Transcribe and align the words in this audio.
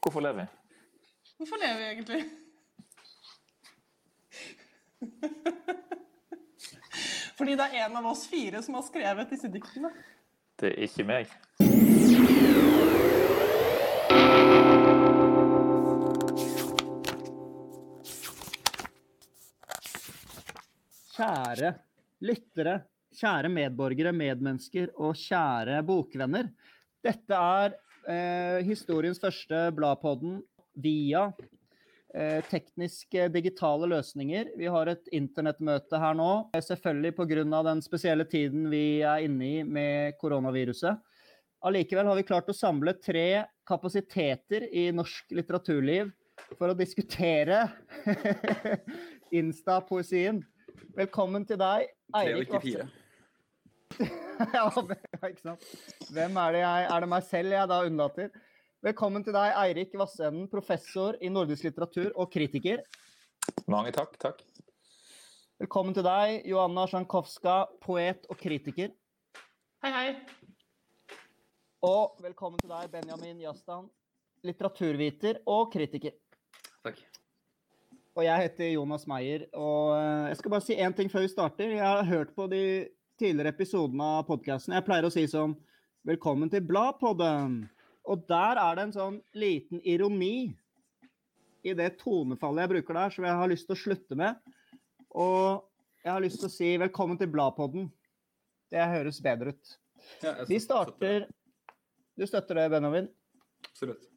Hvorfor 0.00 0.20
lever 0.24 0.40
vi? 0.40 0.46
Hvorfor 1.36 1.58
lever 1.60 1.78
vi 1.78 1.84
egentlig? 1.92 2.24
Fordi 7.36 7.56
det 7.56 7.66
er 7.66 7.84
en 7.84 7.96
av 8.00 8.06
oss 8.08 8.22
fire 8.28 8.62
som 8.64 8.78
har 8.78 8.84
skrevet 8.86 9.30
disse 9.34 9.48
diktene. 9.52 9.90
Det 10.60 10.70
er 10.72 10.86
ikke 10.86 11.04
meg. 11.08 11.28
Kjære 21.12 21.74
lyttere, 22.24 22.74
kjære 23.20 23.52
medborgere, 23.52 24.16
medmennesker 24.16 24.96
og 24.96 25.12
kjære 25.20 25.84
bokvenner. 25.84 26.48
Dette 27.04 27.36
er 27.36 27.76
eh, 28.08 28.60
historiens 28.66 29.20
første 29.20 29.66
Bladpodden 29.76 30.40
via 30.80 31.26
eh, 32.14 32.40
tekniske 32.50 33.28
digitale 33.34 33.88
løsninger. 33.90 34.52
Vi 34.58 34.70
har 34.70 34.90
et 34.92 35.10
internettmøte 35.16 36.00
her 36.00 36.16
nå, 36.18 36.30
eh, 36.54 36.64
selvfølgelig 36.64 37.14
pga. 37.18 37.62
den 37.68 37.82
spesielle 37.82 38.24
tiden 38.24 38.70
vi 38.70 39.02
er 39.02 39.26
inne 39.26 39.44
i 39.44 39.62
med 39.64 40.18
koronaviruset. 40.20 41.00
Allikevel 41.60 42.06
har 42.06 42.16
vi 42.16 42.24
klart 42.24 42.48
å 42.48 42.56
samle 42.56 42.94
tre 42.96 43.44
kapasiteter 43.68 44.64
i 44.72 44.90
norsk 44.92 45.34
litteraturliv 45.36 46.08
for 46.56 46.72
å 46.72 46.78
diskutere 46.78 47.66
Insta-poesien. 49.40 50.40
Velkommen 50.96 51.44
til 51.46 51.60
deg, 51.60 51.92
Eirik 52.16 52.56
fire. 52.64 52.88
ja, 54.56 54.66
ikke 55.28 55.42
sant. 55.42 55.66
Hvem 56.14 56.38
er 56.40 56.54
det 56.54 56.62
jeg 56.62 56.86
Er 56.88 57.04
det 57.04 57.08
meg 57.12 57.26
selv 57.28 57.54
jeg 57.54 57.70
da 57.70 57.80
unnlater? 57.84 58.30
Velkommen 58.80 59.24
til 59.24 59.34
deg, 59.36 59.52
Eirik 59.60 59.92
Vassenden, 60.00 60.46
professor 60.48 61.18
i 61.20 61.28
nordisk 61.28 61.66
litteratur 61.66 62.08
og 62.14 62.30
kritiker. 62.32 62.80
Mange 63.68 63.92
takk. 63.92 64.14
Takk. 64.22 64.40
Velkommen 65.60 65.92
til 65.92 66.06
deg, 66.06 66.46
Joanna 66.48 66.86
Sjankowska, 66.88 67.56
poet 67.84 68.24
og 68.32 68.40
kritiker. 68.40 68.94
Hei, 69.84 69.90
hei. 69.92 70.06
Og 71.84 72.16
velkommen 72.24 72.60
til 72.62 72.72
deg, 72.72 72.88
Benjamin 72.94 73.42
Jastan, 73.44 73.90
litteraturviter 74.46 75.42
og 75.48 75.68
kritiker. 75.74 76.16
Takk. 76.86 77.02
Og 78.16 78.24
jeg 78.24 78.46
heter 78.46 78.72
Jonas 78.72 79.04
Meyer. 79.08 79.44
Og 79.52 79.92
eh, 79.98 80.30
jeg 80.32 80.40
skal 80.40 80.54
bare 80.56 80.64
si 80.64 80.78
én 80.80 80.96
ting 80.96 81.12
før 81.12 81.26
vi 81.26 81.30
starter. 81.32 81.76
Jeg 81.76 81.84
har 81.84 82.08
hørt 82.08 82.32
på 82.36 82.48
de 82.52 82.64
tidligere 83.20 83.52
episoden 83.52 84.00
av 84.00 84.22
podkasten. 84.24 84.72
Jeg 84.72 84.84
pleier 84.86 85.04
å 85.04 85.12
si 85.12 85.26
sånn 85.28 85.52
Velkommen 86.08 86.48
til 86.48 86.62
Bladpodden. 86.64 87.66
Og 88.08 88.22
der 88.30 88.56
er 88.56 88.78
det 88.78 88.86
en 88.86 88.94
sånn 88.94 89.18
liten 89.36 89.82
ironi 89.84 90.54
i 91.60 91.74
det 91.76 91.90
tonefallet 92.00 92.64
jeg 92.64 92.72
bruker 92.72 92.96
der, 92.96 93.12
som 93.12 93.28
jeg 93.28 93.36
har 93.42 93.52
lyst 93.52 93.68
til 93.68 93.76
å 93.76 93.82
slutte 93.82 94.16
med. 94.16 94.40
Og 95.12 95.60
jeg 96.00 96.12
har 96.14 96.24
lyst 96.24 96.40
til 96.40 96.48
å 96.48 96.54
si 96.54 96.72
velkommen 96.80 97.20
til 97.20 97.28
Bladpodden. 97.28 97.90
Det 98.72 98.88
høres 98.94 99.20
bedre 99.20 99.52
ut. 99.52 99.76
Ja, 100.24 100.38
Vi 100.48 100.56
starter 100.64 101.28
Du 102.16 102.24
støtter 102.24 102.56
det, 102.56 102.68
Benjamin? 102.72 103.12
Absolutt. 103.68 104.08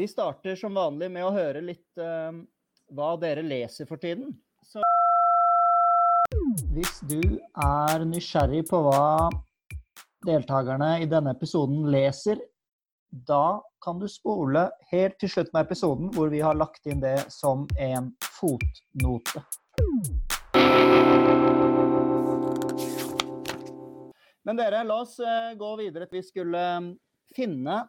Vi 0.00 0.08
starter 0.08 0.56
som 0.56 0.72
vanlig 0.72 1.12
med 1.12 1.28
å 1.28 1.34
høre 1.36 1.60
litt 1.60 2.00
uh, 2.00 2.32
hva 2.88 3.16
dere 3.20 3.44
leser 3.44 3.84
for 3.84 4.00
tiden. 4.00 4.32
Hvis 6.50 6.96
du 7.06 7.20
er 7.62 8.02
nysgjerrig 8.08 8.64
på 8.66 8.80
hva 8.82 9.28
deltakerne 10.26 10.96
i 11.04 11.06
denne 11.06 11.30
episoden 11.36 11.84
leser, 11.92 12.40
da 13.10 13.60
kan 13.84 14.00
du 14.00 14.08
spole 14.10 14.64
helt 14.90 15.14
til 15.22 15.30
slutten 15.30 15.60
av 15.60 15.68
episoden, 15.68 16.10
hvor 16.14 16.32
vi 16.32 16.40
har 16.42 16.58
lagt 16.58 16.90
inn 16.90 17.02
det 17.02 17.28
som 17.30 17.68
en 17.78 18.10
fotnote. 18.40 19.44
Men 24.42 24.58
dere, 24.58 24.82
la 24.82 25.00
oss 25.04 25.20
eh, 25.22 25.52
gå 25.54 25.70
videre. 25.78 26.10
Vi 26.10 26.24
skulle 26.26 26.66
eh, 26.80 26.90
finne 27.36 27.84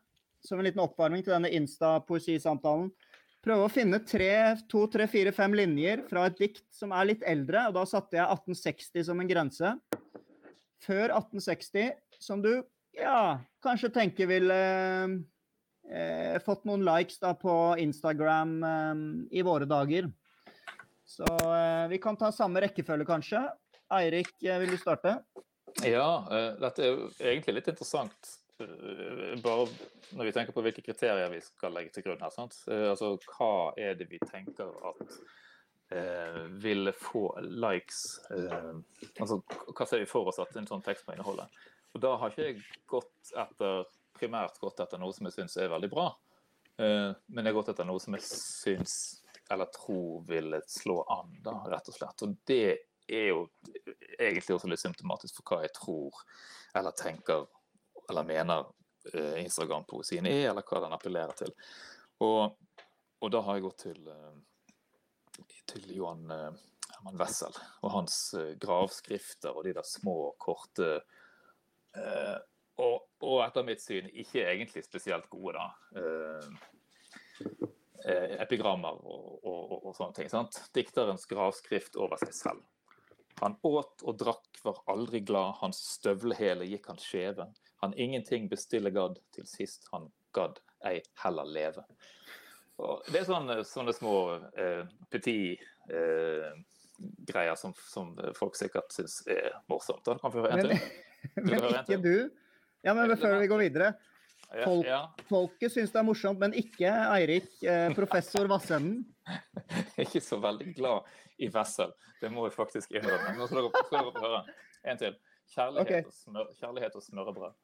som 0.46 0.60
en 0.60 0.68
liten 0.70 0.84
oppvarming 0.84 1.26
til 1.26 1.34
denne 1.34 1.50
Insta-poesisamtalen. 1.58 2.92
Prøve 3.42 3.66
å 3.66 3.72
finne 3.74 3.98
tre, 4.06 4.34
to, 4.70 4.84
tre, 4.94 5.08
fire, 5.10 5.32
fem 5.34 5.56
linjer 5.58 6.04
fra 6.10 6.28
et 6.30 6.38
dikt 6.38 6.66
som 6.78 6.92
er 6.94 7.08
litt 7.10 7.24
eldre. 7.26 7.66
og 7.70 7.80
Da 7.80 7.86
satte 7.90 8.20
jeg 8.20 8.26
1860 8.28 9.08
som 9.08 9.22
en 9.22 9.32
grense. 9.32 9.72
Før 10.86 11.16
1860, 11.16 11.96
som 12.22 12.42
du 12.44 12.52
ja, 12.98 13.40
kanskje 13.66 13.90
tenker 13.96 14.30
ville 14.30 14.58
eh, 15.90 16.38
fått 16.46 16.68
noen 16.70 16.86
likes 16.86 17.18
da 17.22 17.34
på 17.38 17.56
Instagram 17.82 18.56
eh, 18.68 19.06
i 19.40 19.46
våre 19.46 19.66
dager. 19.70 20.12
Så 21.08 21.26
eh, 21.26 21.88
vi 21.90 21.98
kan 22.02 22.18
ta 22.20 22.30
samme 22.36 22.62
rekkefølge, 22.62 23.10
kanskje. 23.10 23.42
Eirik, 23.92 24.36
eh, 24.46 24.60
vil 24.62 24.76
du 24.76 24.78
starte? 24.80 25.18
Ja, 25.82 26.28
eh, 26.30 26.52
dette 26.62 26.86
er 26.86 27.34
egentlig 27.34 27.58
litt 27.58 27.74
interessant. 27.74 28.36
Eh, 28.64 29.36
Bare 29.44 29.68
når 30.16 30.28
vi 30.28 30.34
tenker 30.36 30.56
på 30.56 30.64
hvilke 30.66 30.84
kriterier 30.86 31.32
vi 31.32 31.42
skal 31.46 31.74
legge 31.76 31.94
til 31.96 32.06
grunn 32.08 32.24
her. 32.24 32.36
Eh, 32.40 32.90
Altså, 32.92 33.14
Hva 33.32 33.74
er 33.78 33.96
det 34.00 34.10
vi 34.12 34.20
tenker 34.24 34.72
at 34.92 35.18
eh, 35.92 36.42
vil 36.64 36.92
få 36.98 37.28
likes? 37.42 38.20
Eh, 38.32 38.74
altså, 39.20 39.42
Hva 39.72 39.88
ser 39.88 40.04
vi 40.04 40.10
for 40.10 40.32
oss 40.32 40.42
at 40.44 40.56
en 40.56 40.70
sånn 40.70 40.86
tekst 40.86 41.08
må 41.08 41.16
inneholde? 41.16 41.48
Og 41.94 42.04
Da 42.04 42.16
har 42.18 42.32
ikke 42.32 42.52
jeg 42.52 42.62
gått 42.88 43.34
etter, 43.36 43.86
primært 44.18 44.60
gått 44.62 44.80
etter 44.80 45.02
noe 45.02 45.14
som 45.16 45.28
jeg 45.28 45.40
syns 45.40 45.58
er 45.60 45.72
veldig 45.72 45.90
bra. 45.92 46.12
Eh, 46.80 47.12
men 47.28 47.46
jeg 47.46 47.54
har 47.54 47.60
gått 47.60 47.74
etter 47.74 47.88
noe 47.88 48.00
som 48.00 48.16
jeg 48.16 48.28
syns 48.28 48.96
eller 49.52 49.68
tror 49.76 50.22
ville 50.30 50.62
slå 50.68 51.02
an, 51.12 51.34
da, 51.44 51.58
rett 51.68 51.90
og 51.92 51.96
slett. 51.98 52.24
Og 52.24 52.38
det 52.48 52.78
er 53.12 53.28
jo 53.34 53.42
egentlig 54.16 54.56
også 54.56 54.70
litt 54.72 54.80
symptomatisk 54.80 55.42
for 55.42 55.50
hva 55.52 55.66
jeg 55.66 55.74
tror 55.76 56.22
eller 56.80 56.96
tenker 56.96 57.50
eller 58.12 58.28
mener 58.28 58.66
eh, 59.14 59.40
Instagram-poesien 59.44 60.28
er, 60.30 60.50
eller 60.52 60.66
hva 60.68 60.84
den 60.84 60.96
appellerer 60.96 61.38
til. 61.40 61.54
Og, 62.22 62.58
og 63.22 63.32
da 63.34 63.42
har 63.46 63.58
jeg 63.58 63.66
gått 63.66 63.86
til, 63.88 64.02
eh, 64.12 65.46
til 65.72 65.88
Johan 65.96 66.28
eh, 66.36 66.50
Herman 66.92 67.22
Wessel 67.22 67.56
og 67.82 67.94
hans 67.96 68.18
gravskrifter 68.62 69.56
og 69.56 69.64
de 69.66 69.74
der 69.78 69.88
små, 69.88 70.36
korte 70.38 71.00
og, 71.92 73.08
og 73.26 73.40
etter 73.44 73.66
mitt 73.68 73.82
syn 73.84 74.06
ikke 74.08 74.46
egentlig 74.48 74.84
spesielt 74.86 75.26
gode, 75.32 75.60
da. 75.60 75.66
Epigrammer 78.44 78.96
og, 79.02 79.42
og, 79.44 79.74
og 79.90 79.96
sånne 79.98 80.16
ting. 80.16 80.30
sant? 80.32 80.56
Dikterens 80.76 81.28
gravskrift 81.30 81.98
over 82.00 82.22
seg 82.22 82.32
selv. 82.38 82.62
Han 83.42 83.58
åt 83.66 84.04
og 84.06 84.18
drakk, 84.22 84.60
var 84.64 84.82
aldri 84.92 85.24
glad, 85.26 85.58
hans 85.62 85.80
støvlehæle 85.98 86.68
gikk 86.70 86.92
han 86.92 87.00
skjeve. 87.02 87.48
Han 87.82 87.94
ingenting 87.98 88.50
bestiller 88.50 88.94
gadd, 88.94 89.18
til 89.34 89.48
sist 89.50 89.88
han 89.92 90.10
gadd 90.36 90.60
ei 90.88 91.00
heller 91.24 91.48
leve. 91.50 91.86
Og 92.82 93.06
det 93.12 93.22
er 93.22 93.28
sånne, 93.30 93.62
sånne 93.68 93.94
små 93.94 94.16
eh, 94.58 94.86
petit 95.14 95.62
eh, 95.94 96.52
greier 97.28 97.58
som, 97.58 97.74
som 97.90 98.14
folk 98.38 98.58
sikkert 98.58 98.94
syns 98.94 99.22
er 99.30 99.52
morsomt. 99.70 100.04
Da 100.06 100.18
kan 100.22 100.34
vi 100.34 100.44
høre 100.44 100.54
en 100.58 100.62
Men, 100.62 100.78
til. 100.78 101.10
Du 101.36 101.52
men 101.52 101.68
ikke 101.70 101.84
til? 101.90 102.02
du. 102.02 102.16
Ja, 102.82 102.96
men 102.98 103.14
før 103.18 103.38
vi 103.42 103.50
går 103.50 103.62
videre. 103.68 103.92
Folk- 104.64 104.88
ja. 104.88 105.02
Folket 105.30 105.74
syns 105.74 105.94
det 105.94 106.00
er 106.02 106.06
morsomt, 106.08 106.42
men 106.42 106.56
ikke 106.58 106.90
Eirik, 106.90 107.52
eh, 107.64 107.90
professor 107.96 108.50
Vassenden. 108.52 109.04
ikke 110.04 110.22
så 110.24 110.42
veldig 110.42 110.74
glad 110.76 111.10
i 111.42 111.50
Wessel. 111.54 111.94
Det 112.22 112.32
må 112.34 112.48
jeg 112.48 112.56
faktisk 112.58 112.94
innrømme. 112.94 113.36
Nå 113.38 113.48
skal 113.50 113.68
dere, 113.68 113.86
skal 113.88 114.10
dere 114.10 114.26
høre. 114.26 114.42
En 114.92 115.02
til. 115.02 115.20
Kjærlighet, 115.52 115.84
okay. 115.84 116.08
og 116.08 116.16
smør, 116.16 116.52
kjærlighet 116.60 116.96
og 116.96 117.04
smørrebrød. 117.04 117.56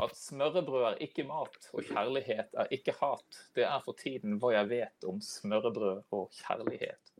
At 0.00 0.16
smørrebrød 0.16 0.84
er 0.94 0.98
ikke 1.04 1.24
mat, 1.28 1.68
og 1.76 1.84
kjærlighet 1.84 2.54
er 2.62 2.70
ikke 2.74 2.94
hat. 3.00 3.40
Det 3.56 3.64
er 3.68 3.80
for 3.84 3.96
tiden 3.98 4.38
hva 4.40 4.54
jeg 4.54 4.68
vet 4.70 5.06
om 5.08 5.20
smørrebrød 5.24 6.02
og 6.16 6.30
kjærlighet. 6.40 7.12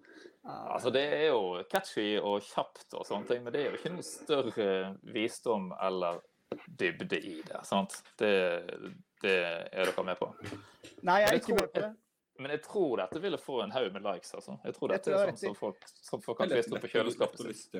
Altså, 0.44 0.90
Det 0.90 1.02
er 1.04 1.26
jo 1.28 1.62
catchy 1.70 2.18
og 2.18 2.40
kjapt, 2.42 2.86
og 2.96 3.04
sånne 3.06 3.28
ting, 3.28 3.42
men 3.44 3.52
det 3.52 3.60
er 3.62 3.70
jo 3.70 3.78
ikke 3.80 3.92
noe 3.92 4.06
større 4.06 4.68
visdom 5.12 5.72
eller 5.80 6.22
dybde 6.66 7.20
i 7.20 7.36
det. 7.46 7.60
sant? 7.68 7.98
Det, 8.18 8.32
det 9.22 9.36
er 9.44 9.90
dere 9.90 10.04
med 10.04 10.16
på. 10.18 10.30
Nei, 11.06 11.20
jeg 11.22 11.28
er 11.28 11.40
ikke 11.42 11.58
med 11.58 11.68
på 11.74 11.84
det. 11.84 11.92
Men 12.40 12.54
jeg 12.56 12.62
tror 12.64 12.96
dette 13.02 13.20
ville 13.20 13.36
få 13.38 13.58
en 13.66 13.72
haug 13.74 13.92
med 13.92 14.02
likes. 14.06 14.32
altså. 14.34 14.56
Jeg 14.64 14.74
tror 14.74 14.88
Det 14.88 14.96
dette 14.96 15.10
tror 15.12 15.20
er 15.20 15.32
sånn 15.34 15.40
som 15.42 15.56
folk, 15.58 15.88
som 16.00 16.22
folk 16.24 16.38
kan 16.38 16.48
Det 16.48 16.62
opp 16.64 16.80
på 16.86 16.88
kjøleskapet 16.94 17.42
sitt. 17.50 17.74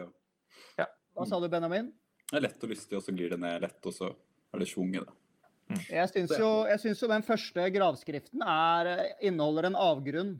ja. 0.77 0.87
Hva 1.17 1.25
sa 1.27 1.41
du, 1.41 1.49
Benjamin? 1.49 1.89
Det 2.31 2.37
er 2.39 2.45
lett 2.45 2.63
og 2.63 2.71
lystig, 2.71 2.99
og 2.99 3.03
så 3.03 3.15
glir 3.17 3.33
det 3.33 3.41
ned 3.41 3.65
lett, 3.65 3.81
og 3.89 3.95
så 3.97 4.11
er 4.55 4.63
det 4.63 4.69
sjunget. 4.71 5.09
da. 5.09 5.17
Jeg 5.87 6.11
syns 6.11 6.33
jo, 6.35 7.05
jo 7.05 7.11
den 7.13 7.25
første 7.27 7.67
gravskriften 7.75 8.43
er, 8.43 8.91
eh, 8.91 9.13
inneholder 9.29 9.69
en 9.69 9.79
avgrunn. 9.79 10.33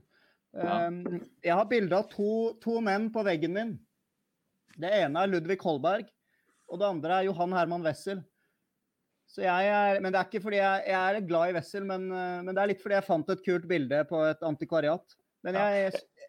Ja. 0.51 0.89
Um, 0.89 1.21
jeg 1.45 1.55
har 1.55 1.69
bilde 1.71 1.95
av 1.95 2.09
to, 2.11 2.57
to 2.63 2.81
menn 2.83 3.07
på 3.15 3.23
veggen 3.27 3.55
min. 3.55 3.77
Det 4.81 4.91
ene 4.91 5.23
er 5.23 5.31
Ludvig 5.31 5.61
Holberg, 5.63 6.09
og 6.71 6.81
det 6.81 6.89
andre 6.89 7.21
er 7.21 7.29
Johan 7.29 7.55
Herman 7.55 7.87
Wessel. 7.87 8.25
Så 9.31 9.45
jeg 9.45 9.71
er, 9.71 10.01
men 10.03 10.11
det 10.11 10.19
er 10.19 10.27
ikke 10.27 10.43
fordi 10.43 10.59
jeg, 10.59 10.83
jeg 10.91 10.99
er 11.21 11.29
glad 11.29 11.53
i 11.53 11.55
Wessel, 11.61 11.87
men, 11.87 12.09
eh, 12.11 12.41
men 12.43 12.57
det 12.57 12.65
er 12.65 12.73
litt 12.73 12.83
fordi 12.83 12.99
jeg 12.99 13.07
fant 13.07 13.31
et 13.31 13.45
kult 13.47 13.71
bilde 13.71 14.03
på 14.11 14.25
et 14.27 14.43
antikvariat. 14.47 15.19
Men 15.47 15.61
jeg, 15.61 15.95
Ja, 15.95 16.27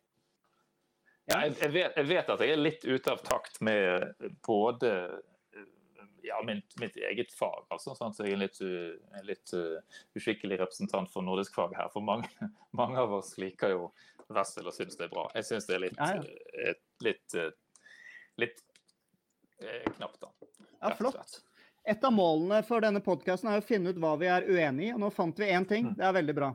Ja, 1.32 1.46
jeg, 1.46 1.72
vet, 1.72 1.96
jeg 1.96 2.08
vet 2.10 2.30
at 2.34 2.42
jeg 2.44 2.52
er 2.52 2.60
litt 2.60 2.82
ute 2.84 3.12
av 3.14 3.22
takt 3.24 3.62
med 3.64 4.10
både 4.44 4.90
ja, 6.24 6.38
mitt, 6.46 6.74
mitt 6.82 6.96
eget 6.98 7.32
fag. 7.34 7.66
Altså, 7.74 7.94
sant? 7.98 8.16
Så 8.18 8.24
jeg 8.26 8.34
er 8.34 8.38
en 8.40 8.44
litt, 8.46 8.60
u- 8.62 9.18
en 9.20 9.26
litt 9.28 9.54
uh, 9.58 9.80
uskikkelig 10.18 10.60
representant 10.62 11.12
for 11.12 11.26
nordisk 11.26 11.56
fag 11.58 11.76
her. 11.78 11.90
For 11.94 12.02
mange, 12.06 12.30
mange 12.82 12.98
av 13.02 13.14
oss 13.20 13.34
liker 13.42 13.74
jo 13.76 13.92
Wessel 14.32 14.68
og 14.70 14.76
syns 14.76 14.96
det 15.00 15.08
er 15.10 15.12
bra. 15.12 15.26
Jeg 15.36 15.48
syns 15.50 15.66
det 15.68 15.76
er 15.76 15.84
litt, 15.88 15.98
Ja, 16.00 16.12
ja. 16.16 16.68
eh, 16.70 16.76
litt, 17.04 17.36
eh, 17.36 17.50
litt 18.40 18.62
eh, 19.60 19.88
knapt, 19.98 20.22
da. 20.24 20.30
ja, 20.82 20.94
flott. 20.96 21.40
Et 21.84 22.04
av 22.06 22.14
målene 22.14 22.60
for 22.64 22.80
denne 22.86 23.02
podkasten 23.04 23.50
er 23.52 23.60
å 23.60 23.66
finne 23.66 23.90
ut 23.92 23.98
hva 24.00 24.14
vi 24.22 24.28
er 24.30 24.46
uenig 24.46 24.88
i. 24.88 24.92
Og 24.94 25.00
nå 25.02 25.10
fant 25.12 25.40
vi 25.42 25.50
én 25.50 25.66
ting. 25.68 25.90
Det 25.98 26.06
er 26.06 26.14
veldig 26.20 26.36
bra. 26.38 26.52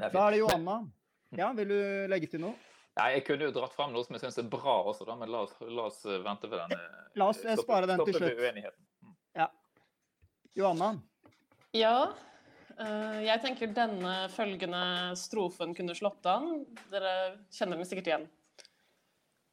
Er 0.00 0.10
Da 0.10 0.26
er 0.26 0.34
det 0.34 0.40
Joanna. 0.42 0.80
Johanna. 0.80 0.96
Ja, 1.38 1.52
vil 1.54 1.68
du 1.70 1.78
legge 2.10 2.26
til 2.32 2.42
noe? 2.42 2.56
Nei, 2.98 3.08
Jeg 3.14 3.24
kunne 3.28 3.46
jo 3.46 3.52
dratt 3.54 3.72
fram 3.76 3.92
noe 3.94 4.02
som 4.04 4.16
jeg 4.16 4.24
syns 4.24 4.38
er 4.42 4.48
bra 4.50 4.80
også, 4.90 5.06
da, 5.08 5.14
men 5.16 5.30
la 5.30 5.44
oss, 5.46 5.54
la 5.62 5.86
oss 5.86 6.00
eh, 6.10 6.18
vente 6.24 6.50
ved 6.50 6.58
den. 6.58 6.88
La 7.20 7.28
oss, 7.30 7.38
stoppe, 7.42 7.62
spare 7.62 7.86
den 7.90 8.02
til 8.06 8.18
slutt. 8.18 8.38
uenigheten. 8.38 8.86
Johanna? 10.58 10.90
Ja. 11.76 12.10
eh, 12.74 13.20
jeg 13.26 13.42
tenker 13.44 13.70
denne 13.74 14.14
følgende 14.34 14.82
strofen 15.18 15.74
kunne 15.78 15.94
slått 15.94 16.26
an. 16.26 16.66
Dere 16.90 17.14
kjenner 17.54 17.78
den 17.78 17.86
sikkert 17.88 18.10
igjen. 18.10 18.26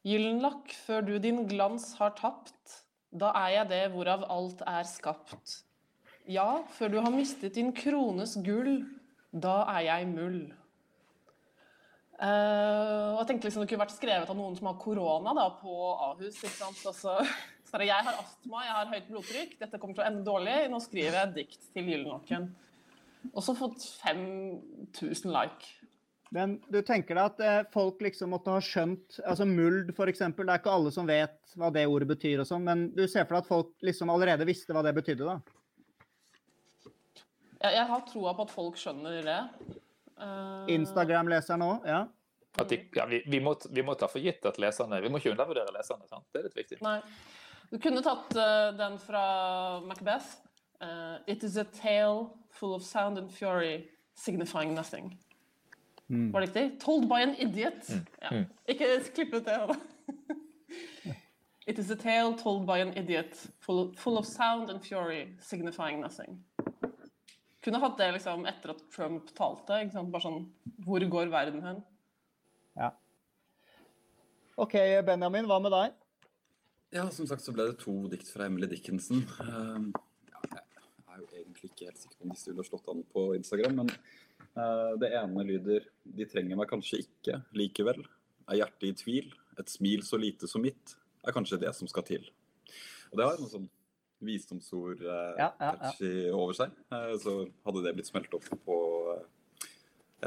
Gyllenlakk 0.07 0.73
før 0.85 1.05
du 1.05 1.15
din 1.21 1.43
glans 1.49 1.91
har 1.99 2.13
tapt, 2.17 2.81
da 3.11 3.31
er 3.45 3.53
jeg 3.59 3.69
det 3.71 3.81
hvorav 3.93 4.25
alt 4.31 4.61
er 4.67 4.85
skapt. 4.87 5.59
Ja, 6.27 6.63
før 6.75 6.91
du 6.91 6.99
har 6.99 7.13
mistet 7.13 7.55
din 7.55 7.69
krones 7.75 8.35
gull, 8.43 8.81
da 9.31 9.61
er 9.77 9.85
jeg 9.87 10.07
mull. 10.11 10.39
Eh, 12.17 13.07
og 13.13 13.19
jeg 13.19 13.27
tenkte 13.29 13.45
liksom 13.45 13.61
Det 13.61 13.69
kunne 13.69 13.83
vært 13.83 13.93
skrevet 13.93 14.29
av 14.31 14.37
noen 14.39 14.55
som 14.57 14.71
har 14.71 14.79
korona 14.81 15.35
da, 15.37 15.49
på 15.59 15.73
Ahus. 16.09 16.39
ikke 16.39 16.55
sant? 16.55 16.79
Så, 16.81 17.13
så 17.69 17.81
jeg 17.85 17.93
har 17.93 18.21
astma, 18.23 18.63
jeg 18.65 18.77
har 18.79 18.93
høyt 18.93 19.11
blodtrykk, 19.11 19.57
dette 19.59 19.81
kommer 19.81 19.97
til 19.97 20.05
å 20.05 20.07
ende 20.09 20.25
dårlig. 20.25 20.55
Nå 20.71 20.81
skriver 20.81 21.21
jeg 21.21 21.35
dikt 21.41 21.67
til 21.75 21.91
Gyllenåken. 21.91 22.49
Og 23.33 23.43
så 23.43 23.53
fått 23.57 23.83
5000 24.01 25.33
like. 25.33 25.75
Men 26.33 26.57
du 26.67 26.81
tenker 26.83 27.15
deg 27.15 27.23
at 27.23 27.43
eh, 27.43 27.69
folk 27.71 28.01
liksom 28.03 28.33
måtte 28.33 28.51
ha 28.51 28.59
skjønt 28.63 29.21
altså 29.23 29.45
Muld, 29.47 29.93
f.eks. 29.93 30.25
Det 30.25 30.43
er 30.43 30.57
ikke 30.57 30.73
alle 30.73 30.91
som 30.91 31.07
vet 31.07 31.37
hva 31.55 31.69
det 31.73 31.85
ordet 31.87 32.09
betyr, 32.09 32.41
og 32.43 32.49
sånn, 32.49 32.65
men 32.67 32.89
du 32.97 33.05
ser 33.07 33.27
for 33.27 33.37
deg 33.37 33.45
at 33.45 33.51
folk 33.51 33.71
liksom 33.85 34.11
allerede 34.11 34.47
visste 34.47 34.75
hva 34.75 34.83
det 34.83 34.95
betydde? 34.97 35.23
da? 35.23 35.37
Jeg, 37.61 37.77
jeg 37.77 37.85
har 37.89 38.03
troa 38.09 38.33
på 38.35 38.47
at 38.47 38.53
folk 38.53 38.81
skjønner 38.81 39.21
det. 39.25 39.39
Eh, 40.17 40.73
Instagram-leseren 40.75 41.65
òg? 41.65 41.85
Ja. 41.87 42.05
At 42.57 42.71
de, 42.71 42.79
ja, 42.95 43.05
vi, 43.05 43.21
vi, 43.29 43.39
må, 43.43 43.53
vi 43.69 43.83
må 43.85 43.93
ta 43.99 44.09
for 44.09 44.23
gitt 44.23 44.45
at 44.49 44.57
leserne 44.57 44.97
Vi 45.03 45.11
må 45.13 45.19
ikke 45.21 45.35
undervurdere 45.35 45.73
leserne. 45.75 46.07
sant? 46.09 46.25
Det 46.33 46.41
er 46.41 46.47
litt 46.47 46.57
viktig. 46.57 46.79
Nei. 46.81 46.99
Du 47.69 47.77
kunne 47.83 48.01
tatt 48.01 48.33
uh, 48.39 48.71
den 48.77 48.97
fra 49.03 49.23
Macbeth. 49.85 50.39
Uh, 50.81 51.19
It 51.27 51.43
is 51.43 51.57
a 51.57 51.65
tale 51.65 52.31
full 52.49 52.73
of 52.73 52.83
sound 52.83 53.17
and 53.17 53.29
fury, 53.31 53.89
signifying 54.15 54.73
nothing. 54.73 55.17
Var 56.07 56.39
det 56.39 56.47
riktig? 56.47 56.79
Told 56.79 57.09
by 57.09 57.21
an 57.21 57.35
idiot. 57.35 57.89
Ja. 58.21 58.43
Ikke 58.65 58.87
klipp 59.13 59.33
ut 59.33 59.45
det. 59.45 59.59
It 61.67 61.77
is 61.79 61.91
a 61.91 61.95
tale 61.95 62.33
told 62.37 62.65
by 62.65 62.79
an 62.79 62.93
idiot, 62.97 63.35
full, 63.59 63.93
full 63.97 64.17
of 64.17 64.25
sound 64.25 64.69
and 64.69 64.81
fury, 64.81 65.35
signifying 65.41 65.99
nothing. 65.99 66.39
Kunne 67.67 67.81
hatt 67.83 67.97
det 67.99 68.05
liksom 68.15 68.45
etter 68.47 68.71
at 68.71 68.83
Trump 68.95 69.27
talte. 69.35 69.81
Ikke 69.83 69.97
sant? 69.97 70.11
Bare 70.13 70.23
sånn 70.23 70.45
Hvor 70.85 71.03
går 71.17 71.31
verden 71.33 71.65
hen? 71.65 71.81
ja. 72.79 72.93
OK, 74.57 74.73
Benjamin, 75.05 75.45
hva 75.45 75.57
med 75.61 75.73
deg? 75.75 75.97
Ja, 76.95 77.03
som 77.13 77.27
sagt 77.29 77.43
så 77.43 77.51
ble 77.53 77.67
det 77.67 77.75
to 77.81 77.93
dikt 78.09 78.31
fra 78.31 78.47
Emily 78.47 78.65
Dickinson. 78.71 79.19
Ehm, 79.43 79.91
ja, 80.31 80.39
jeg 80.47 80.63
er 80.63 81.19
jo 81.19 81.27
egentlig 81.41 81.69
ikke 81.69 81.89
helt 81.89 81.99
sikker 81.99 82.15
på 82.15 82.25
om 82.25 82.31
disse 82.33 82.49
ville 82.49 82.65
slått 82.65 82.89
an 82.89 83.03
på 83.11 83.25
Instagram, 83.35 83.83
men 83.83 83.91
eh, 83.91 84.95
det 85.03 85.11
ene 85.19 85.45
lyder 85.45 85.85
De 86.17 86.25
trenger 86.31 86.57
meg 86.57 86.71
kanskje 86.71 87.03
ikke 87.03 87.41
likevel. 87.59 88.01
Er 88.47 88.63
hjertet 88.63 88.87
i 88.89 88.95
tvil? 89.03 89.29
Et 89.59 89.75
smil 89.75 90.07
så 90.07 90.17
lite 90.17 90.49
som 90.49 90.63
mitt 90.63 90.95
er 91.27 91.35
kanskje 91.35 91.59
det 91.67 91.75
som 91.77 91.91
skal 91.91 92.07
til. 92.07 92.25
Og 93.11 93.19
det 93.19 93.27
har 93.27 93.37
noe 93.37 93.51
sånn 93.51 93.69
visdomsord 94.25 95.01
eh, 95.01 95.33
Ja, 95.37 95.51
ja, 95.59 95.73
ja. 95.81 96.33
over 96.33 96.53
seg. 96.57 96.71
Eh, 96.91 97.13
så 97.21 97.39
hadde 97.65 97.83
det 97.85 97.95
blitt 97.97 98.09
smelt 98.09 98.33
opp 98.37 98.47
på 98.65 98.77
eh, 99.15 99.25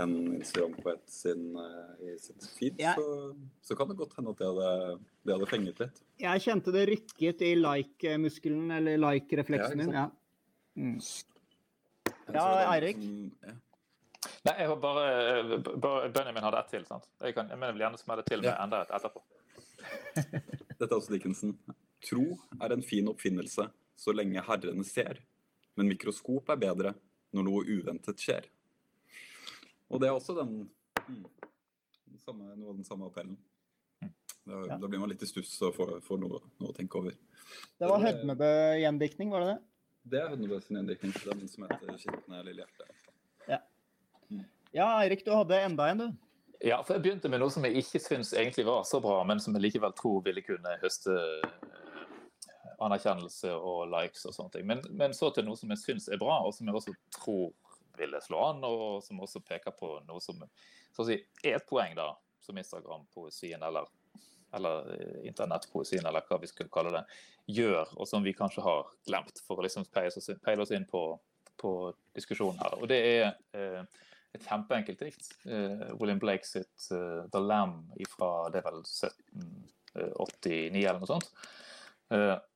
en 0.02 0.12
Instagram-poet 0.36 1.02
sin, 1.10 1.48
eh, 1.58 2.04
i 2.06 2.18
sitt 2.22 2.44
feed, 2.58 2.78
Ja. 2.78 2.92
så, 2.94 3.34
så 3.66 3.74
kan 3.76 3.88
det 3.90 3.96
godt 3.98 4.14
hende 4.18 4.30
at 4.30 4.38
det 4.38 4.46
hadde, 4.46 4.98
det 5.26 5.34
hadde 5.34 5.48
fenget 5.50 5.80
litt. 5.82 5.98
Jeg 6.22 6.44
kjente 6.46 6.72
det 6.76 6.84
rykket 6.92 7.42
i 7.42 7.54
like-muskelen, 7.58 8.70
eller 8.76 9.00
like-refleksen 9.02 9.82
Ja, 9.82 9.84
din. 9.84 9.96
Ja. 9.98 10.06
Mm. 10.78 11.00
Ja, 12.30 12.46
Eirik? 12.76 13.00
ja. 13.42 13.56
Nei, 14.44 14.52
jeg 14.60 14.68
var 14.70 14.76
bare, 14.80 15.58
bare 15.80 16.08
Benjamin 16.12 16.44
hadde 16.44 16.58
ett 16.62 16.70
til. 16.72 16.84
sant? 16.88 17.06
Jeg, 17.20 17.34
kan, 17.36 17.48
jeg 17.50 17.58
mener 17.58 17.72
vel 17.74 17.82
gjerne 17.86 17.98
smelle 18.00 18.22
til 18.28 18.40
med 18.44 18.52
enda 18.54 18.82
et 18.84 18.92
etterpå. 18.96 19.20
Dette 20.78 20.86
er 20.86 20.96
også 20.96 21.12
Dickinson. 21.12 21.54
Tro 22.04 22.24
er 22.60 22.72
en 22.72 22.82
fin 22.84 23.08
oppfinnelse 23.10 23.66
så 24.00 24.14
lenge 24.16 24.40
herrene 24.46 24.84
ser, 24.88 25.20
men 25.76 25.90
mikroskop 25.92 26.48
er 26.54 26.60
bedre 26.62 26.94
når 27.36 27.46
noe 27.46 27.66
uventet 27.68 28.22
skjer. 28.22 28.48
Og 29.90 30.00
det 30.00 30.08
er 30.08 30.16
også 30.16 30.36
den, 30.38 30.54
mm, 31.06 31.24
den 32.08 32.20
samme, 32.24 32.52
noe 32.56 32.72
av 32.72 32.78
den 32.80 32.86
samme 32.88 33.10
appellen. 33.10 33.36
Da, 34.00 34.60
Ja. 34.66 34.78
da 34.80 34.88
blir 34.88 34.98
man 34.98 35.10
litt 35.10 35.22
i 35.22 35.26
stuss 35.28 35.52
og 35.62 35.74
får, 35.76 36.00
får 36.02 36.18
noe, 36.22 36.40
noe 36.58 36.72
å 36.72 36.76
tenke 36.76 36.96
over. 36.98 37.12
Det 37.78 37.88
var 37.90 38.00
Hødnebø-gjendiktning, 38.00 39.30
var 39.30 39.44
det 39.44 39.50
det? 39.52 39.58
Det 40.10 40.20
er 40.22 40.30
Hødnebø 40.32 40.60
sin 40.64 40.78
gjendiktning 40.78 41.12
den 41.12 41.48
som 41.48 41.64
heter 41.68 41.98
'Skitne 41.98 42.44
lille 42.44 42.64
hjerte'. 42.64 43.60
Ja, 44.72 44.86
Eirik, 45.02 45.24
du 45.24 45.32
hadde 45.34 45.58
enda 45.66 45.88
en, 45.90 45.98
du. 45.98 46.12
Ja, 46.62 46.82
for 46.82 46.94
Jeg 46.94 47.02
begynte 47.02 47.28
med 47.28 47.40
noe 47.40 47.50
som 47.50 47.64
jeg 47.64 47.74
ikke 47.80 47.98
syns 47.98 48.32
egentlig 48.36 48.64
var 48.66 48.84
så 48.84 49.00
bra, 49.02 49.24
men 49.24 49.40
som 49.40 49.54
jeg 49.56 49.62
likevel 49.64 49.92
tror 49.96 50.22
ville 50.22 50.42
kunne 50.44 50.76
høste 50.82 51.10
anerkjennelse 52.84 53.52
og 53.54 53.84
likes 53.92 54.26
og 54.28 54.36
sånne 54.36 54.56
ting. 54.56 54.66
Men, 54.68 54.82
men 54.96 55.14
så 55.16 55.30
til 55.34 55.46
noe 55.46 55.58
som 55.58 55.72
jeg 55.74 55.82
syns 55.82 56.08
er 56.08 56.20
bra, 56.20 56.40
og 56.46 56.54
som 56.56 56.68
jeg 56.68 56.80
også 56.80 56.96
tror 57.16 57.52
ville 58.00 58.20
slå 58.24 58.42
an, 58.50 58.64
og 58.64 59.02
som 59.04 59.20
også 59.20 59.42
peker 59.44 59.74
på 59.76 59.98
noe 60.08 60.22
som 60.24 60.40
så 60.90 61.04
å 61.04 61.06
si, 61.06 61.20
er 61.44 61.58
et 61.58 61.66
poeng, 61.68 61.92
da, 61.94 62.10
som 62.42 62.58
Instagram-poesien 62.58 63.62
eller, 63.62 63.86
eller 64.56 64.88
eh, 64.96 65.18
internettpoesien, 65.30 66.06
eller 66.06 66.24
hva 66.26 66.40
vi 66.42 66.50
skulle 66.50 66.72
kalle 66.72 66.92
det, 66.96 67.04
gjør, 67.50 67.92
og 67.96 68.08
som 68.08 68.24
vi 68.26 68.34
kanskje 68.36 68.64
har 68.64 68.88
glemt, 69.06 69.42
for 69.46 69.60
å 69.60 69.66
liksom 69.66 69.86
peile 69.92 70.64
oss 70.64 70.72
inn, 70.74 70.88
på, 70.90 71.04
på 71.60 71.74
diskusjonen 72.16 72.58
her. 72.62 72.78
Og 72.80 72.90
det 72.90 73.00
er 73.06 73.28
eh, 73.54 73.84
et 74.34 74.46
kjempeenkelt 74.46 75.02
dikt. 75.02 75.32
Eh, 75.46 75.90
William 76.00 76.20
Blake 76.22 76.48
sitt 76.48 76.90
eh, 76.94 77.24
'The 77.30 77.42
Lamb' 77.44 77.90
fra 78.10 78.30
det 78.50 78.62
er 78.62 78.68
vel 78.68 78.82
1789 78.82 80.84
eller 80.84 81.02
noe 81.02 81.10
sånt. 81.10 81.30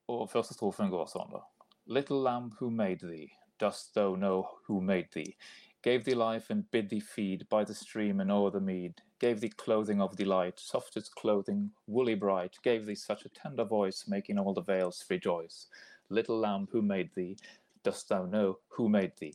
Og 0.08 0.26
første 0.30 0.54
strofen 0.56 0.90
går 0.92 1.06
sånn, 1.08 1.30
da. 1.32 1.44
Little 1.86 2.20
lamb 2.24 2.52
who 2.60 2.70
made 2.70 3.04
thee, 3.04 3.30
dost 3.60 3.94
thou 3.94 4.16
know 4.16 4.44
who 4.66 4.80
made 4.80 5.08
thee? 5.14 5.36
Gave 5.84 6.04
thee 6.04 6.14
life 6.14 6.48
and 6.50 6.64
bid 6.70 6.88
thee 6.88 7.00
feed 7.00 7.46
by 7.50 7.62
the 7.64 7.74
stream 7.74 8.20
and 8.20 8.32
o'er 8.32 8.50
the 8.50 8.60
mead. 8.60 9.02
Gave 9.20 9.40
thee 9.40 9.50
clothing 9.50 10.00
of 10.00 10.16
delight, 10.16 10.58
softest 10.58 11.14
clothing, 11.14 11.70
woolly 11.86 12.14
bright. 12.14 12.56
Gave 12.62 12.86
thee 12.86 12.94
such 12.94 13.26
a 13.26 13.28
tender 13.28 13.64
voice, 13.64 14.08
making 14.08 14.38
all 14.38 14.54
the 14.54 14.62
vales 14.62 15.04
rejoice. 15.10 15.66
Little 16.08 16.38
lamb 16.38 16.68
who 16.72 16.80
made 16.80 17.10
thee, 17.14 17.36
dost 17.82 18.08
thou 18.08 18.24
know 18.24 18.58
who 18.68 18.88
made 18.88 19.12
thee? 19.20 19.34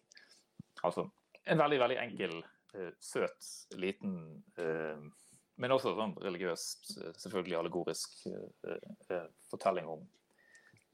Altså, 0.83 1.09
en 1.45 1.57
veldig, 1.57 1.79
veldig 1.79 1.97
enkel, 1.97 2.43
eh, 2.73 2.91
søt, 2.99 3.49
liten, 3.77 4.43
eh, 4.57 4.97
men 5.57 5.71
også 5.71 5.93
sånn 5.97 6.15
religiøst, 6.23 6.97
eh, 6.97 7.13
selvfølgelig 7.17 7.57
allegorisk 7.57 8.21
fortelling 9.49 9.87
om 9.87 10.07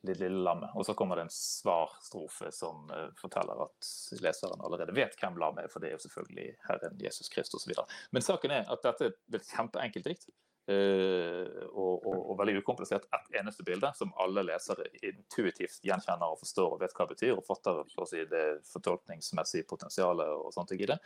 det 0.06 0.18
lille 0.20 0.44
lammet. 0.46 0.72
Og 0.76 0.86
så 0.88 0.96
kommer 0.98 1.20
det 1.20 1.28
en 1.28 1.34
svarstrofe 1.34 2.52
som 2.56 2.90
eh, 2.94 3.12
forteller 3.20 3.66
at 3.66 3.92
leseren 4.24 4.64
allerede 4.66 4.96
vet 4.96 5.18
hvem 5.20 5.40
lammet 5.42 5.66
er, 5.66 5.72
for 5.74 5.84
det 5.84 5.92
er 5.92 5.98
jo 5.98 6.04
selvfølgelig 6.06 6.50
Herren 6.70 6.98
Jesus 7.02 7.30
Kristus 7.34 7.66
osv. 7.66 7.86
Men 8.16 8.26
saken 8.26 8.56
er 8.56 8.70
at 8.72 8.84
dette 8.86 9.12
er 9.12 9.40
et 9.40 9.54
kjempeenkelt 9.54 10.12
dikt. 10.12 10.28
Uh, 10.66 11.46
og, 11.78 12.08
og, 12.10 12.22
og 12.32 12.38
veldig 12.40 12.56
ukomplisert. 12.64 13.04
Ett 13.14 13.36
eneste 13.38 13.62
bilde 13.68 13.92
som 13.94 14.10
alle 14.18 14.42
lesere 14.48 14.88
intuitivt 14.98 15.84
gjenkjenner 15.86 16.34
og 16.34 16.40
forstår 16.42 16.74
og 16.74 16.80
vet 16.82 16.96
hva 16.98 17.06
det 17.06 17.14
betyr, 17.14 17.34
og 17.38 17.46
fatter 17.46 17.84
si, 18.10 18.24
det 18.32 18.46
fortolkningsmessige 18.72 19.68
potensialet 19.70 20.32
og 20.34 20.50
sånt 20.56 20.74
i 20.74 20.80
det. 20.90 20.98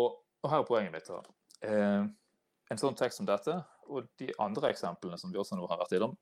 Og, 0.00 0.16
og 0.40 0.48
her 0.48 0.64
er 0.64 0.70
poenget 0.70 0.96
mitt. 0.96 1.12
Eh, 1.68 2.08
en 2.72 2.80
sånn 2.80 2.96
tekst 2.98 3.20
som 3.20 3.28
dette, 3.28 3.58
og 3.92 4.08
de 4.20 4.32
andre 4.42 4.72
eksemplene 4.72 5.20
som 5.20 5.32
vi 5.32 5.40
også 5.40 5.58
nå 5.58 5.68
har 5.70 5.80
vært 5.82 5.98
innom, 5.98 6.16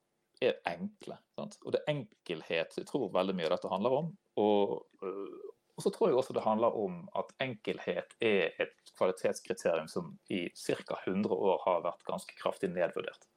er 0.48 0.60
enkle. 0.70 1.18
Sant? 1.38 1.58
Og 1.64 1.74
det 1.74 1.82
er 1.82 1.94
enkelhet 1.94 2.78
jeg 2.78 2.88
tror 2.88 3.12
veldig 3.14 3.36
mye 3.36 3.48
av 3.48 3.56
dette 3.56 3.72
handler 3.72 3.98
om. 3.98 4.08
Og, 4.40 4.74
og, 5.04 5.82
så 5.82 5.92
tror 5.94 6.10
jeg 6.10 6.18
også 6.20 6.36
det 6.36 6.46
handler 6.46 6.76
om 6.78 7.02
at 7.18 7.30
enkelhet 7.44 8.16
er 8.24 8.56
et 8.62 8.92
kvalitetskriterium 8.98 9.88
som 9.90 10.14
i 10.32 10.46
ca. 10.54 10.98
100 11.04 11.32
år 11.34 11.62
har 11.66 11.86
vært 11.86 12.04
ganske 12.08 12.36
kraftig 12.40 12.72
nedvurdert. 12.74 13.28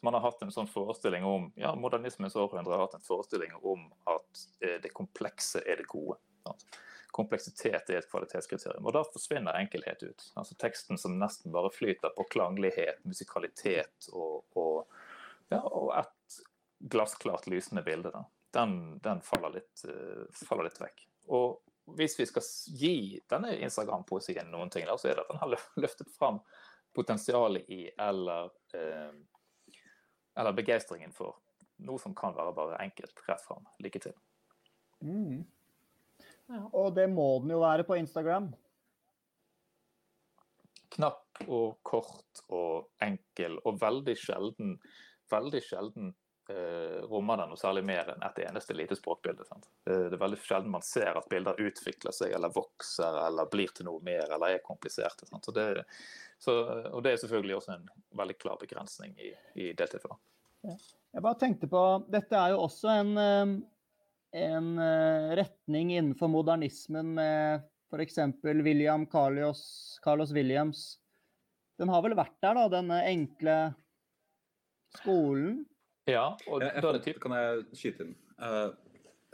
Man 0.00 0.16
har 0.16 0.22
hatt 0.24 0.40
en 0.40 0.52
sånn 0.54 0.70
forestilling 0.70 1.26
om 1.28 1.50
ja, 1.60 1.74
Modernismens 1.76 2.38
århundre 2.40 2.72
har 2.72 2.86
hatt 2.86 2.94
en 2.96 3.04
forestilling 3.04 3.52
om 3.60 3.82
at 4.08 4.44
det 4.80 4.94
komplekse 4.96 5.60
er 5.60 5.82
det 5.82 5.90
gode. 5.90 6.16
Sant? 6.46 6.64
kompleksitet 7.14 7.90
er 7.90 8.00
et 8.00 8.10
kvalitetskriterium. 8.10 8.86
Og 8.88 8.94
da 8.96 9.04
forsvinner 9.06 9.58
enkelhet 9.60 10.02
ut. 10.02 10.26
Altså 10.40 10.56
Teksten 10.58 10.98
som 11.00 11.14
nesten 11.20 11.54
bare 11.54 11.70
flyter 11.74 12.14
på 12.16 12.26
klanglighet, 12.32 13.02
musikalitet 13.06 14.08
og, 14.12 14.42
og, 14.58 14.96
ja, 15.52 15.60
og 15.60 15.92
et 15.98 16.38
glassklart 16.92 17.46
lysende 17.50 17.82
bilde. 17.82 18.12
Da. 18.14 18.24
Den, 18.54 18.98
den 19.04 19.22
faller, 19.24 19.56
litt, 19.58 19.84
uh, 19.88 20.24
faller, 20.46 20.68
litt, 20.68 20.80
vekk. 20.80 21.06
Og 21.34 21.96
hvis 21.98 22.18
vi 22.18 22.26
skal 22.28 22.46
gi 22.80 22.94
denne 23.30 23.54
Instagram-poesien 23.66 24.48
noen 24.52 24.72
ting, 24.72 24.86
da, 24.88 24.96
så 25.00 25.10
er 25.10 25.18
det 25.18 25.26
at 25.26 25.32
den 25.32 25.42
har 25.42 25.54
løftet 25.86 26.12
fram 26.16 26.40
potensialet 26.94 27.70
i 27.74 27.88
eller, 27.98 28.52
uh, 28.76 29.16
eller 30.38 30.56
begeistringen 30.56 31.12
for 31.14 31.40
noe 31.84 31.98
som 31.98 32.14
kan 32.16 32.36
være 32.36 32.54
bare 32.54 32.78
enkelt 32.84 33.24
rett 33.28 33.42
fram. 33.42 33.66
Lykke 33.82 34.04
til. 34.06 34.14
Mm. 35.04 35.42
Og 36.72 36.92
det 36.96 37.08
må 37.10 37.26
den 37.42 37.54
jo 37.54 37.62
være 37.62 37.86
på 37.88 37.96
Instagram. 37.98 38.52
Knapp 40.94 41.42
og 41.48 41.80
kort 41.82 42.44
og 42.54 42.86
enkel, 43.02 43.56
og 43.66 43.80
veldig 43.82 44.14
sjelden, 44.18 44.76
veldig 45.34 45.62
sjelden 45.64 46.12
eh, 46.50 47.00
rommer 47.10 47.40
den 47.40 47.52
noe 47.52 47.60
særlig 47.60 47.84
mer 47.86 48.14
enn 48.14 48.24
et 48.26 48.40
eneste 48.46 48.76
lite 48.76 48.96
språkbilde. 48.98 49.46
Sant? 49.48 49.68
Eh, 49.88 50.06
det 50.08 50.18
er 50.18 50.22
veldig 50.24 50.40
sjelden 50.42 50.72
man 50.74 50.86
ser 50.86 51.18
at 51.18 51.28
bilder 51.32 51.60
utvikler 51.60 52.14
seg 52.16 52.34
eller 52.36 52.54
vokser 52.54 53.20
eller 53.26 53.50
blir 53.52 53.74
til 53.74 53.88
noe 53.90 54.02
mer 54.04 54.28
eller 54.28 54.56
er 54.56 54.64
kompliserte. 54.64 55.28
Så 55.30 55.56
det, 55.56 55.68
så, 56.38 56.56
og 56.92 57.04
det 57.04 57.14
er 57.14 57.22
selvfølgelig 57.24 57.58
også 57.60 57.76
en 57.76 57.86
veldig 58.22 58.38
klar 58.40 58.58
begrensning 58.60 59.14
i, 59.18 59.34
i 59.54 59.70
det 59.76 59.90
tilfellet. 59.92 60.20
Jeg 60.64 61.20
bare 61.22 61.36
tenkte 61.36 61.68
på, 61.68 61.80
Dette 62.08 62.38
er 62.40 62.54
jo 62.54 62.62
også 62.64 62.88
en 62.94 63.16
eh, 63.20 63.56
en 64.34 64.78
uh, 64.78 65.30
retning 65.38 65.94
innenfor 65.94 66.28
modernismen 66.28 67.14
med 67.14 67.62
f.eks. 67.90 68.18
William 68.42 69.06
Carlos, 69.06 69.60
Carlos, 70.02 70.32
Williams. 70.34 70.98
Den 71.78 71.88
har 71.88 72.02
vel 72.02 72.16
vært 72.18 72.34
der, 72.42 72.58
da, 72.58 72.64
denne 72.72 72.98
enkle 73.06 73.56
skolen? 75.00 75.62
Ja, 76.10 76.34
og 76.46 76.60
jeg, 76.60 76.72
jeg, 76.76 77.02
jeg, 77.08 77.20
Kan 77.22 77.36
jeg 77.38 77.62
skyte 77.78 78.06
inn? 78.06 78.16
Uh, 78.38 78.72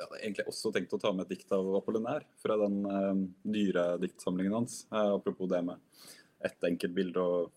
jeg 0.01 0.07
hadde 0.07 0.21
egentlig 0.23 0.49
også 0.49 0.73
tenkt 0.73 0.95
å 0.97 1.01
ta 1.01 1.11
med 1.13 1.27
et 1.27 1.35
dikt 1.35 1.51
av 1.53 1.67
Apollinaire 1.77 2.25
fra 2.41 2.57
den 2.63 2.77
uh, 2.89 3.17
dyre 3.45 3.87
diktsamlingen 4.01 4.55
hans. 4.61 4.85
Uh, 4.93 5.17
apropos 5.19 5.51
det 5.51 5.61
med 5.67 5.83
ett 6.47 6.69
enkelt 6.71 6.95
bilde 6.97 7.21
og 7.21 7.51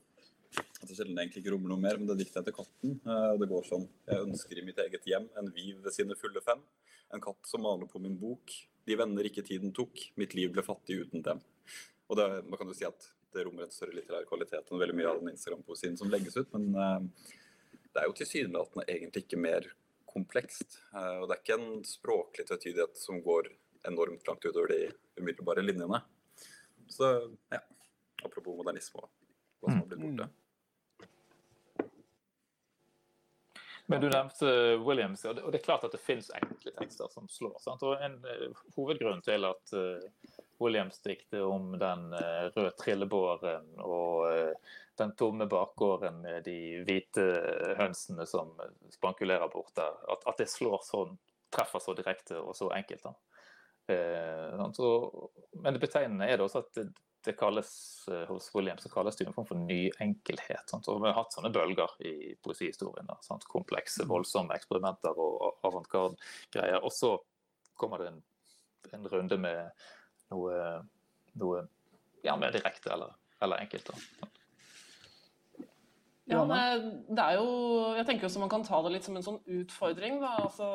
at 0.54 0.90
det 0.90 0.98
sjelden 0.98 1.18
egentlig 1.18 1.42
ikke 1.42 1.54
rommer 1.54 1.72
noe 1.72 1.82
mer. 1.82 1.98
Men 2.00 2.10
det 2.10 2.20
diktet 2.20 2.42
heter 2.42 2.56
'Katten'. 2.58 2.98
Uh, 3.08 3.34
det 3.40 3.48
går 3.50 3.70
sånn 3.70 3.88
Jeg 4.10 4.26
ønsker 4.28 4.60
i 4.60 4.66
mitt 4.68 4.82
eget 4.84 5.08
hjem 5.08 5.30
en 5.40 5.50
viv 5.56 5.80
ved 5.86 5.96
sine 5.96 6.18
fulle 6.20 6.44
fem. 6.44 6.62
En 7.14 7.24
katt 7.24 7.48
som 7.48 7.64
maler 7.64 7.88
på 7.90 8.02
min 8.04 8.18
bok. 8.20 8.52
De 8.84 8.98
venner 9.00 9.30
ikke 9.30 9.46
tiden 9.46 9.72
tok. 9.72 10.10
Mitt 10.20 10.36
liv 10.36 10.52
ble 10.52 10.66
fattig 10.66 11.00
uten 11.06 11.24
dem. 11.24 11.40
Og 12.10 12.20
det, 12.20 12.28
man 12.50 12.60
kan 12.60 12.68
jo 12.68 12.76
si 12.76 12.86
at 12.86 13.08
det 13.34 13.46
rommer 13.48 13.66
en 13.66 13.74
større 13.74 13.96
litterær 13.96 14.28
kvalitet 14.30 14.68
enn 14.68 14.82
veldig 14.82 14.98
mye 14.98 15.10
av 15.10 15.22
den 15.22 15.32
Instagram-poesien 15.32 15.96
som 15.98 16.12
legges 16.12 16.36
ut. 16.38 16.52
Men 16.54 16.76
uh, 16.76 17.32
det 17.94 18.02
er 18.02 18.10
jo 18.10 18.16
tilsynelatende 18.18 18.86
egentlig 18.90 19.26
ikke 19.26 19.40
mer 19.42 19.68
komplekst. 20.14 20.80
Uh, 20.94 21.24
og 21.24 21.28
det 21.28 21.36
er 21.36 21.42
ikke 21.44 21.60
en 21.60 21.84
språklig 21.88 22.48
tvetydighet 22.50 22.98
som 23.00 23.22
går 23.26 23.52
enormt 23.90 24.28
langt 24.28 24.46
utover 24.46 24.74
de 24.74 24.92
umiddelbare 25.20 25.66
linjene. 25.66 26.02
Så 26.90 27.10
ja, 27.52 27.60
apropos 28.24 28.58
modernisme 28.58 29.04
og 29.04 29.10
hva 29.64 29.72
som 29.72 29.82
har 29.82 29.90
blitt 29.90 30.06
borte. 30.06 30.30
Mm. 30.30 30.40
Men 33.92 34.00
du 34.00 34.08
nevnte 34.08 34.48
Williams, 34.80 35.26
og 35.28 35.42
det 35.52 35.58
er 35.60 35.66
klart 35.66 35.84
at 35.84 35.92
det 35.92 36.00
finnes 36.00 36.30
enkle 36.38 36.72
tekster 36.78 37.10
som 37.12 37.28
slår. 37.30 37.58
Sant? 37.60 37.84
Og 37.84 38.00
En 38.00 38.16
uh, 38.24 38.64
hovedgrunn 38.78 39.22
til 39.26 39.50
at 39.50 39.76
Williams 40.64 41.02
diktet 41.04 41.42
om 41.44 41.74
den 41.80 42.14
røde 42.16 42.72
trillebåren 42.80 43.68
og 43.84 44.56
den 45.00 45.16
tomme 45.18 45.48
bakgården 45.50 46.20
med 46.22 46.44
de 46.46 46.58
hvite 46.86 47.24
hønsene 47.80 48.26
som 48.30 48.52
spankulerer 48.94 49.50
bort 49.54 49.74
der, 49.78 49.96
at, 50.14 50.26
at 50.30 50.42
det 50.42 50.50
slår 50.52 50.84
sånn, 50.86 51.16
treffer 51.54 51.82
så 51.82 51.96
direkte 51.98 52.38
og 52.42 52.56
så 52.58 52.70
enkelt. 52.74 53.08
Så, 54.74 54.90
men 55.62 55.76
det 55.76 55.82
betegnende 55.82 56.30
er 56.30 56.38
det 56.38 56.46
også 56.46 56.64
at 56.64 56.70
det, 56.78 56.86
det 57.24 57.36
kalles 57.40 57.70
uh, 58.12 58.24
hos 58.30 58.50
William 58.56 58.78
så 58.78 58.90
kalles 58.92 59.16
det 59.16 59.28
en 59.28 59.36
form 59.36 59.48
for 59.48 59.60
ny 59.60 59.88
enkelhet. 60.04 60.66
Sant? 60.70 60.88
Og 60.92 61.02
vi 61.02 61.10
har 61.10 61.18
hatt 61.18 61.36
sånne 61.36 61.52
bølger 61.56 61.96
i 62.04 62.34
poesihistorien. 62.44 63.10
Sant? 63.24 63.48
Komplekse, 63.52 64.04
mm. 64.04 64.12
voldsomme 64.12 64.56
eksperimenter 64.58 65.20
og 65.20 65.64
avantgarde-greier. 65.68 66.82
Og 66.84 66.92
så 66.96 67.16
kommer 67.80 68.04
det 68.04 68.12
en, 68.12 68.22
en 68.98 69.08
runde 69.12 69.40
med 69.40 69.88
noe, 70.34 70.60
noe 71.40 71.66
ja, 72.26 72.36
mer 72.40 72.56
direkte 72.56 72.92
eller, 72.94 73.16
eller 73.44 73.64
enkelt. 73.64 73.94
Da. 73.94 74.32
Ja, 76.32 76.40
det 76.48 77.20
er 77.20 77.34
jo 77.36 77.48
Jeg 77.98 78.06
tenker 78.08 78.30
også 78.30 78.40
man 78.40 78.52
kan 78.52 78.64
ta 78.64 78.78
det 78.86 78.94
litt 78.94 79.08
som 79.08 79.18
en 79.20 79.26
sånn 79.26 79.40
utfordring. 79.60 80.22
Altså, 80.24 80.68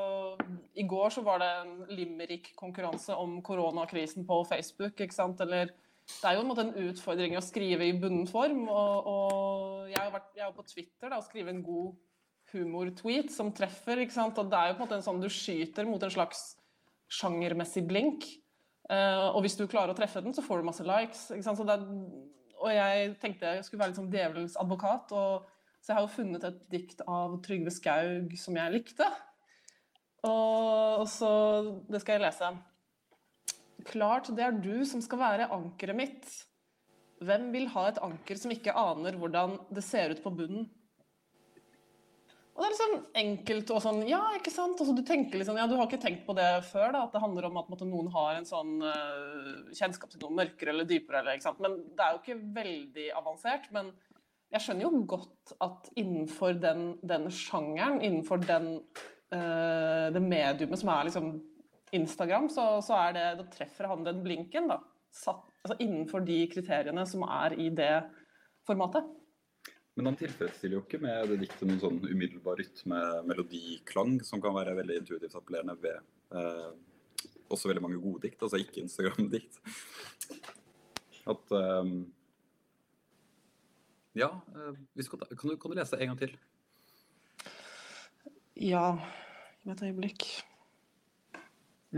I 0.76 0.84
går 0.88 1.14
så 1.14 1.24
var 1.24 1.40
det 1.40 1.48
en 1.62 1.74
limerick-konkurranse 1.88 3.16
om 3.16 3.38
koronakrisen 3.44 4.26
på 4.28 4.42
Facebook. 4.48 5.00
Eller 5.00 5.72
det 5.72 6.28
er 6.28 6.36
jo 6.36 6.42
en, 6.42 6.50
måte, 6.50 6.66
en 6.66 6.90
utfordring 6.90 7.38
å 7.38 7.44
skrive 7.44 7.88
i 7.88 7.96
bunnen 7.96 8.28
form. 8.28 8.66
Og, 8.68 9.08
og 9.08 9.88
jeg, 9.88 10.02
har 10.02 10.12
vært, 10.12 10.30
jeg 10.36 10.46
er 10.46 10.54
på 10.56 10.68
Twitter 10.68 11.08
da, 11.08 11.20
og 11.20 11.26
skriver 11.28 11.54
en 11.54 11.64
god 11.64 11.96
humortweet 12.52 13.32
som 13.32 13.52
treffer. 13.52 14.04
det 14.04 14.08
er 14.08 14.70
jo 14.70 14.76
på 14.76 14.82
en 14.82 14.84
måte 14.84 15.00
en 15.00 15.04
sånn 15.04 15.20
du 15.20 15.28
skyter 15.32 15.88
mot 15.88 16.02
en 16.02 16.12
slags 16.12 16.50
sjangermessig 17.08 17.86
blink. 17.88 18.28
Uh, 18.88 19.36
og 19.36 19.42
hvis 19.44 19.56
du 19.56 19.66
klarer 19.68 19.92
å 19.92 19.96
treffe 19.96 20.20
den, 20.24 20.32
så 20.36 20.44
får 20.44 20.60
du 20.60 20.68
masse 20.68 20.84
likes. 20.84 21.26
ikke 21.32 21.44
sant? 21.44 21.60
Er, 21.68 21.84
og 22.58 22.72
jeg 22.74 23.14
tenkte 23.22 23.54
jeg 23.56 23.66
skulle 23.66 23.84
være 23.84 23.96
sånn 23.96 24.10
djevelens 24.12 24.58
advokat. 24.60 25.12
Og, 25.16 25.46
så 25.80 25.92
jeg 25.92 25.98
har 25.98 26.06
jo 26.06 26.14
funnet 26.16 26.46
et 26.48 26.60
dikt 26.72 27.04
av 27.06 27.38
Trygve 27.44 27.72
Skaug 27.74 28.34
som 28.40 28.58
jeg 28.58 28.74
likte. 28.74 29.08
Og, 30.26 31.04
og 31.04 31.06
så 31.10 31.30
Det 31.88 32.02
skal 32.02 32.18
jeg 32.18 32.26
lese. 32.26 32.52
Klart 33.88 34.32
det 34.34 34.44
er 34.44 34.58
du 34.58 34.82
som 34.88 35.02
skal 35.04 35.22
være 35.22 35.50
ankeret 35.54 35.96
mitt. 35.96 36.26
Hvem 37.24 37.48
vil 37.54 37.70
ha 37.74 37.88
et 37.88 38.02
anker 38.02 38.38
som 38.38 38.52
ikke 38.54 38.74
aner 38.78 39.16
hvordan 39.18 39.56
det 39.74 39.84
ser 39.86 40.14
ut 40.14 40.22
på 40.22 40.34
bunnen? 40.34 40.68
Og 42.58 42.64
det 42.64 42.66
er 42.66 42.72
liksom 42.74 42.94
enkelt 43.20 43.68
og 43.70 43.82
sånn 43.84 44.00
Ja, 44.08 44.20
ikke 44.34 44.50
sant? 44.50 44.80
Altså, 44.82 44.94
du 44.96 45.04
tenker 45.06 45.38
liksom, 45.38 45.58
ja, 45.60 45.68
du 45.70 45.76
har 45.78 45.86
ikke 45.86 46.00
tenkt 46.02 46.24
på 46.26 46.34
det 46.34 46.48
før, 46.66 46.90
da, 46.90 47.04
at 47.06 47.14
det 47.14 47.22
handler 47.22 47.46
om 47.46 47.60
at 47.60 47.68
måtte, 47.70 47.86
noen 47.86 48.08
har 48.10 48.34
en 48.34 48.48
sånn 48.48 48.80
uh, 48.82 49.68
kjennskap 49.78 50.10
til 50.10 50.24
noe 50.24 50.34
mørkere 50.40 50.74
eller 50.74 50.88
dypere. 50.88 51.20
Eller, 51.20 51.38
ikke 51.38 51.46
sant? 51.46 51.62
Men 51.62 51.76
Det 51.86 52.02
er 52.02 52.16
jo 52.16 52.22
ikke 52.24 52.40
veldig 52.56 53.06
avansert. 53.20 53.68
Men 53.76 53.92
jeg 54.50 54.64
skjønner 54.64 54.88
jo 54.88 55.04
godt 55.14 55.54
at 55.68 55.92
innenfor 56.02 56.58
den, 56.58 56.82
den 57.06 57.28
sjangeren, 57.30 58.00
innenfor 58.02 58.42
den, 58.42 58.72
uh, 59.30 60.08
det 60.16 60.24
mediumet 60.24 60.82
som 60.82 60.90
er 60.96 61.06
liksom 61.06 61.30
Instagram, 61.94 62.50
så, 62.50 62.66
så 62.84 62.98
er 63.04 63.14
det, 63.14 63.26
da 63.38 63.46
treffer 63.54 63.86
han 63.92 64.02
den 64.08 64.24
blinken. 64.26 64.66
da, 64.74 64.80
satt, 65.14 65.46
altså 65.62 65.78
Innenfor 65.84 66.26
de 66.26 66.42
kriteriene 66.50 67.06
som 67.06 67.22
er 67.28 67.54
i 67.54 67.70
det 67.70 67.92
formatet. 68.66 69.06
Men 69.98 70.12
han 70.12 70.16
tilfredsstiller 70.20 70.76
jo 70.76 70.84
ikke 70.84 71.00
med 71.02 71.32
det 71.32 71.40
diktet 71.40 71.64
noen 71.66 71.80
sånn 71.82 71.96
umiddelbar 72.06 72.60
rytme, 72.60 72.98
melodiklang, 73.26 74.20
som 74.22 74.38
kan 74.38 74.54
være 74.54 74.76
veldig 74.78 75.00
intuitivt 75.00 75.34
appellerende 75.34 75.74
ved 75.82 75.96
eh, 76.38 76.68
også 77.50 77.66
veldig 77.66 77.82
mange 77.82 77.98
gode 77.98 78.22
dikt, 78.28 78.44
altså 78.46 78.60
ikke 78.62 78.84
Instagram-dikt. 78.84 79.58
At 81.34 81.50
eh, 81.58 81.90
Ja, 84.22 84.30
eh, 84.54 84.78
kan, 85.10 85.26
du, 85.50 85.56
kan 85.58 85.74
du 85.74 85.76
lese 85.80 85.98
en 85.98 86.12
gang 86.12 86.22
til? 86.22 86.38
Ja, 88.68 88.84
gi 89.58 89.66
meg 89.66 89.74
et 89.74 89.84
øyeblikk. 89.88 90.28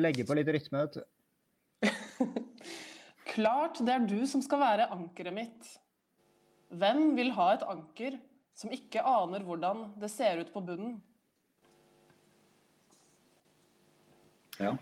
Legge 0.01 0.25
på 0.25 0.41
litt 0.41 0.49
rytme, 0.57 0.87
vet 0.87 0.97
du. 0.97 1.93
Klart 3.35 3.85
det 3.85 3.93
er 3.93 4.09
du 4.09 4.19
som 4.25 4.41
skal 4.41 4.65
være 4.65 4.89
ankeret 4.97 5.37
mitt. 5.37 5.73
Hvem 6.71 7.17
vil 7.19 7.33
ha 7.35 7.49
et 7.57 7.65
anker 7.67 8.19
som 8.55 8.71
ikke 8.75 9.03
aner 9.07 9.43
hvordan 9.47 9.89
det 9.99 10.11
ser 10.13 10.43
ut 10.45 10.53
på 10.55 10.63
bunnen? 10.63 10.99
Ja. 14.61 14.75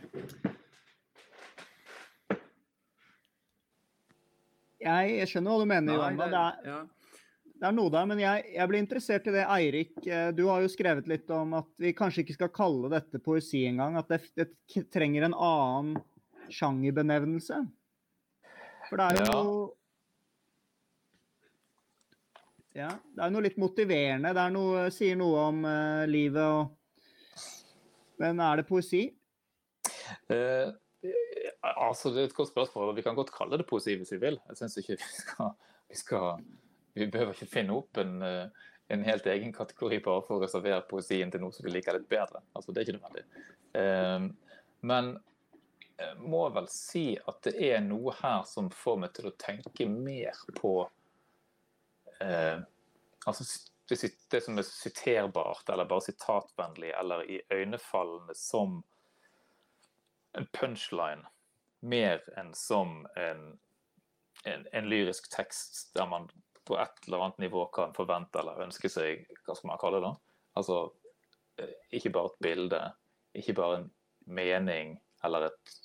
Jeg, 4.78 5.14
jeg 5.18 5.28
skjønner 5.30 5.54
hva 5.54 5.62
du 5.62 5.68
mener, 5.70 5.96
Johanna. 5.98 6.26
Det 6.28 6.38
er, 6.42 6.68
ja. 6.70 6.78
det 7.62 7.68
er 7.70 7.74
noe 7.74 7.92
der, 7.94 8.06
men 8.10 8.20
jeg, 8.22 8.44
jeg 8.54 8.70
ble 8.70 8.82
interessert 8.82 9.26
i 9.30 9.34
det, 9.34 9.46
Eirik. 9.50 9.96
eh, 10.06 10.28
Du 10.36 10.44
har 10.50 10.62
jo 10.62 10.70
skrevet 10.70 11.08
litt 11.10 11.30
om 11.34 11.56
at 11.58 11.70
vi 11.82 11.94
kanskje 11.98 12.22
ikke 12.24 12.36
skal 12.38 12.52
kalle 12.54 12.90
dette 12.92 13.20
poesi 13.22 13.64
engang. 13.70 13.98
At 14.00 14.10
det, 14.12 14.20
det 14.38 14.48
trenger 14.94 15.26
en 15.28 15.34
annen 15.34 15.98
sjangerbenevnelse. 16.54 17.62
For 18.88 19.00
det 19.00 19.08
er 19.08 19.20
jo 19.20 19.26
Ja. 19.26 19.42
noe 19.42 19.66
Ja, 22.78 22.92
det 22.94 23.24
er 23.24 23.32
noe 23.34 23.42
litt 23.42 23.56
motiverende. 23.58 24.30
Det 24.36 24.42
noe, 24.54 24.88
sier 24.94 25.16
noe 25.18 25.46
om 25.48 25.64
uh, 25.66 26.04
livet 26.06 26.44
og 26.44 26.74
Men 28.22 28.38
er 28.42 28.60
det 28.60 28.66
poesi? 28.68 29.04
Uh, 30.30 30.70
altså, 31.62 32.10
Det 32.10 32.22
er 32.22 32.30
et 32.30 32.34
godt 32.34 32.52
spørsmål. 32.52 32.94
Vi 32.96 33.02
kan 33.02 33.18
godt 33.18 33.34
kalle 33.34 33.58
det 33.58 33.66
poesi 33.66 33.96
hvis 33.98 34.12
vi 34.14 34.20
vil. 34.22 34.40
Jeg 34.48 34.60
syns 34.60 34.78
ikke 34.80 34.96
vi 34.96 35.10
skal, 35.10 35.52
vi 35.88 35.96
skal 35.96 36.44
Vi 36.98 37.06
behøver 37.06 37.36
ikke 37.36 37.46
finne 37.46 37.76
opp 37.78 37.98
en, 38.00 38.22
eh, 38.22 38.48
en 38.90 39.04
helt 39.06 39.26
egen 39.26 39.52
kategori 39.52 40.00
bare 40.02 40.22
for 40.26 40.38
å 40.38 40.42
reservere 40.42 40.82
poesien 40.90 41.30
til 41.30 41.40
noe 41.40 41.54
som 41.54 41.62
vi 41.62 41.70
liker 41.70 41.94
litt 41.94 42.08
bedre. 42.10 42.42
Altså, 42.56 42.72
Det 42.72 42.80
er 42.80 42.88
ikke 42.88 42.98
nødvendig. 42.98 43.24
Eh, 43.74 44.28
men 44.82 45.18
jeg 45.98 46.16
må 46.18 46.48
vel 46.54 46.66
si 46.70 47.16
at 47.28 47.42
det 47.42 47.54
er 47.70 47.80
noe 47.80 48.14
her 48.18 48.42
som 48.46 48.70
får 48.70 48.98
meg 48.98 49.12
til 49.14 49.30
å 49.30 49.36
tenke 49.38 49.86
mer 49.86 50.34
på 50.58 50.88
eh, 52.20 52.60
altså 53.26 53.44
det, 53.88 54.40
som 54.44 54.58
er 54.58 54.66
siterbart, 54.66 55.68
eller 55.72 55.88
bare 55.88 56.04
sitatvennlig, 56.04 56.92
eller 57.00 57.24
iøynefallende 57.24 58.36
som 58.36 58.82
en 60.36 60.46
punchline, 60.52 61.24
mer 61.80 62.20
enn 62.36 62.52
som 62.58 63.06
en, 63.16 63.42
en, 64.44 64.66
en 64.72 64.88
lyrisk 64.90 65.30
tekst 65.32 65.92
der 65.96 66.08
man 66.10 66.28
på 66.68 66.76
et 66.76 67.06
eller 67.06 67.24
annet 67.24 67.44
nivå 67.46 67.64
kan 67.72 67.94
forvente 67.96 68.40
eller 68.40 68.60
ønske 68.66 68.90
seg 68.92 69.22
Hva 69.46 69.54
skal 69.56 69.70
man 69.70 69.80
kalle 69.80 70.02
det? 70.04 70.10
Altså 70.58 70.80
eh, 71.62 71.76
ikke 71.96 72.12
bare 72.12 72.32
et 72.32 72.42
bilde, 72.44 72.80
ikke 73.38 73.54
bare 73.56 73.78
en 73.78 73.86
mening 74.26 74.98
eller 75.24 75.48
et 75.48 75.76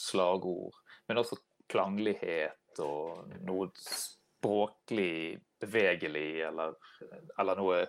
slagord, 0.00 0.78
men 1.08 1.20
også 1.20 1.36
klanglighet 1.70 2.80
og 2.82 3.28
noe 3.44 3.68
språklig 4.42 5.40
bevegelig, 5.62 6.40
eller, 6.48 6.74
eller 7.38 7.56
noe 7.56 7.86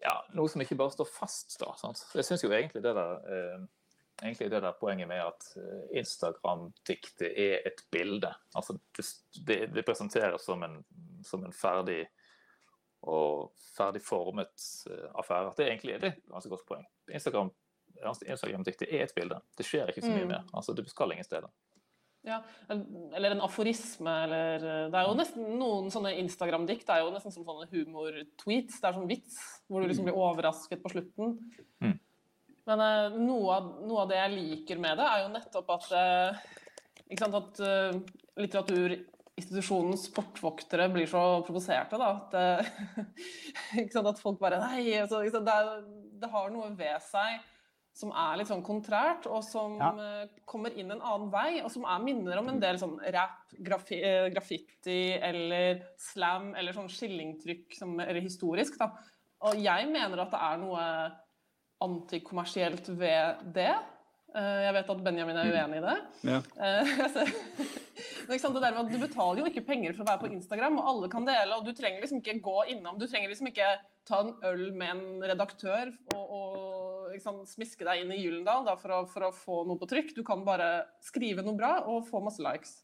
ja, 0.00 0.14
noe 0.36 0.48
som 0.48 0.60
ikke 0.64 0.76
bare 0.76 0.92
står 0.94 1.08
fast. 1.12 1.58
da, 1.60 1.74
sant? 1.76 2.00
Jeg 2.16 2.24
syns 2.24 2.44
jo 2.44 2.50
egentlig 2.52 2.82
det 2.84 2.92
der 2.96 3.18
eh, 3.28 3.64
egentlig 4.22 4.50
det 4.52 4.60
der 4.64 4.76
poenget 4.80 5.08
med 5.08 5.20
at 5.20 5.48
eh, 5.60 5.98
Instagram-diktet 6.00 7.28
er 7.36 7.66
et 7.68 7.82
bilde. 7.92 8.30
Altså 8.56 8.78
det, 8.96 9.04
det, 9.46 9.58
det 9.74 9.84
presenteres 9.84 10.44
som 10.44 10.62
en, 10.64 10.78
som 11.24 11.44
en 11.44 11.52
ferdig 11.52 12.06
og 13.02 13.52
ferdig 13.76 14.00
formet 14.04 14.52
eh, 14.90 15.08
affære. 15.20 15.52
Det 15.56 15.64
er 15.66 15.72
egentlig 15.74 15.98
det 16.00 16.08
er 16.10 16.16
et 16.16 16.32
ganske 16.32 16.52
godt 16.52 16.66
poeng. 16.68 16.86
Instagram-diktet 17.12 18.28
Instagram-diktet 18.32 18.88
er 18.92 19.04
et 19.04 19.14
bilde. 19.16 19.40
Det 19.58 19.66
skjer 19.68 19.88
ikke 19.92 20.04
så 20.04 20.12
mye 20.14 20.24
Mm. 20.24 20.32
mer. 20.32 20.44
Altså, 20.56 20.72
det 20.76 20.88
skal 20.88 21.12
ingen 21.12 21.24
steder. 21.28 21.48
Ja, 22.26 22.42
eller 22.68 23.32
en 23.32 23.40
aforisme, 23.40 24.12
eller 24.26 24.64
Det 24.92 24.98
er 24.98 25.06
jo 25.08 25.16
nesten 25.16 25.46
noen 25.56 25.88
sånne 25.92 26.12
Instagram-dikt 26.20 26.90
er 26.92 27.00
jo 27.00 27.12
nesten 27.14 27.32
som 27.32 27.46
sånne 27.46 27.68
humor-tweets. 27.70 28.76
Det 28.76 28.88
er 28.88 28.96
sånn 28.96 29.08
vits, 29.08 29.38
hvor 29.66 29.80
du 29.80 29.88
liksom 29.88 30.08
blir 30.08 30.18
overrasket 30.20 30.82
på 30.82 30.92
slutten. 30.92 31.38
Mm. 31.80 31.94
Men 32.68 32.82
eh, 32.84 33.16
noe, 33.16 33.54
av, 33.56 33.70
noe 33.88 34.02
av 34.02 34.10
det 34.10 34.18
jeg 34.18 34.34
liker 34.34 34.82
med 34.82 35.00
det, 35.00 35.06
er 35.08 35.22
jo 35.24 35.30
nettopp 35.32 35.72
at 35.78 35.86
eh, 35.96 36.42
sant, 37.18 37.38
at 37.40 37.62
eh, 37.64 37.96
litteraturinstitusjonens 38.44 40.04
portvoktere 40.14 40.90
blir 40.92 41.08
så 41.10 41.22
provoserte, 41.46 41.98
da. 42.00 42.10
At, 42.20 42.36
eh, 42.36 43.88
sant, 43.94 44.12
at 44.12 44.20
folk 44.20 44.38
bare 44.42 44.60
Nei, 44.60 44.90
altså, 45.00 45.24
sant, 45.32 45.48
det, 45.48 45.56
er, 45.56 46.12
det 46.20 46.30
har 46.36 46.52
noe 46.52 46.68
ved 46.76 47.00
seg 47.08 47.40
som 48.00 48.10
er 48.16 48.38
litt 48.40 48.48
sånn 48.48 48.64
kontrært, 48.64 49.26
og 49.28 49.42
som 49.44 49.76
Ja. 49.78 49.90
eh, 50.22 50.26
kommer 50.48 50.72
inn 50.78 50.90
en 50.94 51.02
annen 51.04 51.30
vei, 51.30 51.60
og 51.62 51.70
som 51.70 51.84
er 51.84 51.98
minner 52.02 52.38
om 52.40 52.48
en 52.48 52.60
del 52.60 52.78
sånn 52.80 52.96
rap, 53.12 53.36
graffi, 53.62 54.00
eh, 54.02 54.28
graffiti 54.32 55.12
eller 55.20 55.82
slam 56.00 56.54
eller 56.56 56.72
sånn 56.72 56.88
skillingtrykk 56.88 57.76
som, 57.76 57.98
eller 58.00 58.20
historisk, 58.24 58.78
da. 58.80 58.90
Og 59.42 59.54
jeg 59.60 59.86
mener 59.92 60.20
at 60.20 60.30
det 60.32 60.40
er 60.40 60.56
noe 60.60 61.12
antikommersielt 61.80 62.88
ved 62.98 63.52
det. 63.54 63.74
Eh, 64.34 64.62
Jeg 64.66 64.74
vet 64.74 64.90
at 64.90 65.04
Benjamin 65.04 65.36
er 65.36 65.50
uenig 65.50 65.78
i 65.78 65.86
det. 65.86 65.98
Ja. 66.24 66.40
Sant, 68.38 68.54
det 68.54 68.62
der 68.62 68.76
med 68.76 68.84
at 68.84 68.92
Du 68.92 69.02
betaler 69.02 69.40
jo 69.42 69.48
ikke 69.50 69.64
penger 69.66 69.96
for 69.96 70.04
å 70.04 70.10
være 70.10 70.22
på 70.22 70.30
Instagram, 70.36 70.78
og 70.78 70.90
alle 70.92 71.08
kan 71.10 71.26
dele. 71.26 71.56
og 71.56 71.64
Du 71.66 71.72
trenger 71.74 72.04
liksom 72.04 72.20
ikke 72.20 72.38
gå 72.44 72.58
innom, 72.74 72.98
du 73.00 73.06
trenger 73.08 73.32
liksom 73.32 73.50
ikke 73.50 73.70
ta 74.06 74.20
en 74.22 74.34
øl 74.46 74.70
med 74.72 74.92
en 74.94 75.24
redaktør 75.32 75.90
og, 76.14 76.36
og 76.36 77.16
sant, 77.22 77.48
smiske 77.50 77.84
deg 77.86 78.04
inn 78.04 78.14
i 78.14 78.20
Gyllendal 78.20 78.64
da, 78.68 78.76
for, 78.80 78.94
å, 78.94 79.00
for 79.10 79.26
å 79.26 79.32
få 79.34 79.64
noe 79.68 79.80
på 79.80 79.88
trykk. 79.90 80.14
Du 80.16 80.22
kan 80.26 80.44
bare 80.46 80.70
skrive 81.04 81.42
noe 81.46 81.58
bra 81.58 81.80
og 81.90 82.06
få 82.08 82.22
masse 82.22 82.42
likes. 82.44 82.78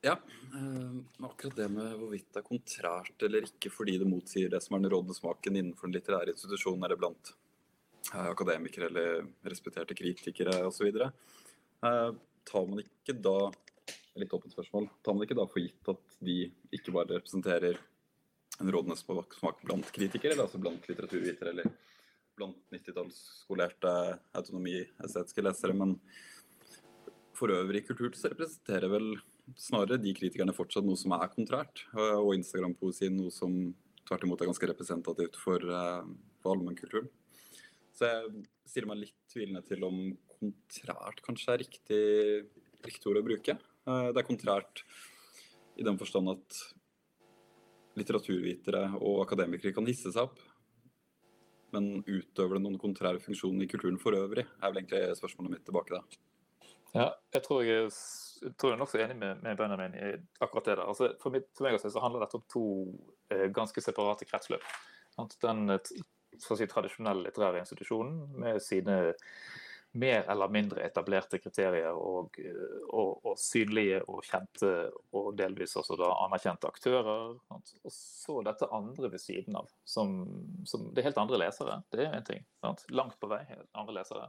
Ja, 0.00 0.14
Øh, 0.54 0.94
akkurat 1.22 1.56
det 1.56 1.68
med 1.70 1.92
hvorvidt 1.94 2.32
det 2.34 2.40
er 2.40 2.46
kontrært 2.46 3.22
eller 3.22 3.44
ikke 3.46 3.70
fordi 3.70 4.00
det 4.00 4.08
motsier 4.10 4.50
det 4.50 4.58
som 4.64 4.74
er 4.74 4.82
den 4.82 4.90
rådende 4.90 5.14
smaken 5.14 5.58
innenfor 5.60 5.86
den 5.86 5.94
litterære 5.94 6.32
institusjonen 6.34 6.82
eller 6.88 6.98
blant 6.98 7.30
eh, 8.10 8.26
akademikere 8.32 8.88
eller 8.90 9.28
respekterte 9.46 9.94
kritikere 9.94 10.56
osv. 10.66 10.90
Uh, 11.80 12.12
tar 12.44 12.66
man 12.68 12.82
ikke 12.82 13.14
da 13.16 13.50
litt 14.20 14.32
åpent 14.34 14.52
spørsmål, 14.52 14.88
tar 15.04 15.16
man 15.16 15.24
ikke 15.24 15.38
da 15.38 15.46
for 15.48 15.62
gitt 15.62 15.92
at 15.92 16.18
de 16.24 16.42
ikke 16.76 16.92
bare 16.92 17.16
representerer 17.16 17.78
en 18.60 18.72
rådende 18.72 18.98
smak 18.98 19.62
blant 19.64 19.88
kritikere, 19.94 20.34
eller 20.34 20.44
altså 20.44 20.60
blant 20.60 20.84
litteraturvitere 20.90 21.54
eller 21.54 21.70
blant 22.36 22.58
90-tallsskolerte 22.74 23.92
autonomi-estetiske 24.36 25.44
lesere, 25.44 25.76
men 25.76 25.96
for 27.36 27.52
øvrig 27.54 27.86
kultur 27.88 28.12
så 28.16 28.32
representerer 28.32 28.92
vel 28.92 29.14
snarere 29.58 30.00
de 30.00 30.12
kritikerne 30.16 30.54
fortsatt 30.54 30.86
noe 30.86 30.98
som 31.00 31.14
er 31.16 31.30
kontrært, 31.32 31.84
eh, 31.96 32.18
og 32.18 32.34
Instagram-poesien 32.36 33.16
noe 33.16 33.32
som 33.34 33.54
tvert 34.08 34.26
imot 34.26 34.42
er 34.42 34.50
ganske 34.50 34.68
representativt 34.70 35.38
for, 35.40 35.58
eh, 35.58 36.04
for 36.42 36.54
allmennkulturen. 36.54 37.08
Så 37.94 38.06
jeg 38.06 38.44
stiller 38.66 38.88
meg 38.88 39.02
litt 39.04 39.18
tvilende 39.32 39.64
til 39.66 39.84
om 39.84 40.18
kontrært 40.40 41.22
kanskje 41.24 41.54
er 41.54 41.62
riktig, 41.64 42.02
riktig 42.86 43.10
ord 43.10 43.20
å 43.20 43.26
bruke. 43.26 43.56
Eh, 43.86 44.06
Det 44.10 44.22
er 44.22 44.28
kontrært 44.28 44.84
i 45.76 45.86
den 45.86 45.98
forstand 46.00 46.32
at 46.32 46.62
litteraturvitere 47.98 48.86
og 49.00 49.22
akademikere 49.24 49.74
kan 49.74 49.86
hisse 49.88 50.12
seg 50.12 50.28
opp, 50.28 50.40
men 51.74 52.02
utøver 52.02 52.56
det 52.56 52.64
noen 52.64 52.80
kontrære 52.80 53.22
funksjoner 53.22 53.66
i 53.66 53.70
kulturen 53.70 54.00
for 54.00 54.16
øvrig, 54.16 54.46
er 54.46 54.72
vel 54.72 54.82
egentlig 54.82 55.16
spørsmålet 55.18 55.54
mitt 55.54 55.64
tilbake 55.68 55.94
da. 55.94 56.02
Ja, 56.90 57.06
jeg 57.30 57.44
tror 57.44 57.62
jeg, 57.62 57.90
jeg 58.42 58.54
tror 58.58 58.72
jeg 58.72 58.76
er 58.76 58.80
nokså 58.80 58.98
enig 59.04 59.16
med, 59.20 59.42
med 59.44 59.58
Benjamin 59.58 59.92
i 59.94 60.08
akkurat 60.42 60.66
det 60.66 60.74
der. 60.74 60.88
Altså, 60.90 61.12
for, 61.22 61.30
mitt, 61.34 61.46
for 61.54 61.66
meg 61.66 61.76
å 61.76 61.82
si 61.82 61.90
så 61.94 62.02
handler 62.02 62.24
dette 62.24 62.40
om 62.40 62.46
to 62.50 62.64
eh, 63.30 63.46
ganske 63.54 63.84
separate 63.84 64.26
kretsløp. 64.26 64.64
Sant? 65.14 65.36
Den 65.44 65.70
eh, 65.70 65.92
si, 66.34 66.66
tradisjonelle 66.66 67.28
litterære 67.28 67.62
institusjonen 67.62 68.24
med 68.42 68.58
sine 68.64 68.98
mer 69.92 70.22
eller 70.30 70.48
mindre 70.48 70.84
etablerte 70.86 71.40
kriterier 71.42 71.96
og, 71.96 72.36
og, 72.92 73.24
og 73.26 73.38
synlige 73.40 73.98
og 74.06 74.22
kjente 74.26 74.70
og 75.16 75.32
delvis 75.38 75.74
også 75.80 75.96
da 75.98 76.12
anerkjente 76.26 76.70
aktører. 76.70 77.34
Sant? 77.48 77.72
Og 77.82 77.94
så 77.94 78.36
dette 78.46 78.70
andre 78.70 79.10
ved 79.10 79.22
siden 79.22 79.58
av, 79.58 79.70
som, 79.82 80.20
som 80.68 80.90
Det 80.94 81.02
er 81.02 81.10
helt 81.10 81.22
andre 81.22 81.40
lesere, 81.42 81.80
det 81.90 82.06
er 82.06 82.14
én 82.20 82.26
ting. 82.26 82.46
Sant? 82.62 82.86
Langt 82.94 83.18
på 83.20 83.30
vei 83.32 83.42
andre 83.74 83.98
lesere. 83.98 84.28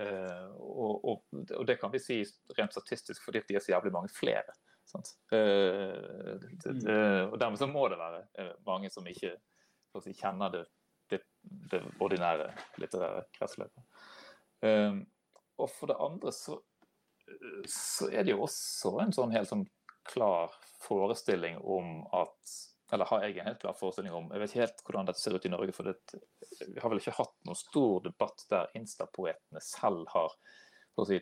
Eh, 0.00 0.44
og, 0.56 1.04
og, 1.04 1.24
og 1.56 1.64
det 1.68 1.76
kan 1.80 1.92
vi 1.92 2.00
si 2.00 2.20
rent 2.56 2.76
statistisk 2.76 3.24
fordi 3.24 3.44
de 3.48 3.56
er 3.56 3.64
så 3.64 3.74
jævlig 3.74 3.92
mange 3.96 4.12
flere. 4.12 4.56
Eh, 5.32 6.36
det, 6.40 6.76
det, 6.84 7.00
og 7.30 7.38
dermed 7.40 7.60
så 7.60 7.68
må 7.70 7.88
det 7.88 8.00
være 8.00 8.22
eh, 8.38 8.54
mange 8.66 8.90
som 8.92 9.06
ikke 9.06 9.34
si, 10.02 10.14
kjenner 10.16 10.52
det, 10.54 10.64
det 11.72 11.82
ordinære 12.00 12.50
litterære 12.80 13.26
kretsløpet. 13.36 13.84
Eh, 14.66 14.96
og 15.60 15.70
for 15.72 15.92
det 15.92 16.00
andre 16.00 16.32
så, 16.32 16.56
så 17.68 18.08
er 18.10 18.24
det 18.24 18.34
jo 18.34 18.44
også 18.46 18.96
en 19.04 19.14
sånn 19.14 19.34
helt 19.34 19.50
sånn 19.50 19.66
klar 20.08 20.52
forestilling 20.80 21.58
om 21.60 22.00
at 22.16 22.58
eller 22.90 23.06
har 23.06 23.22
jeg 23.22 23.36
en 23.38 23.46
helt 23.46 23.60
klar 23.62 23.74
forestilling 23.78 24.14
om 24.14 24.30
Jeg 24.32 24.42
vet 24.42 24.52
ikke 24.52 24.62
helt 24.64 24.80
hvordan 24.86 25.06
dette 25.06 25.22
ser 25.22 25.36
ut 25.36 25.44
i 25.46 25.52
Norge. 25.52 25.72
for 25.72 25.86
det, 25.86 26.22
Vi 26.66 26.80
har 26.80 26.90
vel 26.90 26.98
ikke 26.98 27.18
hatt 27.20 27.36
noen 27.46 27.58
stor 27.58 28.00
debatt 28.02 28.46
der 28.50 28.72
instapoetene 28.74 29.62
selv 29.62 30.08
har 30.10 30.34
si, 31.06 31.20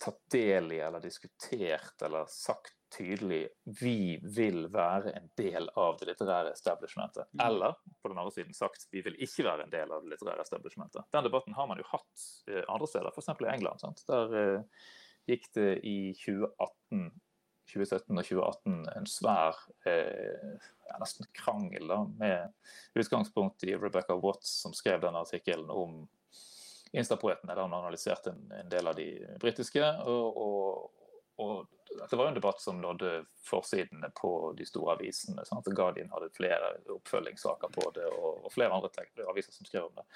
tatt 0.00 0.18
del 0.34 0.72
i 0.74 0.80
eller 0.82 1.00
diskutert 1.00 2.02
eller 2.02 2.26
sagt 2.30 2.74
tydelig 2.94 3.42
vi 3.80 4.16
vil 4.22 4.68
være 4.72 5.12
en 5.18 5.28
del 5.38 5.68
av 5.80 5.98
det 6.00 6.08
litterære 6.10 6.54
establishmentet. 6.54 7.28
Mm. 7.32 7.42
Eller 7.46 7.76
på 8.02 8.10
den 8.12 8.20
andre 8.20 8.32
siden 8.34 8.56
sagt 8.56 8.88
vi 8.94 9.02
vil 9.04 9.18
ikke 9.26 9.46
være 9.46 9.66
en 9.66 9.74
del 9.74 9.92
av 9.92 10.04
det 10.04 10.14
litterære 10.14 10.46
establishmentet. 10.46 11.06
Den 11.14 11.26
debatten 11.26 11.56
har 11.58 11.68
man 11.70 11.82
jo 11.82 11.88
hatt 11.90 12.28
eh, 12.50 12.62
andre 12.64 12.90
steder, 12.90 13.12
f.eks. 13.12 13.34
i 13.34 13.50
England. 13.56 13.82
Sant? 13.82 14.04
Der 14.10 14.34
uh, 14.34 14.88
gikk 15.30 15.50
det 15.58 15.70
i 15.82 15.98
2018 16.22 17.12
2017 17.64 18.18
og 18.18 18.24
2018 18.24 18.74
en 18.92 19.06
svær 19.08 19.60
eh, 19.88 20.56
ja, 20.84 20.98
nesten 21.00 21.28
krangel 21.32 21.88
da, 21.88 22.02
med 22.18 23.00
utgangspunkt 23.00 23.64
i 23.64 23.76
Rebecca 23.76 24.16
Watts, 24.20 24.50
som 24.62 24.74
skrev 24.76 25.00
denne 25.00 25.22
artikkelen 25.24 25.70
om 25.72 26.02
Instapoetene, 26.94 27.54
der 27.54 27.64
hun 27.64 27.74
analyserte 27.74 28.34
en, 28.34 28.44
en 28.54 28.68
del 28.70 28.86
av 28.86 28.98
de 28.98 29.08
britiske. 29.42 29.82
Og, 30.06 30.36
og, 30.44 31.00
og, 31.42 31.66
dette 31.94 32.16
var 32.16 32.26
jo 32.26 32.32
en 32.32 32.38
debatt 32.38 32.62
som 32.62 32.80
nådde 32.82 33.10
forsidene 33.46 34.08
på 34.18 34.30
de 34.58 34.64
store 34.66 34.96
avisene. 34.96 35.44
Sant? 35.46 35.68
Guardian 35.70 36.10
hadde 36.10 36.32
flere 36.34 36.72
oppfølgingssaker 36.96 37.70
på 37.74 37.84
det, 37.94 38.08
og 38.18 38.48
flere 38.54 38.74
andre 38.74 38.90
aviser 39.30 39.54
som 39.54 39.68
skrev 39.68 39.90
om 39.90 40.00
det. 40.00 40.06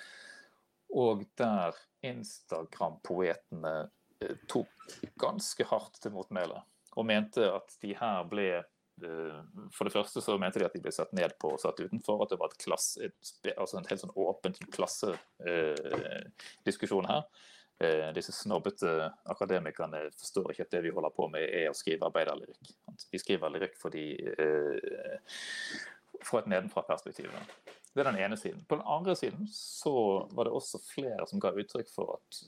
Og 0.98 1.22
der 1.38 1.76
Instagram-poetene 2.09 3.76
eh, 4.24 4.37
tok 4.50 4.90
ganske 5.20 5.68
hardt 5.68 6.00
til 6.02 6.16
motmæle 6.16 6.64
og 6.98 7.07
mente 7.07 7.44
at 7.52 7.76
de 7.83 7.94
her 7.98 8.24
ble 8.31 8.46
eh, 8.57 9.38
for 9.74 9.85
det 9.87 9.92
første 9.94 10.20
så 10.24 10.38
mente 10.40 10.59
de 10.59 10.66
at 10.66 10.74
de 10.74 10.83
ble 10.83 10.92
satt 10.94 11.12
ned 11.16 11.31
på 11.40 11.46
og 11.54 11.61
satt 11.62 11.81
utenfor. 11.81 12.22
At 12.24 12.31
det 12.33 12.40
var 12.40 12.48
et 12.50 12.64
klasse, 12.64 12.94
et, 13.07 13.18
altså 13.54 13.74
en 13.78 13.88
helt 13.90 14.02
sånn 14.02 14.18
åpen 14.18 14.52
klassediskusjon 14.74 17.07
eh, 17.07 17.12
her. 17.12 17.22
Eh, 17.78 18.12
disse 18.14 18.32
snobbete 18.32 19.12
akademikerne 19.30 20.00
forstår 20.18 20.50
ikke 20.50 20.64
at 20.66 20.72
det 20.72 20.82
vi 20.82 20.90
holder 20.94 21.14
på 21.14 21.28
med, 21.30 21.44
er 21.46 21.70
å 21.70 21.76
skrive 21.78 22.08
arbeiderlyrikk. 22.08 22.72
Vi 23.12 23.20
skriver 23.22 23.52
lyrikk 23.54 23.76
fordi 23.78 24.06
eh, 24.18 24.78
fra 26.26 26.42
et 26.42 26.50
nedenfra-perspektiv. 26.50 27.30
Det 27.94 28.02
er 28.02 28.10
den 28.10 28.18
ene 28.24 28.38
siden. 28.38 28.64
På 28.66 28.80
den 28.80 28.86
andre 28.86 29.14
siden 29.16 29.46
så 29.54 29.94
var 30.34 30.48
det 30.48 30.56
også 30.58 30.80
flere 30.82 31.26
som 31.30 31.42
ga 31.42 31.54
uttrykk 31.54 31.90
for 31.92 32.16
at 32.18 32.40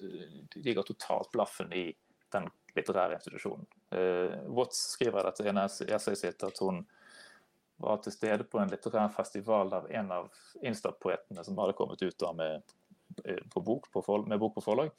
de 0.56 0.74
ga 0.74 0.82
totalt 0.86 1.30
blaffen 1.34 1.70
i 1.78 1.86
den 2.34 2.48
litterære 2.74 3.16
institusjonen. 3.18 3.66
Watts 4.54 4.82
skriver 4.92 5.22
i 5.22 5.26
dette 5.26 5.46
ene 5.50 5.64
essayet 5.66 5.96
essay 5.96 6.18
sitt 6.18 6.44
at 6.46 6.58
hun 6.62 6.84
var 7.80 8.02
til 8.04 8.14
stede 8.14 8.44
på 8.44 8.60
en 8.60 8.70
litterær 8.70 9.08
festival 9.14 9.72
av 9.74 9.88
en 9.90 10.12
av 10.12 10.28
Insta-poetene 10.62 11.44
som 11.44 11.58
hadde 11.58 11.76
kommet 11.78 12.02
ut 12.02 12.18
da 12.20 12.32
med, 12.36 12.74
eh, 13.24 13.42
bok 13.54 13.90
på 13.92 14.02
for, 14.02 14.26
med 14.26 14.38
bok 14.38 14.54
på 14.54 14.64
forlag. 14.64 14.90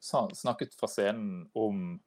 snakket 0.00 0.74
fra 0.74 0.88
scenen 0.88 1.50
om 1.54 2.00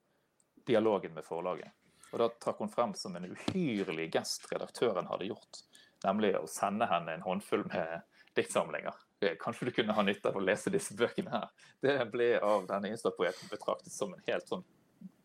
dialogen 0.68 1.14
med 1.14 1.26
forlaget. 1.26 1.72
Og 2.12 2.20
Da 2.20 2.28
trakk 2.30 2.60
hun 2.60 2.72
frem 2.72 2.94
som 2.94 3.16
en 3.16 3.30
uhyrlig 3.32 4.12
gest 4.12 4.48
redaktøren 4.52 5.08
hadde 5.08 5.30
gjort. 5.32 5.64
Nemlig 6.04 6.34
å 6.38 6.48
sende 6.50 6.88
henne 6.90 7.14
en 7.14 7.24
håndfull 7.24 7.64
med 7.70 8.02
diktsamlinger. 8.36 8.96
Kanskje 9.40 9.66
du 9.66 9.72
kunne 9.72 9.94
ha 9.94 10.04
nytte 10.04 10.32
av 10.32 10.40
å 10.40 10.44
lese 10.44 10.74
disse 10.74 10.96
bøkene 10.98 11.32
her. 11.32 11.50
Det 11.82 11.96
ble 12.12 12.34
av 12.42 12.66
denne 12.68 12.92
Insta-poeten 12.92 13.52
betraktet 13.52 13.94
som 13.94 14.14
en 14.14 14.24
helt 14.28 14.48
sånn 14.50 14.66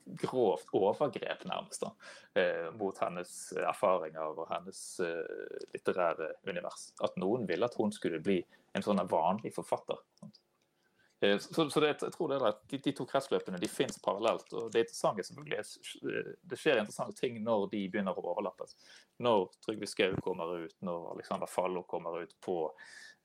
grovt 0.07 0.71
overgrep, 0.77 1.45
nærmest, 1.45 1.83
da, 1.83 1.93
eh, 2.41 2.69
mot 2.79 2.99
hennes 3.03 3.53
erfaringer 3.59 4.39
og 4.39 4.49
hennes 4.51 4.83
eh, 5.03 5.63
litterære 5.75 6.33
univers. 6.47 6.91
At 7.03 7.19
noen 7.21 7.47
ville 7.49 7.67
at 7.67 7.79
hun 7.79 7.95
skulle 7.95 8.23
bli 8.23 8.41
en 8.77 8.85
sånn 8.85 9.03
vanlig 9.11 9.55
forfatter. 9.57 10.03
Eh, 11.21 11.39
så, 11.39 11.71
så 11.71 11.81
det, 11.81 11.97
jeg 12.03 12.13
tror 12.13 12.29
det 12.29 12.37
er 12.37 12.47
at 12.51 12.61
de, 12.71 12.79
de, 12.85 12.93
to 12.97 13.07
kretsløpene 13.09 13.61
de 13.61 13.71
finnes 13.71 13.99
parallelt. 14.05 14.53
og 14.53 14.71
Det 14.73 14.85
interessante 14.85 15.25
selvfølgelig 15.25 16.37
det 16.45 16.61
skjer 16.61 16.83
interessante 16.83 17.17
ting 17.21 17.41
når 17.45 17.69
de 17.73 17.83
begynner 17.91 18.17
å 18.17 18.27
overlappes. 18.35 18.77
Når 19.25 19.49
Trygve 19.65 19.89
Skau 19.91 20.15
kommer 20.25 20.67
ut, 20.67 20.77
når 20.85 21.11
Alexander 21.15 21.51
Fallo 21.51 21.87
kommer 21.89 22.23
ut 22.23 22.37
på 22.45 22.61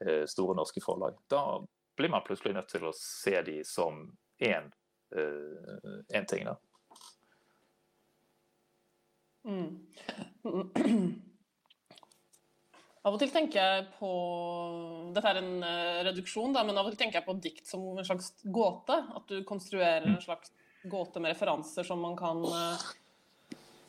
eh, 0.06 0.26
Store 0.32 0.56
norske 0.58 0.84
forlag. 0.84 1.20
Da 1.32 1.60
blir 2.00 2.13
man 2.13 2.26
plutselig 2.26 2.56
nødt 2.56 2.72
til 2.72 2.88
å 2.88 2.96
se 2.96 3.36
de 3.46 3.60
som 3.67 4.06
én 4.41 4.72
eh, 5.15 6.26
ting. 6.26 6.48
da. 6.48 6.58
Mm. 9.47 9.77
Av 13.01 13.15
og 13.15 13.17
til 13.17 13.32
tenker 13.34 13.58
jeg 13.58 13.86
på 13.97 14.10
Dette 15.15 15.30
er 15.32 15.39
en 15.39 15.63
uh, 15.65 16.01
reduksjon, 16.06 16.54
da, 16.54 16.62
men 16.67 16.77
av 16.77 16.86
og 16.86 16.93
til 16.93 16.99
tenker 17.01 17.17
jeg 17.17 17.25
på 17.25 17.38
dikt 17.41 17.65
som 17.69 17.88
en 17.97 18.06
slags 18.06 18.36
gåte. 18.45 18.97
At 19.17 19.25
du 19.32 19.41
konstruerer 19.47 20.06
en 20.06 20.21
slags 20.21 20.54
gåte 20.86 21.21
med 21.21 21.34
referanser 21.34 21.88
som 21.88 22.01
man 22.06 22.13
kan 22.19 22.43
uh, 22.45 22.86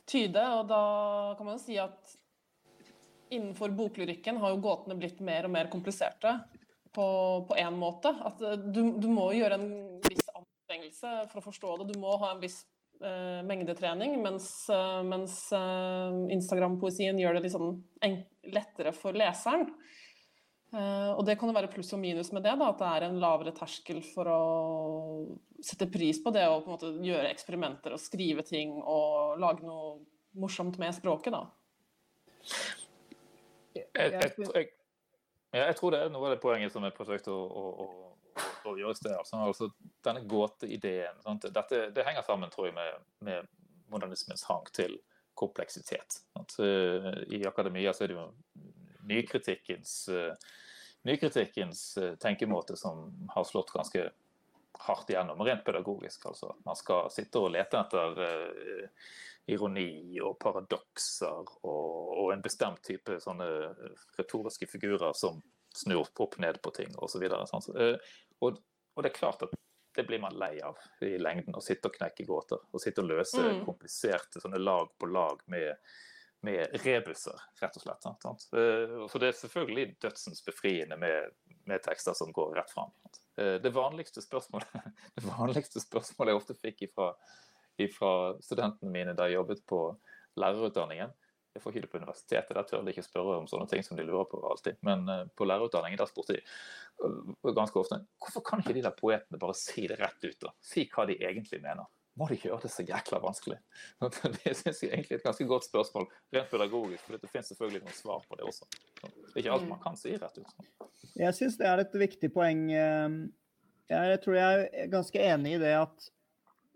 tyde. 0.08 0.46
Og 0.56 0.64
da 0.70 0.82
kan 1.36 1.48
man 1.48 1.58
jo 1.58 1.64
si 1.64 1.76
at 1.80 2.16
innenfor 3.32 3.72
boklyrikken 3.76 4.40
har 4.40 4.54
jo 4.54 4.64
gåtene 4.64 4.96
blitt 5.00 5.20
mer 5.24 5.48
og 5.48 5.52
mer 5.58 5.68
kompliserte 5.72 6.38
på 6.92 7.06
én 7.60 7.76
måte. 7.76 8.14
At 8.16 8.40
uh, 8.40 8.56
du, 8.56 8.96
du, 8.96 9.10
må 9.12 9.28
gjøre 9.36 9.60
en 9.60 9.70
viss 10.08 10.24
anstrengelse 10.32 11.16
for 11.28 11.42
å 11.42 11.46
forstå 11.50 11.76
det. 11.82 11.92
Du 11.92 12.00
må 12.00 12.16
ha 12.16 12.32
en 12.32 12.40
viss 12.40 12.62
uh, 13.02 13.40
mengdetrening, 13.46 14.16
mens, 14.22 14.48
uh, 14.72 15.02
mens 15.06 15.36
uh, 15.54 16.14
Instagram-poesien 16.32 17.18
gjør 17.20 17.38
det 17.38 17.44
liksom 17.48 17.74
lettere 18.52 18.94
for 18.96 19.18
leseren. 19.18 19.68
og 20.72 21.26
det 21.28 21.34
kan 21.36 21.50
jo 21.50 21.54
være 21.54 21.68
pluss 21.68 21.92
og 21.92 22.00
minus 22.00 22.30
med 22.32 22.46
det, 22.46 22.54
da, 22.56 22.70
at 22.72 22.78
det 22.80 22.86
er 22.88 23.04
en 23.04 23.18
lavere 23.20 23.52
terskel 23.52 23.98
for 24.06 24.28
å 24.32 24.38
sette 25.60 25.84
pris 25.92 26.16
på 26.24 26.32
det 26.32 26.46
og 26.48 26.62
på 26.64 26.70
en 26.70 26.76
måte 26.78 26.92
gjøre 27.04 27.28
eksperimenter 27.28 27.92
og 27.92 28.00
skrive 28.00 28.40
ting 28.46 28.78
og 28.80 29.36
lage 29.42 29.66
noe 29.68 29.98
morsomt 30.40 30.78
med 30.80 30.96
språket. 30.96 31.36
da. 31.36 31.42
Jeg, 33.76 33.84
jeg, 33.94 34.32
jeg, 34.54 34.72
jeg, 35.52 35.76
tror 35.76 35.92
det 35.92 36.00
er 36.00 36.10
noe 36.12 36.30
av 36.30 36.34
det 36.34 36.40
poenget 36.42 36.72
som 36.72 36.84
jeg 36.88 36.96
forsøkte 36.96 37.32
å, 37.32 37.44
å, 37.44 37.64
å 37.84 38.11
å 38.70 38.76
gjøre 38.78 39.04
det. 39.04 39.14
Altså, 39.18 39.40
altså 39.42 39.68
denne 40.04 40.22
gåteideen 40.28 41.40
Dette, 41.42 41.88
Det 41.94 42.04
henger 42.06 42.22
sammen 42.26 42.50
tror 42.52 42.68
jeg, 42.68 42.76
med, 42.76 43.08
med 43.26 43.50
modernismens 43.92 44.44
hang 44.48 44.66
til 44.72 44.98
kompleksitet. 45.34 46.22
At, 46.32 46.56
uh, 46.58 47.12
I 47.32 47.44
akademia 47.46 47.92
så 47.92 48.04
er 48.04 48.12
det 48.12 48.18
jo 48.18 48.26
nykritikkens, 49.08 49.94
uh, 50.12 50.34
nykritikkens 51.08 51.84
uh, 51.98 52.12
tenkemåte 52.20 52.76
som 52.76 53.08
har 53.34 53.48
slått 53.48 53.72
ganske 53.74 54.10
hardt 54.82 55.10
igjennom, 55.10 55.40
rent 55.44 55.64
pedagogisk. 55.64 56.26
altså. 56.26 56.54
Man 56.66 56.76
skal 56.76 57.10
sitte 57.12 57.40
og 57.40 57.52
lete 57.54 57.78
etter 57.78 58.16
ironi 59.50 60.20
og 60.22 60.38
paradokser 60.42 61.42
og, 61.62 62.18
og, 62.18 62.28
en 62.32 62.42
bestemt 62.42 62.82
type 62.86 63.18
sånne 63.22 63.46
retoriske 64.18 64.66
figurer 64.70 65.14
som 65.18 65.40
snur 65.74 66.08
opp 66.22 66.38
ned 66.42 66.60
på 66.62 66.72
ting 66.76 66.94
osv. 66.98 67.26
Og, 68.42 68.62
og, 68.94 69.02
det 69.02 69.12
er 69.12 69.18
klart 69.18 69.44
at 69.46 69.54
det 69.96 70.06
blir 70.08 70.22
man 70.22 70.36
lei 70.40 70.54
av 70.64 70.78
i 71.04 71.18
lengden. 71.20 71.54
Å 71.56 71.64
sitte 71.64 71.90
og 71.90 71.96
knekke 71.96 72.26
gåter. 72.28 72.62
Å 72.72 72.80
sitte 72.80 73.04
og 73.04 73.10
løse 73.10 73.42
mm. 73.42 73.60
kompliserte 73.66 74.40
sånne 74.40 74.60
lag 74.60 74.88
på 74.98 75.08
lag 75.12 75.42
med, 75.52 75.76
med 76.48 76.78
rebuser, 76.84 77.38
rett 77.60 77.76
og 77.76 77.84
slett. 77.84 78.08
Sant? 78.24 78.48
Eh, 78.56 78.96
for 79.04 79.20
det 79.20 79.32
er 79.32 79.38
selvfølgelig 79.42 79.98
dødsens 80.02 80.44
befriende 80.46 80.96
med, 81.00 81.36
med 81.68 81.84
tekster 81.84 82.16
som 82.16 82.32
går 82.32 82.56
rett 82.56 82.72
fram. 82.72 82.94
Eh, 83.36 83.58
det 83.62 83.74
vanligste 83.76 84.24
spørsmålet, 84.24 84.72
det 85.18 85.26
vanligste 85.28 85.84
spørsmålet 85.84 86.32
jeg 86.32 86.40
ofte 86.40 86.58
fikk 86.58 86.86
ifra, 86.88 87.12
ifra 87.84 88.14
studentene 88.40 88.96
mine 88.96 89.16
da 89.18 89.28
jeg 89.28 89.42
jobbet 89.42 89.64
på 89.68 89.84
lærerutdanningen, 90.40 91.12
jeg 91.52 91.62
får 91.62 91.72
ikke 91.72 91.84
det 91.84 91.90
på 91.92 92.00
universitetet, 92.00 92.54
der 92.56 92.68
tør 92.68 92.84
de 92.84 92.92
ikke 92.94 93.04
spørre 93.04 93.38
om 93.40 93.48
sånne 93.50 93.68
ting 93.70 93.84
som 93.84 93.98
de 93.98 94.06
lurer 94.08 94.28
på 94.30 94.40
alltid. 94.48 94.78
Men 94.86 95.04
uh, 95.08 95.24
på 95.36 95.48
lærerutdanningen 95.48 96.00
der 96.00 96.08
spurte 96.10 96.38
de 96.38 96.44
uh, 97.04 97.52
ganske 97.52 97.76
ofte 97.80 98.00
hvorfor 98.22 98.44
kan 98.46 98.62
ikke 98.62 98.76
de 98.78 98.84
der 98.86 98.94
poetene 98.96 99.40
bare 99.40 99.56
si 99.58 99.84
det 99.90 99.98
rett 100.00 100.24
ut? 100.24 100.38
da? 100.40 100.54
Si 100.64 100.86
hva 100.92 101.04
de 101.08 101.18
egentlig 101.20 101.60
mener. 101.64 101.88
Må 102.20 102.26
de 102.28 102.36
gjøre 102.36 102.60
det 102.66 102.70
så 102.72 102.84
jækla 102.84 103.22
vanskelig? 103.22 103.56
Det 104.36 104.52
synes 104.56 104.82
jeg 104.82 104.90
egentlig 104.90 105.16
er 105.16 105.20
et 105.22 105.28
ganske 105.28 105.46
godt 105.48 105.64
spørsmål, 105.64 106.08
rent 106.34 106.50
pedagogisk, 106.50 107.06
for 107.06 107.16
det 107.16 107.30
finnes 107.32 107.48
selvfølgelig 107.48 107.86
noen 107.86 107.96
svar 107.96 108.26
på 108.28 108.36
det 108.36 108.48
også. 108.50 108.68
Det 109.00 109.30
er 109.32 109.38
ikke 109.40 109.54
alt 109.54 109.68
man 109.70 109.80
kan 109.80 109.96
si 109.96 110.12
rett 110.20 110.40
ut. 110.42 110.82
Jeg 111.16 111.36
syns 111.38 111.56
det 111.60 111.70
er 111.70 111.80
et 111.80 111.96
viktig 112.02 112.28
poeng. 112.34 112.66
Ehm, 112.76 113.16
jeg 113.88 114.20
tror 114.24 114.36
jeg 114.36 114.66
er 114.68 114.92
ganske 114.92 115.24
enig 115.24 115.56
i 115.56 115.62
det 115.62 115.72
at 115.78 116.10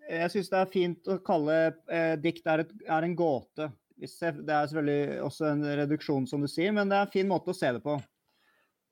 jeg 0.06 0.32
syns 0.32 0.50
det 0.52 0.60
er 0.60 0.72
fint 0.72 1.10
å 1.10 1.18
kalle 1.26 1.56
eh, 1.66 2.14
dikt 2.22 2.48
er, 2.48 2.64
et, 2.64 2.72
er 2.88 3.06
en 3.06 3.16
gåte. 3.18 3.68
Det 3.96 4.52
er 4.52 4.68
selvfølgelig 4.68 5.22
også 5.24 5.48
en 5.50 5.64
reduksjon, 5.80 6.26
som 6.28 6.42
du 6.44 6.50
sier, 6.50 6.74
men 6.76 6.90
det 6.90 6.98
er 6.98 7.06
en 7.06 7.14
fin 7.14 7.28
måte 7.28 7.52
å 7.52 7.56
se 7.56 7.70
det 7.72 7.80
på. 7.84 7.96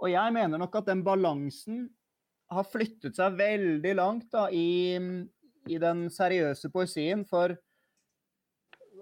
Og 0.02 0.10
jeg 0.10 0.34
mener 0.34 0.60
nok 0.60 0.80
at 0.80 0.88
den 0.88 1.04
balansen 1.06 1.84
har 2.52 2.66
flyttet 2.68 3.16
seg 3.18 3.36
veldig 3.38 3.94
langt 3.98 4.26
da, 4.32 4.48
i, 4.52 4.96
i, 5.68 5.78
den 5.80 6.06
seriøse 6.12 6.70
poesien. 6.72 7.24
For 7.28 7.54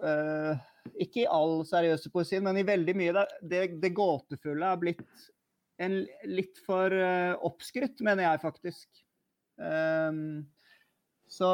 uh, 0.03 0.53
ikke 0.95 1.25
i 1.25 1.31
all 1.31 1.63
seriøse 1.69 2.13
poesien, 2.15 2.45
men 2.47 2.61
i 2.61 2.67
veldig 2.67 2.97
mye. 2.99 3.15
Det, 3.17 3.27
det, 3.51 3.63
det 3.83 3.95
gåtefulle 3.97 4.73
er 4.73 4.83
blitt 4.83 5.07
en, 5.83 6.03
litt 6.29 6.61
for 6.67 6.95
uh, 6.95 7.39
oppskrytt, 7.47 8.03
mener 8.05 8.29
jeg 8.29 8.45
faktisk. 8.45 8.89
Um, 9.59 10.45
så 11.31 11.49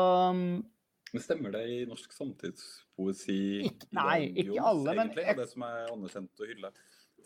men 1.12 1.24
Stemmer 1.24 1.54
det 1.54 1.64
i 1.72 1.80
norsk 1.88 2.12
samtidspoesi? 2.12 3.40
Ikke, 3.70 3.90
nei, 3.96 4.20
ikke 4.34 4.62
alle, 4.62 4.92
men 4.92 5.04
egentlig, 5.06 5.26
jeg, 5.30 5.38
det 5.40 5.48
som 5.52 5.66
er 5.68 5.92
anerkjent 5.92 6.44
å 6.44 6.48
hylle? 6.48 6.72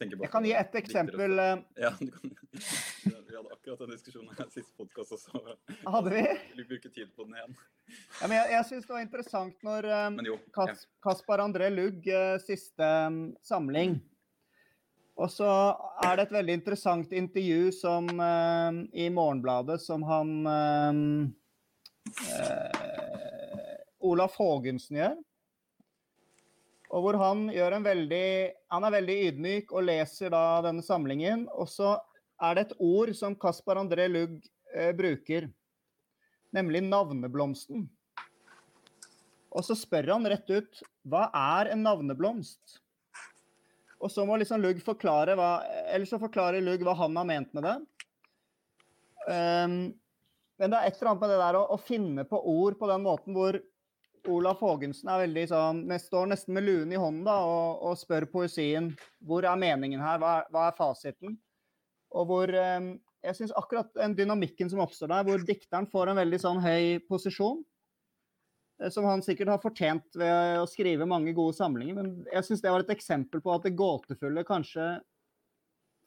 Jeg, 0.00 0.14
jeg 0.18 0.30
kan 0.32 0.46
gi 0.46 0.52
et 0.56 0.76
eksempel. 0.80 1.36
Ja, 1.38 1.56
ja, 1.84 1.90
kan, 2.00 2.32
Vi 3.32 3.36
hadde 3.36 3.52
akkurat 3.54 3.82
den 3.84 3.92
diskusjonen 3.94 4.32
her 4.36 4.48
sist 4.52 4.72
podkast 4.76 5.14
også. 5.16 5.42
Hadde 5.86 6.12
vi? 6.12 6.22
Vil 6.56 6.66
bruke 6.68 6.90
tid 6.92 7.12
på 7.16 7.26
den 7.26 7.36
igjen. 7.38 7.58
Ja, 8.20 8.26
men 8.26 8.36
jeg 8.38 8.54
jeg 8.56 8.68
syns 8.70 8.88
det 8.88 8.94
var 8.96 9.04
interessant 9.04 9.66
når 9.66 9.88
um, 9.90 10.18
jo. 10.26 10.38
Kas 10.54 10.86
Kaspar 11.04 11.42
André 11.44 11.70
Lugg, 11.72 12.08
eh, 12.08 12.38
siste 12.42 12.88
um, 13.08 13.22
samling. 13.46 14.00
Og 15.20 15.28
så 15.30 15.48
er 16.04 16.16
det 16.16 16.26
et 16.26 16.34
veldig 16.38 16.54
interessant 16.60 17.12
intervju 17.12 17.72
som 17.76 18.08
um, 18.08 18.82
i 18.92 19.08
Morgenbladet 19.12 19.78
som 19.84 20.04
han 20.08 20.34
eh, 20.48 21.02
Olaf 24.06 24.36
Haagensen 24.40 24.98
gjør. 25.00 25.16
Og 26.92 27.06
hvor 27.06 27.16
han 27.22 27.46
gjør 27.48 27.78
en 27.78 27.86
veldig 27.86 28.26
Han 28.74 28.84
er 28.84 28.94
veldig 28.98 29.14
ydmyk 29.28 29.72
og 29.72 29.86
leser 29.88 30.32
da 30.34 30.60
denne 30.66 30.84
samlingen. 30.84 31.46
Og 31.56 31.70
så 31.70 31.96
er 32.42 32.56
det 32.56 32.66
et 32.66 32.76
ord 32.82 33.12
som 33.16 33.36
Kaspar 33.38 33.80
André 33.80 34.08
Lugg 34.10 34.38
eh, 34.74 34.92
bruker, 34.96 35.48
nemlig 36.52 36.82
navneblomsten. 36.84 37.86
Og 39.52 39.64
så 39.66 39.76
spør 39.76 40.14
han 40.14 40.28
rett 40.32 40.48
ut 40.50 40.82
hva 41.08 41.28
er 41.36 41.72
en 41.72 41.82
navneblomst? 41.84 42.78
Og 44.02 44.10
så 44.10 44.24
må 44.26 44.36
liksom 44.40 44.62
Lugg 44.62 44.80
forklare 44.82 45.36
hva 45.38 45.50
Eller 45.92 46.08
så 46.08 46.18
forklarer 46.20 46.64
Lugg 46.64 46.82
hva 46.86 46.96
han 46.98 47.16
har 47.20 47.28
ment 47.28 47.52
med 47.54 47.68
det. 47.68 47.76
Um, 49.22 49.76
men 50.58 50.72
det 50.72 50.78
er 50.78 50.88
et 50.88 50.96
eller 50.98 51.12
annet 51.12 51.22
med 51.22 51.30
det 51.30 51.42
der 51.42 51.58
å, 51.58 51.66
å, 51.74 51.76
finne 51.78 52.24
på 52.26 52.40
ord 52.50 52.74
på 52.78 52.88
den 52.90 53.04
måten 53.04 53.36
hvor 53.36 53.58
Olaf 54.30 54.60
Haagensen 54.62 55.08
er 55.10 55.24
veldig 55.24 55.42
sånn 55.50 55.80
Står 55.98 56.28
nesten 56.30 56.54
med 56.54 56.62
luen 56.66 56.92
i 56.94 57.00
hånden 57.00 57.24
da, 57.26 57.40
og, 57.42 57.80
og, 57.82 57.96
spør 57.98 58.28
poesien 58.30 58.92
hvor 59.26 59.46
er 59.48 59.58
meningen 59.58 60.02
her, 60.02 60.20
hva, 60.22 60.42
hva 60.52 60.68
er 60.68 60.76
fasiten? 60.78 61.34
Og 62.14 62.28
hvor 62.30 62.52
eh, 62.54 62.92
Jeg 63.26 63.38
syns 63.38 63.56
akkurat 63.58 63.90
den 63.98 64.14
dynamikken 64.18 64.70
som 64.70 64.84
oppstår 64.84 65.10
der, 65.10 65.26
hvor 65.26 65.46
dikteren 65.46 65.90
får 65.90 66.12
en 66.12 66.22
veldig 66.22 66.42
sånn 66.42 66.62
høy 66.62 67.02
posisjon 67.10 67.64
Eh, 68.82 68.90
som 68.90 69.04
han 69.04 69.22
sikkert 69.22 69.52
har 69.52 69.62
fortjent 69.62 70.18
ved 70.18 70.60
å 70.60 70.68
skrive 70.70 71.08
mange 71.08 71.34
gode 71.36 71.56
samlinger. 71.56 71.96
Men 71.98 72.12
jeg 72.32 72.48
syns 72.48 72.64
det 72.64 72.72
var 72.72 72.84
et 72.84 72.94
eksempel 72.94 73.42
på 73.44 73.54
at 73.54 73.66
det 73.66 73.76
gåtefulle 73.78 74.44
kanskje 74.48 74.88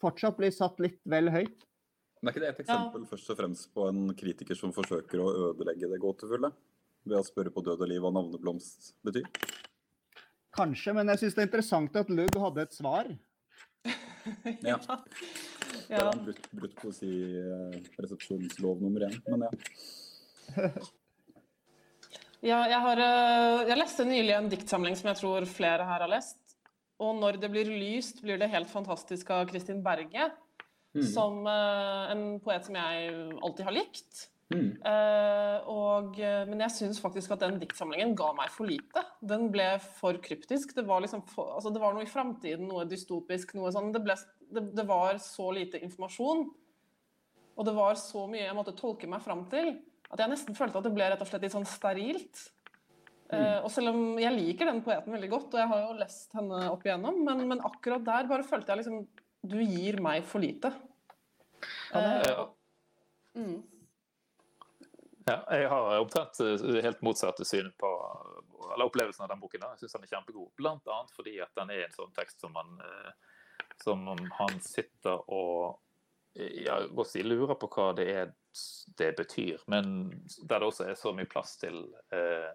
fortsatt 0.04 0.38
blir 0.40 0.54
satt 0.54 0.80
litt 0.84 1.00
vel 1.10 1.32
høyt. 1.34 1.66
Men 2.22 2.32
er 2.32 2.36
ikke 2.36 2.44
det 2.44 2.54
et 2.54 2.64
eksempel 2.66 3.04
ja. 3.04 3.10
først 3.12 3.32
og 3.32 3.40
fremst 3.40 3.68
på 3.76 3.90
en 3.90 4.08
kritiker 4.18 4.58
som 4.58 4.74
forsøker 4.76 5.22
å 5.22 5.32
ødelegge 5.52 5.90
det 5.92 6.02
gåtefulle? 6.02 6.52
Ved 7.06 7.18
å 7.20 7.24
spørre 7.26 7.52
på 7.54 7.62
død 7.66 7.80
og 7.86 7.90
liv 7.92 8.02
hva 8.02 8.12
navneblomst 8.16 8.96
betyr? 9.06 9.28
Kanskje, 10.56 10.94
men 10.98 11.10
jeg 11.14 11.20
syns 11.22 11.36
det 11.36 11.42
er 11.44 11.50
interessant 11.50 11.98
at 12.00 12.10
Lugg 12.10 12.36
hadde 12.42 12.62
et 12.64 12.74
svar. 12.74 13.06
ja. 14.72 14.78
Det 15.86 16.00
var 16.00 16.14
en 16.14 16.24
brutt, 16.26 16.46
brutt 16.56 16.76
poesiresepsjonslov 16.82 18.76
nummer 18.82 19.02
én, 19.10 19.16
men 19.30 19.40
ja. 19.46 19.52
Ja, 22.46 22.60
jeg, 22.70 22.78
har, 22.78 23.00
eh, 23.02 23.64
jeg 23.72 23.78
leste 23.80 24.04
nylig 24.06 24.34
en 24.36 24.50
diktsamling 24.52 24.96
som 24.98 25.08
jeg 25.10 25.18
tror 25.18 25.48
flere 25.50 25.86
her 25.88 26.04
har 26.04 26.12
lest. 26.12 26.38
Og 27.02 27.16
'Når 27.18 27.40
det 27.42 27.50
blir 27.52 27.66
lyst', 27.66 28.22
blir 28.22 28.38
det 28.38 28.52
helt 28.54 28.70
fantastisk 28.70 29.30
av 29.34 29.48
Kristin 29.50 29.82
Berge. 29.84 30.30
Mm. 30.96 31.04
Som 31.04 31.42
uh, 31.44 32.12
en 32.12 32.40
poet 32.40 32.64
som 32.64 32.76
jeg 32.76 33.10
alltid 33.44 33.66
har 33.66 33.76
likt. 33.76 34.30
Mm. 34.54 34.76
Uh, 34.86 35.70
og, 35.74 36.20
men 36.50 36.60
jeg 36.68 36.74
syns 36.76 37.00
faktisk 37.02 37.34
at 37.34 37.42
den 37.42 37.58
diktsamlingen 37.62 38.14
ga 38.18 38.30
meg 38.38 38.52
for 38.54 38.70
lite. 38.70 39.02
Den 39.26 39.48
ble 39.54 39.72
for 39.98 40.20
kryptisk. 40.22 40.76
Det 40.78 40.86
var, 40.86 41.02
liksom 41.02 41.24
for, 41.32 41.56
altså 41.58 41.72
det 41.74 41.82
var 41.82 41.96
noe 41.96 42.06
i 42.06 42.12
framtiden, 42.12 42.68
noe 42.70 42.86
dystopisk. 42.90 43.56
noe 43.58 43.74
sånn. 43.74 43.90
Det, 43.96 44.04
ble, 44.06 44.18
det, 44.54 44.68
det 44.78 44.86
var 44.90 45.18
så 45.24 45.50
lite 45.56 45.82
informasjon. 45.82 46.46
Og 47.56 47.68
det 47.68 47.74
var 47.76 47.98
så 48.00 48.26
mye 48.30 48.44
jeg 48.44 48.58
måtte 48.58 48.76
tolke 48.78 49.10
meg 49.10 49.24
fram 49.24 49.46
til 49.52 49.78
at 50.12 50.22
jeg 50.22 50.32
nesten 50.32 50.58
følte 50.58 50.80
at 50.80 50.86
det 50.86 50.94
ble 50.96 51.08
rett 51.10 51.24
og 51.24 51.30
slett 51.30 51.46
litt 51.46 51.56
sånn 51.56 51.68
sterilt. 51.68 52.42
Mm. 53.32 53.40
Uh, 53.40 53.60
og 53.66 53.70
selv 53.74 53.92
om 53.92 54.20
jeg 54.22 54.36
liker 54.36 54.70
den 54.70 54.84
poeten 54.86 55.16
veldig 55.16 55.30
godt, 55.32 55.56
og 55.56 55.62
jeg 55.62 55.72
har 55.72 55.80
jo 55.82 55.96
lest 55.98 56.36
henne 56.38 56.60
opp 56.70 56.84
igjennom, 56.86 57.24
men, 57.26 57.42
men 57.50 57.64
akkurat 57.66 58.04
der 58.06 58.30
bare 58.30 58.46
følte 58.46 58.74
jeg 58.74 58.84
liksom 58.84 59.00
Du 59.46 59.58
gir 59.62 59.98
meg 60.02 60.26
for 60.30 60.44
lite. 60.46 60.74
Ja, 61.94 62.02
det, 62.02 62.36
Uh, 62.36 63.42
mm. 63.42 63.58
Ja, 65.26 65.40
jeg 65.58 65.70
har 65.72 66.00
omtrent 66.00 66.40
eh, 66.44 66.82
helt 66.86 67.02
motsatte 67.06 67.46
syn 67.48 67.72
på 67.82 67.92
eller 68.74 68.86
opplevelsen 68.90 69.26
av 69.26 69.32
den 69.32 69.42
boken. 69.42 69.64
Jeg 69.72 69.84
syns 69.84 69.96
den 69.98 70.06
er 70.06 70.12
kjempegod. 70.14 70.66
Annet 70.66 71.16
fordi 71.16 71.40
at 71.42 71.54
den 71.58 71.72
er 71.74 71.86
en 71.86 71.96
sånn 71.96 72.14
tekst 72.18 72.42
som, 72.42 72.54
man, 72.54 72.78
som 73.82 74.06
han 74.40 74.62
sitter 74.62 75.22
og 75.32 75.80
ja, 76.36 76.80
si, 77.08 77.24
lurer 77.24 77.56
på 77.56 77.70
hva 77.72 77.92
det 77.96 78.08
er 78.12 78.34
det 78.98 79.12
betyr, 79.18 79.62
men 79.72 80.10
der 80.44 80.60
det 80.60 80.68
også 80.68 80.88
er 80.90 80.98
så 81.00 81.12
mye 81.16 81.28
plass 81.30 81.56
til, 81.60 81.82
eh, 82.16 82.52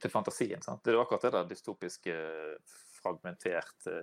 til 0.00 0.12
fantasien. 0.12 0.62
Sant? 0.64 0.82
Det 0.84 0.92
er 0.92 1.00
akkurat 1.00 1.24
det 1.24 1.32
der 1.36 1.48
dystopiske, 1.50 2.16
fragmenterte, 2.96 3.94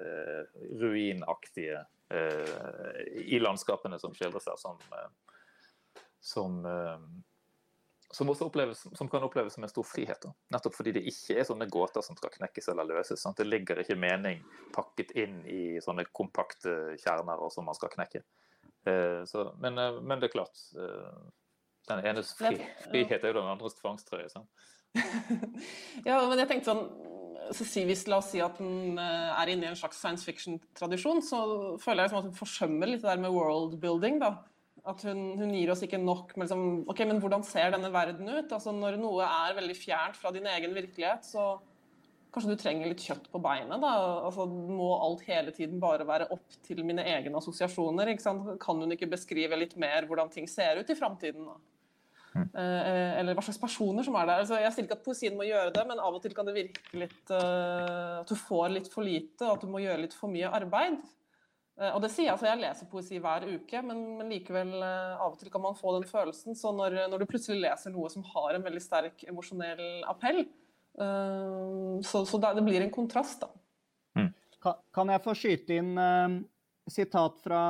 ruinaktige 0.82 1.84
eh, 2.14 3.04
i 3.26 3.42
landskapene 3.42 4.00
som 4.02 4.14
skildres 4.16 4.48
her, 4.50 4.58
som, 4.62 4.80
eh, 4.94 5.38
som, 6.22 6.60
eh, 6.66 7.06
som, 8.14 8.30
oppleves, 8.30 8.86
som 8.98 9.10
kan 9.10 9.24
oppleves 9.24 9.54
som 9.54 9.64
en 9.64 9.70
stor 9.70 9.84
frihet. 9.84 10.22
Da. 10.22 10.34
Nettopp 10.54 10.76
fordi 10.78 10.94
det 10.98 11.06
ikke 11.10 11.40
er 11.40 11.48
sånne 11.48 11.66
gåter 11.72 12.06
som 12.06 12.18
skal 12.20 12.34
knekkes 12.36 12.70
eller 12.70 12.86
løses. 12.86 13.22
Sant? 13.22 13.40
Det 13.40 13.48
ligger 13.48 13.82
ikke 13.82 13.98
mening 13.98 14.44
pakket 14.76 15.16
inn 15.18 15.40
i 15.50 15.62
sånne 15.82 16.06
kompakte 16.14 16.94
kjerner 17.02 17.42
som 17.54 17.66
man 17.66 17.78
skal 17.78 17.92
knekke. 17.96 18.22
Eh, 18.86 19.24
så, 19.30 19.48
men, 19.64 19.78
eh, 19.82 19.98
men, 20.02 20.22
det 20.22 20.30
er 20.30 20.36
klart. 20.36 20.62
Eh, 20.78 21.24
den 21.90 22.06
enes 22.14 22.36
fri, 22.38 22.60
frihet 22.86 23.18
er 23.24 23.34
jo 23.34 23.40
den 23.42 23.50
andres 23.56 23.80
tvangstrøye. 23.82 24.30
Sant? 24.32 24.70
ja, 26.08 26.22
men 26.22 26.38
jeg 26.38 26.52
tenkte 26.52 26.70
sånn 26.70 26.86
så 27.54 27.66
si, 27.68 27.82
hvis, 27.84 28.06
La 28.08 28.22
oss 28.22 28.30
si 28.32 28.40
at 28.40 28.56
den 28.62 28.96
er 29.02 29.50
inne 29.52 29.68
i 29.68 29.70
en 29.74 29.76
slags 29.76 29.98
science 30.00 30.24
fiction-tradisjon, 30.24 31.20
så 31.26 31.42
føler 31.82 32.06
jeg 32.06 32.08
liksom 32.08 32.22
at 32.22 32.28
den 32.30 32.38
forsømmer 32.38 32.88
litt 32.88 33.02
det 33.04 33.10
der 33.10 33.20
med 33.20 33.36
world 33.36 33.76
building. 33.82 34.22
da. 34.22 34.38
At 34.84 35.04
hun, 35.08 35.20
hun 35.40 35.52
gir 35.56 35.72
oss 35.72 35.84
ikke 35.86 36.00
nok 36.02 36.34
med 36.36 36.48
liksom, 36.48 36.64
ok, 36.92 37.04
men 37.08 37.22
hvordan 37.24 37.46
ser 37.48 37.72
denne 37.72 37.92
verden 37.94 38.28
ut? 38.28 38.50
Altså 38.52 38.74
Når 38.76 38.98
noe 39.00 39.28
er 39.28 39.56
veldig 39.56 39.78
fjernt 39.80 40.20
fra 40.20 40.34
din 40.36 40.50
egen 40.56 40.76
virkelighet, 40.76 41.28
så 41.28 41.54
Kanskje 42.34 42.56
du 42.56 42.58
trenger 42.58 42.90
litt 42.90 43.04
kjøtt 43.06 43.28
på 43.30 43.40
beinet? 43.44 43.78
da, 43.78 43.92
altså 44.26 44.48
Må 44.50 44.90
alt 45.06 45.22
hele 45.28 45.54
tiden 45.54 45.78
bare 45.82 46.08
være 46.08 46.32
opp 46.34 46.56
til 46.66 46.82
mine 46.86 47.06
egne 47.06 47.38
assosiasjoner? 47.38 48.10
ikke 48.10 48.26
sant? 48.26 48.48
Kan 48.62 48.82
hun 48.82 48.96
ikke 48.96 49.12
beskrive 49.12 49.60
litt 49.60 49.78
mer 49.78 50.08
hvordan 50.10 50.34
ting 50.34 50.50
ser 50.50 50.82
ut 50.82 50.90
i 50.90 50.98
framtiden? 50.98 51.46
Mm. 52.34 52.48
Eh, 52.58 53.12
eller 53.20 53.38
hva 53.38 53.44
slags 53.46 53.62
personer 53.62 54.06
som 54.06 54.16
er 54.18 54.26
der. 54.26 54.42
Altså, 54.42 54.58
jeg 54.58 54.74
sier 54.74 54.88
ikke 54.88 54.98
at 54.98 55.06
poesien 55.06 55.38
må 55.38 55.46
gjøre 55.46 55.76
det, 55.76 55.84
men 55.90 56.02
av 56.02 56.18
og 56.18 56.24
til 56.24 56.34
kan 56.34 56.50
det 56.50 56.56
virke 56.58 56.82
litt 56.98 57.30
uh, 57.30 58.24
At 58.24 58.32
du 58.32 58.34
får 58.40 58.74
litt 58.74 58.90
for 58.90 59.06
lite, 59.06 59.46
og 59.46 59.60
at 59.60 59.66
du 59.66 59.70
må 59.70 59.84
gjøre 59.84 60.02
litt 60.02 60.18
for 60.18 60.34
mye 60.34 60.50
arbeid. 60.50 60.98
Uh, 61.80 61.92
og 61.96 62.02
det 62.04 62.12
sier 62.14 62.28
jeg, 62.28 62.34
altså 62.36 62.50
jeg 62.52 62.62
leser 62.62 62.90
poesi 62.92 63.22
hver 63.22 63.48
uke, 63.50 63.86
men, 63.86 64.04
men 64.20 64.34
likevel 64.34 64.76
uh, 64.78 65.22
av 65.24 65.32
og 65.32 65.40
til 65.42 65.54
kan 65.54 65.64
man 65.64 65.78
få 65.78 65.96
den 65.98 66.10
følelsen. 66.10 66.58
Så 66.58 66.74
når, 66.76 67.06
når, 67.12 67.24
du 67.24 67.30
plutselig 67.32 67.64
leser 67.64 67.94
noe 67.94 68.12
som 68.14 68.26
har 68.34 68.58
en 68.58 68.68
veldig 68.68 68.84
sterk 68.84 69.26
emosjonell 69.30 70.04
appell, 70.12 70.46
Eh, 71.00 72.02
så, 72.02 72.26
så 72.26 72.38
det 72.38 72.62
blir 72.62 72.82
en 72.82 72.92
kontrast, 72.94 73.42
da. 73.42 73.50
Mm. 74.20 74.30
Kan 74.94 75.12
jeg 75.12 75.24
få 75.24 75.36
skyte 75.38 75.80
inn 75.80 75.96
uh, 75.98 76.38
sitat 76.92 77.40
fra 77.44 77.64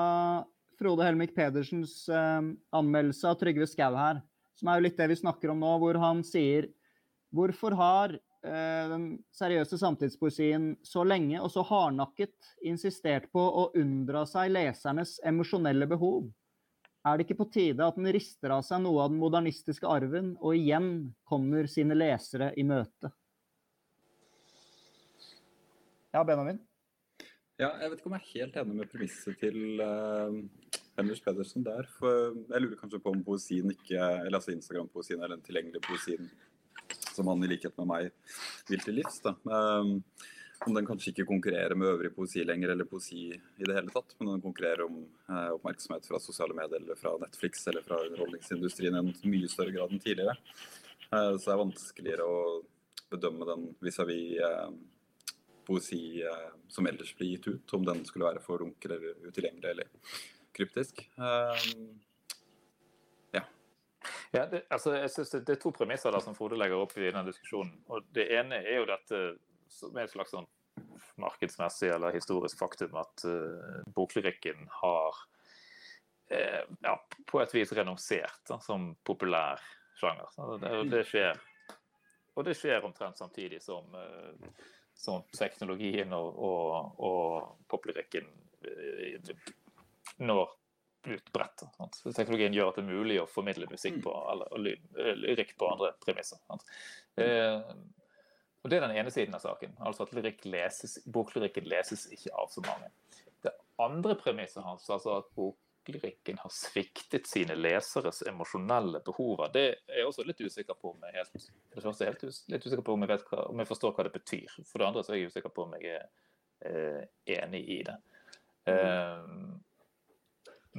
Frode 0.80 1.08
Helmik 1.08 1.34
Pedersens 1.36 2.04
uh, 2.12 2.44
anmeldelse 2.76 3.30
av 3.30 3.40
Trygve 3.40 3.68
Skau 3.70 3.96
her, 3.98 4.20
som 4.60 4.70
er 4.70 4.80
jo 4.80 4.86
litt 4.88 5.00
det 5.00 5.08
vi 5.14 5.20
snakker 5.22 5.54
om 5.54 5.64
nå, 5.64 5.74
hvor 5.82 6.00
han 6.04 6.24
sier 6.28 6.70
Hvorfor 7.34 7.74
har 7.74 8.12
den 8.44 9.06
seriøse 9.32 9.78
samtidspoesien 9.80 10.74
så 10.84 11.06
lenge 11.08 11.40
og 11.40 11.48
så 11.54 11.64
hardnakket 11.64 12.50
insistert 12.68 13.30
på 13.32 13.40
å 13.40 13.70
unndra 13.80 14.26
seg 14.28 14.52
lesernes 14.52 15.16
emosjonelle 15.24 15.88
behov? 15.88 16.26
Er 17.04 17.18
det 17.20 17.26
ikke 17.26 17.42
på 17.42 17.50
tide 17.52 17.84
at 17.84 17.98
den 18.00 18.08
rister 18.16 18.54
av 18.56 18.62
seg 18.64 18.80
noe 18.84 19.04
av 19.04 19.10
den 19.12 19.20
modernistiske 19.20 19.88
arven, 19.92 20.38
og 20.40 20.56
igjen 20.56 20.92
kommer 21.28 21.68
sine 21.68 21.98
lesere 21.98 22.54
i 22.56 22.64
møte? 22.68 23.12
Ja, 26.14 26.22
Benjamin? 26.24 26.62
Ja, 27.60 27.74
jeg 27.82 27.92
vet 27.92 28.00
ikke 28.00 28.10
om 28.10 28.16
jeg 28.16 28.24
er 28.24 28.32
helt 28.38 28.56
enig 28.62 28.78
med 28.78 28.90
premisset 28.92 29.36
til 29.42 29.82
uh, 29.84 30.32
Henrik 30.96 31.26
Pedersen 31.26 31.66
der. 31.66 31.90
For 32.00 32.38
jeg 32.38 32.64
lurer 32.64 32.80
kanskje 32.80 33.02
på 33.04 33.14
om 33.14 33.24
poesien 33.26 33.76
ikke, 33.76 34.00
eller 34.00 34.40
altså 34.40 34.56
Instagram-poesien 34.56 35.20
eller 35.20 35.36
den 35.36 35.46
tilgjengelige 35.46 35.84
poesien 35.86 36.32
som 37.16 37.30
han 37.32 37.44
i 37.44 37.52
likhet 37.52 37.78
med 37.82 37.90
meg 37.90 38.10
vil 38.70 38.84
til 38.84 38.98
livs. 39.00 39.22
da. 39.26 39.36
Um, 39.48 40.00
om 40.68 40.74
den 40.74 40.88
kanskje 40.88 41.12
ikke 41.12 41.26
konkurrerer 41.28 41.76
med 41.76 41.90
øvrig 41.90 42.12
poesi 42.16 42.44
lenger, 42.46 42.74
eller 42.74 42.88
poesi 42.88 43.26
i 43.34 43.66
det 43.68 43.76
hele 43.76 43.92
tatt, 43.92 44.16
men 44.20 44.34
den 44.34 44.44
konkurrerer 44.44 44.86
om 44.86 45.02
eh, 45.04 45.50
oppmerksomhet 45.58 46.08
fra 46.08 46.20
sosiale 46.24 46.56
medier 46.58 46.80
eller 46.80 47.00
fra 47.00 47.16
Netflix 47.22 47.66
eller 47.72 47.84
fra 47.86 48.00
underholdningsindustrien 48.06 48.96
i 48.96 49.02
en 49.02 49.12
mye 49.34 49.50
større 49.52 49.76
grad 49.76 49.92
enn 49.92 50.04
tidligere. 50.04 50.38
Eh, 51.10 51.34
så 51.36 51.44
det 51.44 51.56
er 51.56 51.62
vanskeligere 51.64 52.28
å 52.30 52.40
bedømme 53.14 53.50
den 53.50 53.68
vis-à-vis 53.84 54.40
-vis, 54.40 54.46
eh, 54.48 54.70
poesi 55.68 56.22
som 56.68 56.88
ellers 56.88 57.16
blir 57.16 57.30
gitt 57.30 57.48
ut, 57.48 57.74
om 57.74 57.86
den 57.86 58.06
skulle 58.06 58.26
være 58.26 58.42
for 58.44 58.58
runkel 58.60 58.92
eller 58.92 59.16
utilgjengelig 59.24 59.70
eller 59.70 59.88
kryptisk. 60.52 61.06
Ja, 64.34 64.46
det, 64.46 64.64
altså, 64.70 64.96
jeg 64.98 65.10
synes 65.14 65.30
det, 65.30 65.40
det, 65.48 65.56
er 65.56 65.62
to 65.62 65.72
premisser 65.72 66.12
der 66.12 66.24
som 66.26 66.34
Frode 66.34 66.58
legger 66.58 66.82
opp 66.82 66.96
i 66.98 67.06
denne 67.06 67.28
diskusjonen. 67.28 67.76
og 67.94 68.08
Det 68.16 68.26
ene 68.34 68.64
er 68.64 68.80
jo 68.80 68.88
dette 68.90 69.20
som 69.70 69.94
er 69.98 70.08
et 70.08 70.14
slags 70.14 70.34
sånn 70.34 70.48
markedsmessig 71.22 71.92
eller 71.94 72.16
historisk 72.16 72.58
faktum 72.58 72.96
at 72.98 73.26
uh, 73.30 73.84
boklyrikken 73.94 74.66
har 74.82 75.20
uh, 76.34 76.64
ja, 76.82 76.96
på 77.30 77.42
et 77.44 77.54
vis 77.54 77.74
renonsert 77.78 78.42
da, 78.50 78.58
som 78.64 78.96
populær 79.06 79.62
sjanger. 80.02 80.34
Det, 80.64 80.74
det, 80.90 81.04
skjer, 81.12 81.38
og 82.34 82.50
det 82.50 82.58
skjer 82.58 82.90
omtrent 82.90 83.22
samtidig 83.22 83.62
som, 83.62 83.94
uh, 83.94 84.66
som 84.98 85.22
teknologien 85.38 86.14
og, 86.18 86.42
og, 86.50 86.98
og 87.06 87.70
poplyrikken 87.70 88.34
når 90.26 90.58
utbredt. 91.08 91.66
Teknologien 92.16 92.56
gjør 92.56 92.72
at 92.72 92.80
det 92.80 92.84
er 92.86 92.92
mulig 92.92 93.20
å 93.22 93.28
formidle 93.30 93.68
musikk 93.72 94.00
på, 94.06 94.14
eller 94.32 95.18
lyrikk 95.20 95.56
på 95.60 95.70
andre 95.70 95.94
premisser. 96.04 96.40
Eh, 97.20 97.60
og 98.64 98.70
Det 98.70 98.78
er 98.78 98.86
den 98.88 98.96
ene 98.96 99.12
siden 99.12 99.36
av 99.36 99.44
saken. 99.44 99.76
altså 99.80 100.04
at 100.04 100.46
leses, 100.46 101.00
Boklyrikken 101.06 101.68
leses 101.68 102.08
ikke 102.12 102.32
av 102.32 102.48
så 102.48 102.62
mange. 102.62 102.90
Det 103.44 103.52
andre 103.78 104.16
premisset 104.16 104.64
hans, 104.64 104.90
altså 104.90 105.18
at 105.18 105.28
boklyrikken 105.36 106.38
har 106.40 106.50
sviktet 106.50 107.28
sine 107.28 107.56
leseres 107.56 108.24
emosjonelle 108.28 109.02
behover, 109.04 109.52
det 109.52 109.66
er 109.90 110.00
jeg 110.00 110.08
også 110.08 110.24
litt 110.24 110.40
usikker 110.40 110.80
på 110.80 110.94
om 110.94 111.04
jeg 111.04 111.18
helt, 111.20 111.52
det 111.76 111.84
første 111.84 112.08
helt 112.08 112.24
litt 112.24 112.66
usikker 112.66 112.86
på 112.88 112.96
om 112.96 113.04
jeg, 113.04 113.12
vet 113.12 113.28
hva, 113.28 113.44
om 113.52 113.60
jeg 113.60 113.68
forstår 113.68 113.94
hva 113.98 114.08
det 114.08 114.16
betyr. 114.16 114.56
For 114.64 114.80
det 114.80 114.88
andre 114.88 115.04
så 115.04 115.14
er 115.14 115.20
jeg 115.20 115.34
usikker 115.34 115.52
på 115.52 115.68
om 115.68 115.76
jeg 115.76 115.98
er 115.98 116.08
eh, 116.64 117.04
enig 117.36 117.66
i 117.68 117.84
det. 117.84 118.00
Mm. 118.64 119.60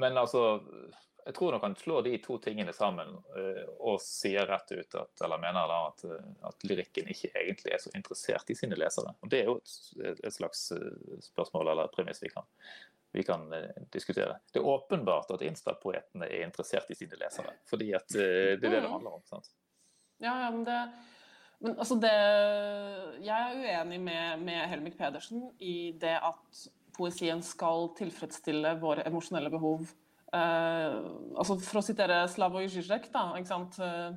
Men 0.01 0.19
altså 0.19 0.61
jeg 1.25 1.35
tror 1.35 1.55
nok 1.55 1.63
han 1.63 1.77
slår 1.77 2.03
de 2.05 2.17
to 2.23 2.37
tingene 2.43 2.73
sammen 2.77 3.15
uh, 3.17 3.63
og 3.79 4.01
sier 4.03 4.47
rett 4.49 4.73
ut 4.75 4.97
at, 5.01 5.13
eller 5.25 5.41
mener 5.41 5.71
da, 5.71 5.79
at, 5.89 6.05
eh, 6.05 6.27
at, 6.49 6.67
lyrikken 6.69 7.09
ikke 7.15 7.31
egentlig 7.33 7.73
er 7.73 7.81
så 7.81 7.93
interessert 7.97 8.51
i 8.53 8.57
sine 8.59 8.77
lesere. 8.77 9.15
Og 9.25 9.31
Det 9.33 9.41
er 9.41 9.49
jo 9.49 9.57
et, 9.61 10.21
et 10.21 10.35
slags 10.35 10.67
uh, 10.77 11.17
spørsmål 11.25 11.73
eller 11.73 11.93
premiss 11.95 12.21
vi 12.23 12.33
kan, 12.35 12.45
vi 13.17 13.25
kan 13.25 13.49
diskutere. 13.95 14.37
Det 14.53 14.61
er 14.61 14.69
åpenbart 14.69 15.33
at 15.33 15.45
Insta-poetene 15.47 16.29
er 16.29 16.45
interessert 16.45 16.93
i 16.93 16.99
sine 16.99 17.17
lesere, 17.21 17.57
fordi 17.71 17.93
at 17.97 18.09
det 18.13 18.29
er 18.29 18.57
det 18.61 18.69
det 18.69 18.85
mm. 18.85 18.93
handler 18.93 19.19
om. 19.21 19.27
sant? 19.31 19.53
Ja, 20.19 20.39
ja, 20.45 20.51
men 20.53 20.65
det... 20.69 20.79
Men 21.65 21.79
altså 21.79 21.95
det 21.97 22.11
Jeg 23.25 23.31
er 23.33 23.55
uenig 23.57 24.01
med, 24.03 24.41
med 24.43 24.67
Helmik 24.69 24.99
Pedersen 24.99 25.47
i 25.63 25.95
det 25.97 26.19
at 26.19 26.65
poesien 26.97 27.43
skal 27.45 27.91
tilfredsstille 27.99 28.77
våre 28.83 29.05
emosjonelle 29.09 29.53
behov. 29.53 29.89
Uh, 30.35 31.05
altså 31.39 31.59
For 31.63 31.79
å 31.79 31.85
sitere 31.85 32.25
Slavoj 32.31 32.67
Žižek, 32.73 33.11
da. 33.15 33.29
ikke 33.39 33.51
sant? 33.51 33.79
Uh, 33.79 34.17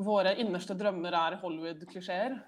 våre 0.00 0.32
innerste 0.40 0.76
drømmer 0.78 1.12
er 1.18 1.36
Hollywood-klisjeer. 1.42 2.38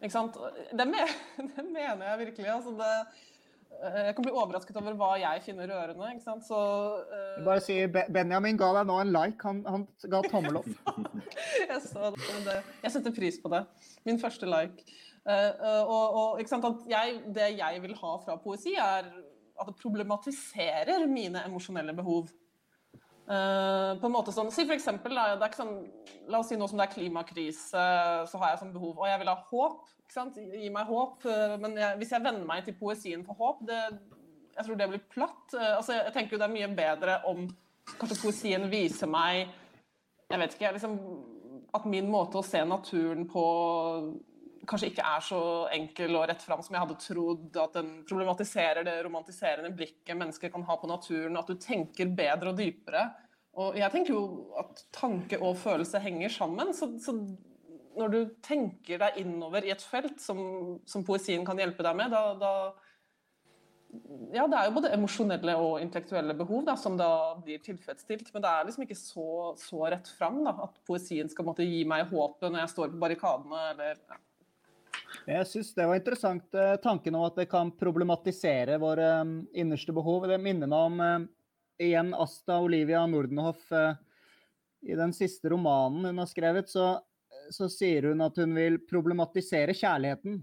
Ikke 0.00 0.12
sant? 0.12 0.40
Det, 0.74 0.88
me 0.88 1.04
det, 1.54 1.62
mener 1.62 2.10
jeg 2.10 2.20
virkelig. 2.26 2.50
altså 2.56 2.74
det 2.80 2.90
uh, 2.90 4.00
jeg 4.08 4.16
kan 4.16 4.26
bli 4.26 4.34
overrasket 4.34 4.80
over 4.80 4.98
hva 4.98 5.12
jeg 5.22 5.44
finner 5.46 5.70
rørende. 5.70 6.10
ikke 6.16 6.26
sant? 6.26 6.46
Så, 6.48 6.58
uh... 7.04 7.38
Bare 7.46 7.62
si 7.62 7.78
Benjamin 7.86 8.58
ga 8.58 8.72
deg 8.80 8.90
nå 8.90 8.98
en 9.04 9.14
like. 9.14 9.38
Han, 9.46 9.62
han 9.68 9.86
ga 10.10 10.24
tommel 10.26 10.60
opp. 10.64 10.70
jeg, 11.70 11.80
så 11.86 12.10
det. 12.48 12.60
jeg 12.82 12.96
setter 12.96 13.14
pris 13.14 13.38
på 13.42 13.54
det. 13.54 13.64
Min 14.08 14.18
første 14.22 14.50
like. 14.50 14.86
Uh, 15.24 15.84
og, 15.88 16.16
og 16.20 16.88
jeg, 16.90 17.20
Det 17.32 17.46
jeg 17.56 17.82
vil 17.82 17.94
ha 17.96 18.16
fra 18.20 18.36
poesi, 18.36 18.74
er 18.76 19.08
at 19.54 19.68
det 19.70 19.76
problematiserer 19.80 21.06
mine 21.08 21.44
emosjonelle 21.46 21.94
behov. 21.96 22.28
Uh, 23.24 23.96
på 23.96 24.04
en 24.04 24.12
måte 24.12 24.34
sånn, 24.36 24.50
si 24.52 24.66
for 24.66 24.76
eksempel, 24.76 25.16
da, 25.16 25.48
sånn, 25.56 25.78
La 26.28 26.42
oss 26.42 26.50
si 26.52 26.58
nå 26.60 26.68
som 26.68 26.80
det 26.80 26.90
er 26.90 26.92
klimakrise, 26.92 27.86
så 28.28 28.42
har 28.42 28.52
jeg 28.52 28.60
sånn 28.64 28.74
behov, 28.74 28.98
og 28.98 29.08
jeg 29.08 29.22
vil 29.22 29.32
ha 29.32 29.38
håp. 29.48 29.90
Gi 30.14 30.70
meg 30.72 30.92
håp. 30.92 31.24
Men 31.62 31.78
jeg, 31.80 31.98
hvis 32.02 32.12
jeg 32.12 32.24
venner 32.24 32.44
meg 32.48 32.66
til 32.66 32.76
poesien 32.76 33.24
for 33.24 33.40
håp, 33.40 33.64
det, 33.68 33.80
jeg 34.54 34.66
tror 34.66 34.78
det 34.78 34.90
blir 34.92 35.04
platt. 35.12 35.44
Uh, 35.56 35.76
altså, 35.78 35.96
jeg 36.02 36.16
tenker 36.16 36.36
jo 36.36 36.42
det 36.42 36.50
er 36.50 36.56
mye 36.58 36.72
bedre 36.76 37.20
om 37.30 37.46
kanskje 37.98 38.20
poesien 38.22 38.68
viser 38.72 39.08
meg 39.10 39.52
jeg 40.30 40.40
vet 40.40 40.54
ikke, 40.56 40.72
liksom, 40.76 40.94
At 41.74 41.84
min 41.90 42.08
måte 42.10 42.38
å 42.38 42.46
se 42.46 42.60
naturen 42.64 43.26
på 43.28 43.44
kanskje 44.68 44.90
ikke 44.90 45.06
er 45.06 45.24
så 45.24 45.40
enkel 45.74 46.16
og 46.18 46.26
rett 46.30 46.42
fram 46.44 46.62
som 46.64 46.76
jeg 46.76 46.84
hadde 46.84 47.00
trodd. 47.02 47.58
At 47.62 47.78
den 47.78 47.90
problematiserer 48.08 48.86
det 48.86 48.96
romantiserende 49.06 49.72
blikket 49.76 50.18
mennesker 50.18 50.52
kan 50.54 50.66
ha 50.68 50.78
på 50.80 50.90
naturen. 50.90 51.40
At 51.40 51.50
du 51.50 51.58
tenker 51.60 52.12
bedre 52.14 52.52
og 52.52 52.60
dypere. 52.60 53.08
Og 53.60 53.76
jeg 53.78 53.92
tenker 53.94 54.16
jo 54.16 54.22
at 54.58 54.86
tanke 54.94 55.38
og 55.38 55.58
følelse 55.60 56.00
henger 56.02 56.32
sammen. 56.32 56.72
Så, 56.74 56.90
så 57.02 57.14
når 57.94 58.14
du 58.14 58.20
tenker 58.42 59.00
deg 59.02 59.20
innover 59.22 59.66
i 59.66 59.72
et 59.74 59.84
felt 59.84 60.18
som, 60.22 60.40
som 60.90 61.06
poesien 61.06 61.46
kan 61.46 61.60
hjelpe 61.60 61.86
deg 61.86 61.98
med, 61.98 62.10
da, 62.14 62.24
da, 62.40 62.52
ja, 64.34 64.46
det 64.50 64.58
er 64.58 64.68
jo 64.68 64.74
både 64.78 64.90
emosjonelle 64.96 65.54
og 65.60 65.78
intellektuelle 65.82 66.34
behov 66.38 66.64
da, 66.66 66.74
som 66.80 66.98
da 66.98 67.08
blir 67.44 67.62
tilfredsstilt. 67.62 68.32
Men 68.34 68.44
det 68.44 68.50
er 68.50 68.68
liksom 68.68 68.86
ikke 68.86 68.98
så, 68.98 69.28
så 69.60 69.86
rett 69.86 70.10
fram 70.18 70.42
da, 70.46 70.56
at 70.66 70.80
poesien 70.88 71.30
skal 71.30 71.46
måtte 71.48 71.66
gi 71.66 71.84
meg 71.88 72.08
håpet 72.10 72.50
når 72.50 72.64
jeg 72.64 72.74
står 72.74 72.94
på 72.94 73.02
barrikadene. 73.04 73.66
eller 73.74 74.00
ja. 74.00 74.20
Jeg 75.24 75.46
syns 75.48 75.72
det 75.76 75.86
var 75.88 75.98
interessant 75.98 76.56
eh, 76.58 76.74
tanken 76.82 77.14
om 77.16 77.24
at 77.26 77.38
det 77.38 77.46
kan 77.50 77.70
problematisere 77.78 78.76
våre 78.82 79.08
um, 79.22 79.36
innerste 79.56 79.94
behov. 79.96 80.26
Det 80.28 80.40
minner 80.42 80.68
meg 80.70 80.88
om 80.90 81.00
uh, 81.00 81.26
igjen 81.80 82.12
Asta 82.18 82.58
Olivia 82.60 83.04
Nordenhoff. 83.08 83.62
Uh, 83.72 83.94
I 84.84 84.98
den 84.98 85.14
siste 85.16 85.48
romanen 85.52 86.10
hun 86.10 86.20
har 86.20 86.28
skrevet, 86.28 86.68
så, 86.68 86.98
så, 87.50 87.70
sier 87.72 88.10
hun 88.10 88.24
at 88.24 88.36
hun 88.40 88.52
vil 88.56 88.82
problematisere 88.90 89.76
kjærligheten. 89.76 90.42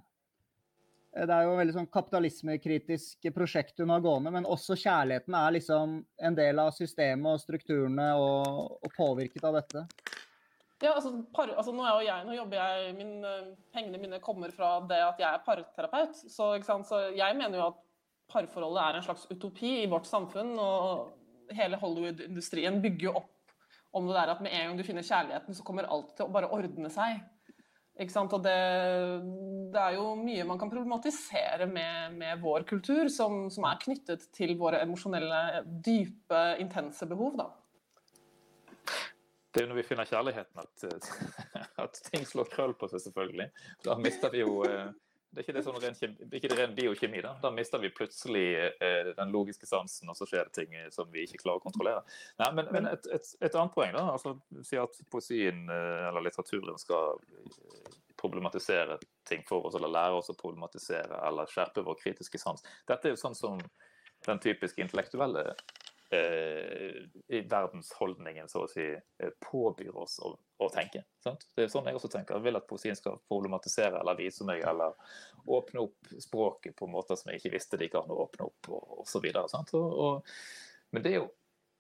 Det 1.12 1.36
er 1.36 1.44
jo 1.44 1.54
et 1.54 1.60
veldig 1.60 1.76
sånn 1.76 1.92
kapitalismekritisk 1.92 3.28
prosjekt 3.36 3.82
hun 3.84 3.92
har 3.92 4.02
gående, 4.02 4.32
men 4.32 4.48
også 4.48 4.78
kjærligheten 4.80 5.36
er 5.36 5.58
liksom 5.58 5.98
en 6.24 6.38
del 6.38 6.62
av 6.64 6.72
systemet 6.72 7.36
og 7.36 7.42
strukturene 7.44 8.14
og, 8.16 8.78
og 8.80 8.96
påvirket 8.96 9.44
av 9.46 9.60
dette. 9.60 9.84
Ja, 10.82 10.96
altså, 10.98 11.12
par, 11.36 11.52
altså 11.54 11.74
nå, 11.78 11.86
jeg, 12.02 12.26
nå, 12.26 12.34
jobber 12.34 12.58
jeg 12.58 12.94
min, 12.98 13.18
eh, 13.28 13.50
Pengene 13.74 14.00
mine 14.02 14.20
kommer 14.24 14.54
fra 14.56 14.80
det 14.90 14.98
at 15.06 15.20
jeg 15.22 15.30
er 15.30 15.44
parterapeut. 15.46 16.24
Så, 16.26 16.56
så, 16.66 17.02
jeg 17.14 17.38
mener 17.38 17.60
jo 17.60 17.68
at 17.70 17.84
parforholdet 18.32 18.82
er 18.82 18.98
en 18.98 19.06
slags 19.06 19.28
utopi 19.30 19.76
i 19.84 19.92
vårt 19.92 20.10
samfunn. 20.10 20.56
Og 20.58 21.54
hele 21.54 21.78
Hollywood-industrien 21.78 22.82
bygger 22.82 23.12
jo 23.12 23.20
opp 23.22 23.30
om 23.92 24.08
det 24.08 24.16
der 24.16 24.32
at 24.32 24.42
med 24.42 24.56
en 24.56 24.70
gang 24.70 24.80
du 24.80 24.88
finner 24.88 25.04
kjærligheten, 25.04 25.54
så 25.54 25.66
kommer 25.68 25.90
alt 25.92 26.14
til 26.16 26.26
å 26.26 26.34
bare 26.34 26.50
ordne 26.56 26.90
seg. 26.90 27.20
Ikke 28.00 28.14
sant? 28.14 28.34
Og 28.34 28.42
det, 28.42 28.58
det 29.74 29.82
er 29.82 29.98
jo 29.98 30.14
mye 30.18 30.46
man 30.48 30.58
kan 30.58 30.72
problematisere 30.72 31.68
med, 31.70 32.16
med 32.18 32.40
vår 32.42 32.66
kultur, 32.70 33.12
som, 33.12 33.50
som, 33.54 33.68
er 33.68 33.82
knyttet 33.84 34.30
til 34.34 34.56
våre 34.58 34.80
emosjonelle, 34.82 35.66
dype, 35.84 36.46
intense 36.64 37.06
behov. 37.12 37.36
da 37.44 37.52
det 39.52 39.60
er 39.60 39.66
jo 39.66 39.72
når 39.74 39.82
vi 39.82 39.88
finner 39.88 40.08
kjærligheten 40.08 40.62
at, 40.64 40.84
at, 41.84 42.04
ting 42.12 42.26
slår 42.28 42.52
krøll 42.52 42.76
på 42.80 42.88
seg, 42.92 43.04
selvfølgelig. 43.04 43.50
Da 43.84 43.98
mister 44.00 44.32
vi 44.32 44.46
jo 44.46 44.62
eh, 44.68 44.92
det 45.32 45.40
er 45.40 45.46
ikke 45.46 45.56
det, 45.56 45.64
sånn 45.64 45.78
ren, 45.80 45.98
ikke 46.36 46.50
det 46.52 46.58
ren 46.60 46.74
biokjemi. 46.76 47.22
Da. 47.24 47.34
da 47.40 47.52
mister 47.56 47.80
vi 47.80 47.92
plutselig 47.96 48.46
eh, 48.68 49.12
den 49.16 49.32
logiske 49.32 49.68
sansen, 49.68 50.12
og 50.12 50.18
så 50.20 50.28
skjer 50.28 50.48
det 50.50 50.56
ting 50.58 50.76
som 50.92 51.12
vi 51.12 51.24
ikke 51.24 51.40
klarer 51.44 51.62
å 51.62 51.64
kontrollere. 51.64 52.04
Nei, 52.42 52.50
men, 52.58 52.72
men 52.76 52.90
et, 52.92 53.08
et, 53.16 53.30
et, 53.40 53.56
annet 53.56 53.76
poeng, 53.76 53.96
da, 53.96 54.10
altså 54.12 54.36
si 54.68 54.80
at 54.80 55.00
poesien 55.12 55.64
eh, 55.72 56.08
eller 56.10 56.28
litteraturen 56.28 56.80
skal 56.80 57.16
problematisere 58.20 59.00
ting 59.28 59.44
for 59.48 59.68
oss, 59.68 59.80
eller 59.80 59.92
lære 59.92 60.20
oss 60.20 60.32
å 60.34 60.38
problematisere 60.38 61.24
eller 61.28 61.52
skjerpe 61.52 61.84
vår 61.88 62.00
kritiske 62.04 62.40
sans. 62.40 62.64
Dette 62.88 63.10
er 63.10 63.16
jo 63.16 63.24
sånn 63.24 63.40
som 63.40 63.64
den 64.28 64.44
typiske 64.44 64.84
intellektuelle 64.84 65.48
Eh, 65.48 65.56
verdensholdningen 67.50 68.50
så 68.50 68.66
å 68.66 68.70
si 68.70 68.84
eh, 68.92 69.34
påbyr 69.40 69.96
oss 69.96 70.20
å, 70.20 70.34
å 70.58 70.70
tenke. 70.74 71.04
Sant? 71.24 71.48
Det 71.56 71.66
er 71.66 71.72
sånn 71.72 71.88
jeg 71.88 71.98
også 71.98 72.12
tenker. 72.12 72.38
Jeg 72.38 72.48
vil 72.48 72.60
at 72.60 72.68
poesien 72.70 72.98
skal 72.98 73.22
problematisere 73.32 74.00
eller 74.02 74.20
vise 74.20 74.48
meg 74.48 74.64
eller 74.68 74.98
åpne 75.46 75.86
opp 75.86 76.12
språket 76.20 76.76
på 76.78 76.90
måter 76.92 77.20
som 77.20 77.32
jeg 77.32 77.42
ikke 77.42 77.54
visste 77.56 77.80
de 77.80 77.90
kan 77.94 78.12
åpne 78.12 78.50
opp, 78.50 78.72
og 78.76 79.06
osv. 79.06 79.28
Men 80.92 81.06
det 81.06 81.14
er 81.14 81.22
jo 81.22 81.30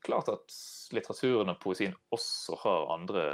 klart 0.01 0.31
at 0.33 0.55
litteraturen 0.95 1.53
og 1.53 1.59
poesien 1.61 1.93
også 2.15 2.57
har 2.63 2.95
andre 2.95 3.25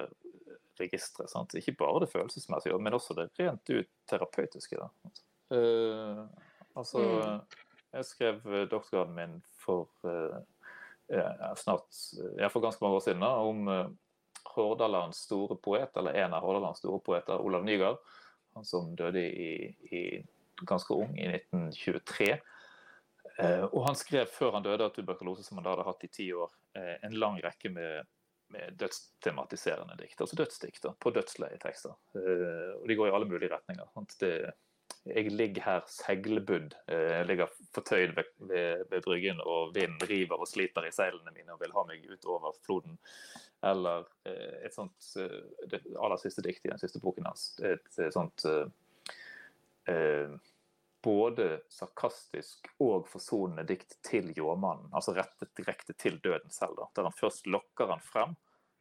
registre. 0.81 1.27
Sant? 1.31 1.55
Ikke 1.57 1.77
bare 1.79 2.03
det 2.03 2.11
følelsesmessige, 2.11 2.77
men 2.81 2.97
også 2.97 3.15
det 3.17 3.29
rent 3.39 3.69
ut 3.69 3.89
terapeutiske. 4.09 4.89
Uh, 5.53 6.25
altså, 6.75 6.99
mm. 6.99 7.63
jeg 7.93 8.09
skrev 8.09 8.51
doktorgraden 8.69 9.15
min 9.15 9.39
for 9.63 9.87
uh, 10.03 10.41
snart, 11.57 11.87
ja, 12.37 12.49
for 12.51 12.63
ganske 12.63 12.83
mange 12.83 12.99
år 12.99 13.03
siden, 13.05 13.23
da, 13.23 13.29
om 13.39 13.67
uh, 13.71 13.85
Hordalands 14.55 15.21
store 15.27 15.55
poet, 15.63 15.95
eller 15.97 16.17
en 16.23 16.35
av 16.35 16.43
Hordalands 16.43 16.81
store 16.83 16.99
poeter, 17.03 17.39
Olav 17.39 17.65
Nygaard. 17.65 18.01
Han 18.57 18.65
som 18.65 18.91
døde 18.97 19.21
i, 19.21 19.51
i 19.91 20.03
ganske 20.67 20.93
ung, 20.93 21.13
i 21.19 21.27
1923. 21.29 22.29
Eh, 23.37 23.65
og 23.67 23.83
han 23.85 23.97
skrev 23.99 24.29
før 24.33 24.55
han 24.57 24.65
døde 24.65 24.87
av 24.87 24.95
tuberkulose, 24.95 25.45
som 25.45 25.59
han 25.59 25.67
da 25.67 25.75
hadde 25.75 25.85
hatt 25.85 26.05
i 26.07 26.09
ti 26.09 26.31
år, 26.33 26.53
eh, 26.79 26.95
en 27.05 27.19
lang 27.21 27.37
rekke 27.43 27.69
med 27.73 28.07
med 28.47 28.77
dødstematiserende 28.79 29.97
dikt, 29.99 30.21
altså 30.21 30.37
dødsdikt 30.39 30.85
på 31.03 31.11
dødsleietekster. 31.11 31.95
Eh, 32.15 32.69
og 32.77 32.85
de 32.87 32.95
går 32.95 33.09
i 33.09 33.15
alle 33.15 33.27
mulige 33.27 33.51
retninger. 33.51 33.89
Sant? 33.93 34.15
Det, 34.21 34.53
jeg 35.07 35.31
ligger 35.31 35.63
her 35.63 35.85
seglebudd. 35.91 36.75
Jeg 36.91 37.27
ligger 37.29 37.51
fortøyd 37.75 38.15
ved, 38.17 38.31
ved, 38.49 38.83
ved, 38.91 39.01
bryggen, 39.05 39.39
og 39.43 39.73
vinden 39.75 40.09
river 40.09 40.41
og 40.41 40.49
sliter 40.49 40.87
i 40.87 40.91
seilene 40.95 41.33
mine 41.35 41.55
og 41.55 41.61
vil 41.61 41.75
ha 41.75 41.85
meg 41.87 42.03
utover 42.11 42.55
floden. 42.65 42.99
Eller 43.65 44.05
et 44.27 44.75
sånt 44.75 45.07
Det 45.71 45.79
aller 45.95 46.19
siste 46.21 46.43
diktet 46.45 46.67
i 46.67 46.73
den 46.73 46.81
siste 46.83 47.01
boken 47.03 47.29
hans. 47.29 47.49
Et 47.63 48.01
sånt 48.13 48.45
eh, 48.47 50.35
både 51.07 51.45
sarkastisk 51.71 52.67
og 52.83 53.07
forsonende 53.07 53.63
dikt 53.69 53.97
til 54.05 54.33
jåmannen, 54.35 54.89
altså 54.91 55.13
rettet 55.15 55.53
direkte 55.57 55.95
til 55.95 56.19
døden 56.23 56.51
selv. 56.51 56.75
Da, 56.79 56.89
der 56.97 57.07
han 57.07 57.15
først 57.15 57.47
lokker 57.47 57.93
han 57.93 58.03
frem 58.03 58.35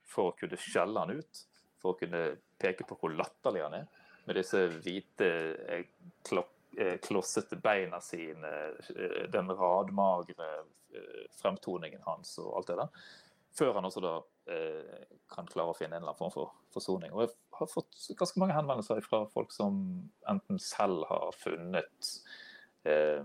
for 0.06 0.30
å 0.32 0.36
kunne 0.38 0.58
skjelle 0.60 1.04
han 1.04 1.20
ut, 1.20 1.42
for 1.82 1.94
å 1.94 2.00
kunne 2.00 2.22
peke 2.62 2.86
på 2.88 2.98
hvor 2.98 3.14
latterlig 3.14 3.62
han 3.66 3.78
er, 3.82 3.86
med 4.26 4.38
disse 4.38 4.62
hvite, 4.82 5.28
eh, 5.68 5.84
eh, 6.78 6.96
klossete 7.02 7.58
beina 7.62 8.00
sine, 8.00 8.52
eh, 8.94 9.22
den 9.32 9.52
radmagre 9.52 10.50
fremtoningen 11.36 12.00
hans 12.06 12.38
og 12.40 12.54
alt 12.56 12.70
det 12.70 12.76
der. 12.78 13.06
Før 13.56 13.74
han 13.76 13.84
også 13.84 14.00
da 14.04 14.18
kan 15.28 15.48
klare 15.50 15.72
å 15.72 15.76
finne 15.76 15.96
en 15.96 16.04
eller 16.04 16.12
annen 16.12 16.20
form 16.20 16.32
for 16.32 16.52
forsoning. 16.72 17.10
Og 17.12 17.24
jeg 17.24 17.32
har 17.58 17.68
fått 17.68 17.96
ganske 18.16 18.40
mange 18.40 18.54
henvendelser 18.54 19.02
fra 19.04 19.24
folk 19.32 19.50
som 19.52 19.80
enten 20.30 20.60
selv 20.62 21.04
har 21.10 21.34
funnet 21.36 22.12
eh, 22.86 23.24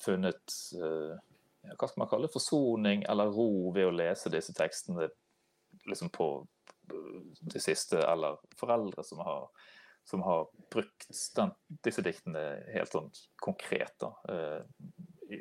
funnet 0.00 0.56
eh, 0.76 1.16
hva 1.70 1.88
skal 1.88 2.02
man 2.02 2.10
kalle 2.10 2.28
det, 2.28 2.34
forsoning 2.34 3.04
eller 3.10 3.32
ro 3.34 3.72
ved 3.74 3.88
å 3.88 3.94
lese 3.94 4.32
disse 4.32 4.54
tekstene 4.56 5.08
liksom 5.88 6.10
på 6.12 6.30
det 7.52 7.60
siste, 7.62 8.00
eller 8.02 8.40
foreldre 8.58 9.04
som 9.06 9.20
har, 9.22 9.44
som 10.04 10.22
har 10.22 10.48
brukt 10.72 11.08
den, 11.36 11.52
disse 11.84 12.02
diktene 12.02 12.44
helt 12.74 12.94
sånn 12.94 13.10
konkret 13.42 13.94
da, 14.02 14.12
eh, 14.28 15.40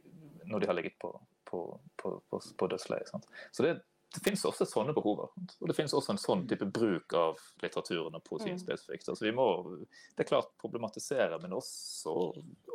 når 0.50 0.60
de 0.60 0.70
har 0.70 0.78
ligget 0.78 0.98
på, 1.02 1.14
på, 1.50 1.62
på, 1.96 2.16
på, 2.30 2.42
på 2.58 2.70
dødsleiet. 2.72 3.12
Så 3.52 3.66
det, 3.66 3.76
det 4.16 4.24
finnes 4.26 4.46
også 4.46 4.66
sånne 4.66 4.94
behover. 4.98 5.30
Og 5.60 5.70
det 5.70 5.76
finnes 5.78 5.94
også 5.94 6.16
en 6.16 6.22
sånn 6.22 6.46
type 6.50 6.66
bruk 6.74 7.14
av 7.18 7.40
litteraturen 7.62 8.18
og 8.18 8.26
poesien 8.26 8.58
mm. 8.58 8.62
spesifikt. 8.62 9.10
Altså 9.12 9.28
vi 9.28 9.34
må 9.38 9.48
det 9.86 10.26
er 10.26 10.30
klart 10.32 10.54
problematisere, 10.62 11.38
men 11.44 11.54
også, 11.58 12.16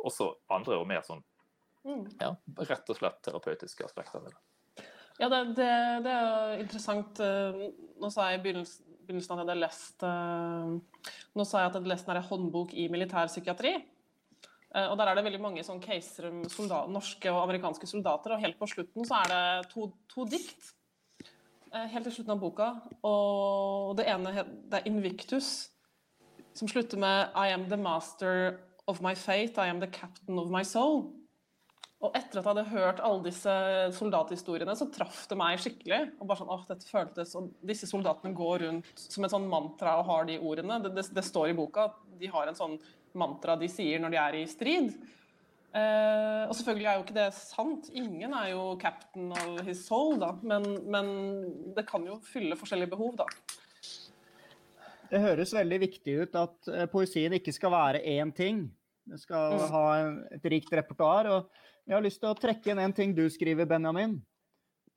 også 0.03 0.31
andre 0.55 0.79
og 0.79 0.87
mer 0.89 1.03
sånn 1.07 1.23
mm. 1.83 2.03
ja, 2.21 2.31
rett 2.69 2.91
og 2.91 2.99
slett 2.99 3.23
terapeutiske 3.27 3.87
aspekter 3.87 4.23
ved 4.23 4.35
det. 4.35 4.43
Ja, 5.17 5.29
det, 5.31 5.41
det, 5.55 5.67
det 6.03 6.11
er 6.11 6.25
jo 6.25 6.63
interessant. 6.63 7.19
Eh, 7.23 7.59
nå 8.03 8.09
sa 8.11 8.29
jeg 8.31 8.39
i 8.39 8.43
begynnelsen, 8.43 8.84
begynnelsen 9.07 9.33
at 9.33 9.41
jeg 9.41 9.45
hadde 9.45 9.61
lest 9.61 10.05
eh, 10.07 11.09
Nå 11.35 11.45
sa 11.45 11.61
jeg 11.61 11.69
at 11.69 11.75
jeg 11.75 11.81
hadde 11.81 11.93
lest 11.93 12.09
en 12.11 12.23
håndbok 12.29 12.73
i 12.73 12.87
militærpsykiatri. 12.93 13.73
Eh, 14.75 14.87
og 14.87 14.97
Der 14.99 15.11
er 15.11 15.17
det 15.17 15.25
veldig 15.27 15.43
mange 15.43 15.65
sånn 15.67 15.83
caser 15.83 16.29
om 16.31 16.45
soldat, 16.51 16.89
norske 16.91 17.31
og 17.33 17.43
amerikanske 17.43 17.89
soldater. 17.89 18.35
og 18.35 18.41
Helt 18.43 18.59
på 18.59 18.69
slutten 18.71 19.07
så 19.07 19.21
er 19.23 19.33
det 19.33 19.73
to, 19.73 19.91
to 20.11 20.27
dikt 20.29 20.75
Eh, 21.75 21.87
helt 21.91 22.05
til 22.07 22.13
slutten 22.19 22.35
av 22.37 22.39
boka. 22.39 22.69
Og 23.03 23.95
det 23.99 24.07
ene 24.07 24.31
det 24.71 24.79
er 24.79 24.87
Invictus, 24.87 25.71
som 26.55 26.69
slutter 26.71 26.99
med 27.01 27.35
I 27.35 27.51
am 27.51 27.65
the 27.67 27.77
master 27.77 28.61
of 28.87 29.01
my 29.01 29.15
fate, 29.15 29.59
I 29.59 29.67
am 29.67 29.81
the 29.81 29.91
captain 29.91 30.39
of 30.39 30.51
my 30.51 30.63
soul. 30.63 31.11
Og 32.05 32.13
etter 32.13 32.37
at 32.37 32.43
jeg 32.43 32.51
hadde 32.51 32.69
hørt 32.69 33.01
alle 33.01 33.25
disse 33.25 33.53
soldathistoriene, 33.97 34.75
så 34.77 34.85
traff 34.93 35.23
det 35.31 35.37
meg 35.39 35.61
skikkelig. 35.63 36.01
Og 36.19 36.29
bare 36.29 36.41
sånn, 36.41 36.51
åh, 36.53 36.65
dette 36.69 36.89
føltes, 36.89 37.33
og 37.39 37.49
Disse 37.65 37.89
soldatene 37.89 38.35
går 38.37 38.65
rundt 38.67 39.05
som 39.07 39.25
et 39.25 39.33
sånn 39.33 39.47
mantra 39.49 39.97
og 40.01 40.09
har 40.11 40.29
de 40.29 40.37
ordene. 40.37 40.77
Det, 40.83 40.93
det, 40.97 41.07
det 41.17 41.25
står 41.25 41.51
i 41.51 41.57
boka 41.57 41.89
at 41.89 41.99
de 42.19 42.29
har 42.31 42.51
en 42.51 42.57
sånn 42.57 42.77
mantra 43.17 43.55
de 43.57 43.69
sier 43.71 44.01
når 44.03 44.13
de 44.13 44.21
er 44.21 44.37
i 44.41 44.47
strid. 44.49 44.93
Eh, 45.75 46.43
og 46.47 46.53
selvfølgelig 46.55 46.87
er 46.87 46.95
jo 46.95 47.03
ikke 47.03 47.17
det 47.17 47.27
sant. 47.35 47.89
Ingen 47.97 48.35
er 48.37 48.51
jo 48.53 48.63
captain 48.79 49.33
of 49.35 49.59
his 49.67 49.81
soul, 49.87 50.15
da. 50.21 50.31
Men, 50.45 50.67
men, 50.87 51.11
det 51.75 51.87
kan 51.89 52.05
jo 52.07 52.21
fylle 52.23 52.55
forskjellige 52.59 52.93
behov, 52.93 53.17
da. 53.19 53.27
Det 55.09 55.21
høres 55.21 55.53
veldig 55.53 55.79
viktig 55.83 56.15
ut 56.23 56.37
at 56.39 56.71
uh, 56.71 56.85
poesien 56.89 57.35
ikke 57.37 57.53
skal 57.53 57.73
være 57.75 58.01
én 58.15 58.31
ting. 58.35 58.63
Det 59.05 59.19
skal 59.21 59.53
mm. 59.53 59.65
ha 59.73 59.85
et 60.37 60.47
rikt 60.55 60.71
repertoar. 60.73 61.29
Og 61.33 61.51
jeg 61.85 61.93
har 61.93 62.05
lyst 62.05 62.21
til 62.21 62.31
å 62.31 62.37
trekke 62.37 62.73
inn 62.73 62.81
en 62.81 62.93
ting 62.95 63.13
du 63.13 63.25
skriver, 63.29 63.67
Benjamin, 63.69 64.17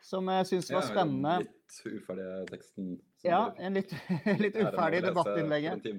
som 0.04 0.28
jeg 0.32 0.46
syns 0.48 0.70
var 0.72 0.86
spennende. 0.88 1.34
Ja, 1.36 1.44
litt 1.44 1.98
uferdig 1.98 2.28
teksten. 2.48 2.94
Ja, 3.26 3.40
en 3.58 3.76
litt, 3.76 3.92
litt 4.44 4.56
uferdig 4.56 5.02
debattinnlegget. 5.04 5.90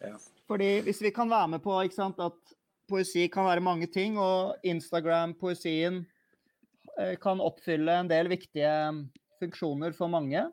Ja. 0.00 0.14
Fordi 0.48 0.70
hvis 0.86 1.02
vi 1.04 1.12
kan 1.12 1.28
være 1.28 1.52
med 1.56 1.64
på 1.64 1.76
sant, 1.92 2.20
at 2.22 2.56
poesi 2.88 3.26
kan 3.32 3.48
være 3.50 3.64
mange 3.64 3.90
ting, 3.92 4.16
og 4.16 4.56
Instagram-poesien 4.64 6.00
eh, 6.96 7.14
kan 7.20 7.42
oppfylle 7.44 8.00
en 8.00 8.08
del 8.08 8.32
viktige 8.32 8.72
funksjoner 9.42 9.92
for 9.92 10.08
mange. 10.08 10.46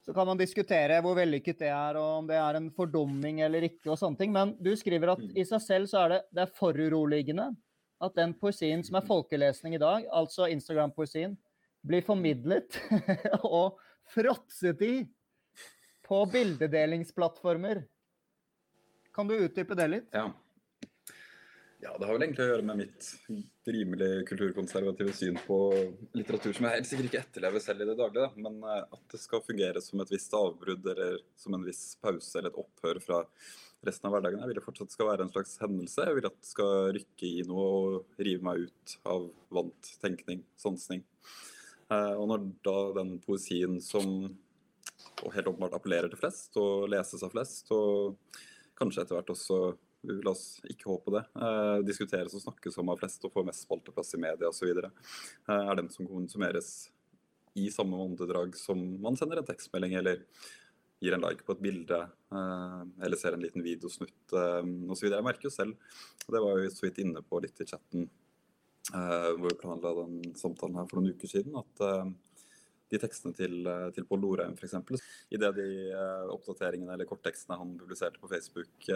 Så 0.00 0.14
kan 0.16 0.24
man 0.26 0.40
diskutere 0.40 1.02
hvor 1.04 1.18
vellykket 1.18 1.66
det 1.66 1.68
er, 1.68 1.98
og 2.00 2.22
om 2.22 2.30
det 2.30 2.38
er 2.40 2.56
en 2.56 2.70
fordumming 2.72 3.42
eller 3.44 3.68
ikke. 3.68 3.90
og 3.90 4.00
sånne 4.00 4.22
ting. 4.22 4.32
Men 4.32 4.56
du 4.56 4.72
skriver 4.78 5.18
at 5.18 5.26
i 5.36 5.44
seg 5.44 5.60
selv 5.66 5.90
så 5.90 6.06
er 6.06 6.14
det, 6.14 6.22
det 6.32 6.46
er 6.46 6.56
foruroligende 6.56 7.50
at 8.00 8.16
den 8.16 8.34
poesien 8.36 8.82
som 8.86 8.98
er 8.98 9.06
folkelesning 9.06 9.76
i 9.76 9.82
dag, 9.82 10.06
altså 10.12 10.48
Instagram-poesien, 10.50 11.36
blir 11.86 12.04
formidlet 12.04 12.76
og 13.44 13.80
fråtset 14.12 14.82
i 14.84 14.94
på 16.10 16.20
bildedelingsplattformer. 16.32 17.84
Kan 19.14 19.28
du 19.28 19.36
utdype 19.36 19.76
det 19.78 19.88
litt? 19.92 20.08
Ja. 20.16 20.30
Ja, 21.80 21.94
Det 21.98 22.04
har 22.04 22.12
vel 22.12 22.26
egentlig 22.26 22.44
å 22.44 22.50
gjøre 22.50 22.64
med 22.68 22.80
mitt 22.82 23.06
rimelig 23.64 24.26
kulturkonservative 24.28 25.14
syn 25.16 25.38
på 25.46 25.58
litteratur, 26.12 26.52
som 26.52 26.66
jeg 26.66 26.76
helt 26.76 26.88
sikkert 26.90 27.08
ikke 27.08 27.22
etterlever 27.22 27.62
selv 27.64 27.84
i 27.84 27.86
det 27.88 27.94
daglige. 27.96 28.26
Da. 28.26 28.42
Men 28.48 28.58
eh, 28.68 28.82
at 28.98 29.14
det 29.14 29.20
skal 29.22 29.44
fungere 29.46 29.80
som 29.84 30.02
et 30.02 30.12
visst 30.12 30.34
avbrudd 30.36 30.90
eller 30.92 31.16
som 31.40 31.56
en 31.56 31.64
viss 31.64 31.84
pause 32.02 32.36
eller 32.36 32.52
et 32.52 32.60
opphør 32.60 33.00
fra 33.04 33.22
resten 33.86 34.08
av 34.08 34.14
hverdagen. 34.14 34.42
Jeg 34.42 34.50
vil 34.50 34.58
det 34.60 34.64
fortsatt 34.64 34.92
skal 34.94 35.08
være 35.08 35.26
en 35.26 35.32
slags 35.32 35.56
hendelse. 35.62 36.04
Jeg 36.06 36.18
vil 36.18 36.28
at 36.28 36.36
det 36.36 36.50
skal 36.50 36.92
rykke 36.96 37.28
i 37.30 37.44
noe 37.48 37.66
og 37.70 38.20
rive 38.20 38.44
meg 38.46 38.66
ut 38.68 38.96
av 39.08 39.26
vant 39.56 39.90
tenkning, 40.02 40.44
sansning. 40.60 41.04
Eh, 41.90 42.14
og 42.14 42.26
når 42.30 42.46
da 42.66 42.78
den 43.00 43.16
poesien 43.24 43.80
som 43.84 44.30
og 45.20 45.34
helt 45.34 45.50
åpenbart 45.50 45.76
appellerer 45.76 46.08
til 46.08 46.20
flest 46.20 46.56
og 46.60 46.88
leses 46.92 47.22
av 47.24 47.32
flest, 47.34 47.70
og 47.76 48.16
kanskje 48.78 49.04
etter 49.04 49.18
hvert 49.18 49.32
også 49.34 49.60
La 50.08 50.32
oss 50.32 50.62
ikke 50.64 50.88
håpe 50.88 51.12
det. 51.12 51.20
Eh, 51.36 51.78
diskuteres 51.84 52.32
og 52.32 52.40
snakkes 52.40 52.78
om 52.80 52.88
av 52.88 53.02
flest 53.02 53.24
og 53.28 53.34
får 53.34 53.44
mest 53.44 53.66
spalteplass 53.66 54.14
i 54.16 54.20
media 54.22 54.48
osv. 54.48 54.70
Eh, 54.80 55.50
er 55.50 55.76
den 55.76 55.90
som 55.92 56.08
konsumeres 56.08 56.70
i 57.52 57.66
samme 57.68 57.98
åndedrag 58.00 58.56
som 58.56 58.80
man 59.02 59.18
sender 59.20 59.42
en 59.42 59.48
tekstmelding 59.50 59.98
eller 60.00 60.22
gir 61.00 61.16
en 61.16 61.24
like 61.24 61.44
på 61.46 61.56
et 61.56 61.62
bilde 61.64 61.98
eh, 61.98 62.80
eller 63.04 63.18
ser 63.18 63.36
en 63.36 63.44
liten 63.44 63.64
videosnutt 63.64 64.34
eh, 64.36 64.72
osv. 64.92 65.08
Jeg 65.08 65.26
merker 65.26 65.48
jo 65.48 65.54
selv, 65.54 65.92
og 66.26 66.34
det 66.34 66.42
var 66.44 66.58
jo 66.60 66.72
så 66.74 66.86
vidt 66.86 67.00
inne 67.04 67.24
på 67.24 67.40
litt 67.42 67.62
i 67.62 67.68
chatten 67.68 68.04
eh, 68.04 69.30
hvor 69.36 69.48
vi 69.48 69.60
planla 69.62 69.94
den 70.02 70.34
samtalen 70.38 70.80
her 70.80 70.90
for 70.90 71.00
noen 71.00 71.16
uker 71.16 71.32
siden, 71.32 71.56
at 71.56 71.86
de 72.90 72.98
tekstene 72.98 73.36
til, 73.38 73.68
til 73.94 74.04
Pål 74.08 74.18
Lorheim 74.24 74.56
f.eks. 74.58 74.72
Idet 75.30 75.50
de 75.54 75.66
oppdateringene 76.34 76.96
eller 76.96 77.06
korttekstene 77.06 77.54
han 77.60 77.76
publiserte 77.78 78.18
på 78.18 78.26
Facebook 78.32 78.88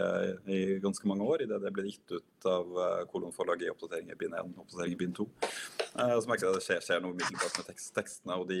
i 0.51 0.57
ganske 0.83 1.07
mange 1.07 1.23
år, 1.23 1.45
idet 1.45 1.61
det 1.63 1.71
ble 1.77 1.85
gitt 1.87 2.11
ut 2.11 2.49
av 2.51 2.75
kolonforlaget 3.13 3.69
i 3.69 3.71
oppdatering 3.71 4.11
i 4.11 4.17
bind 4.19 4.35
1 4.35 4.51
oppdatering 4.65 4.97
i 4.97 4.99
bind 4.99 5.15
2, 5.15 5.29
uh, 5.31 6.17
så 6.19 6.27
merker 6.27 6.43
jeg 6.43 6.51
at 6.51 6.59
det 6.59 6.65
skjer, 6.67 6.83
skjer 6.83 7.05
noe 7.05 7.15
umiddelbart 7.15 7.61
med 7.61 7.69
tekst, 7.71 7.93
tekstene, 7.95 8.35
og 8.35 8.51
de 8.51 8.59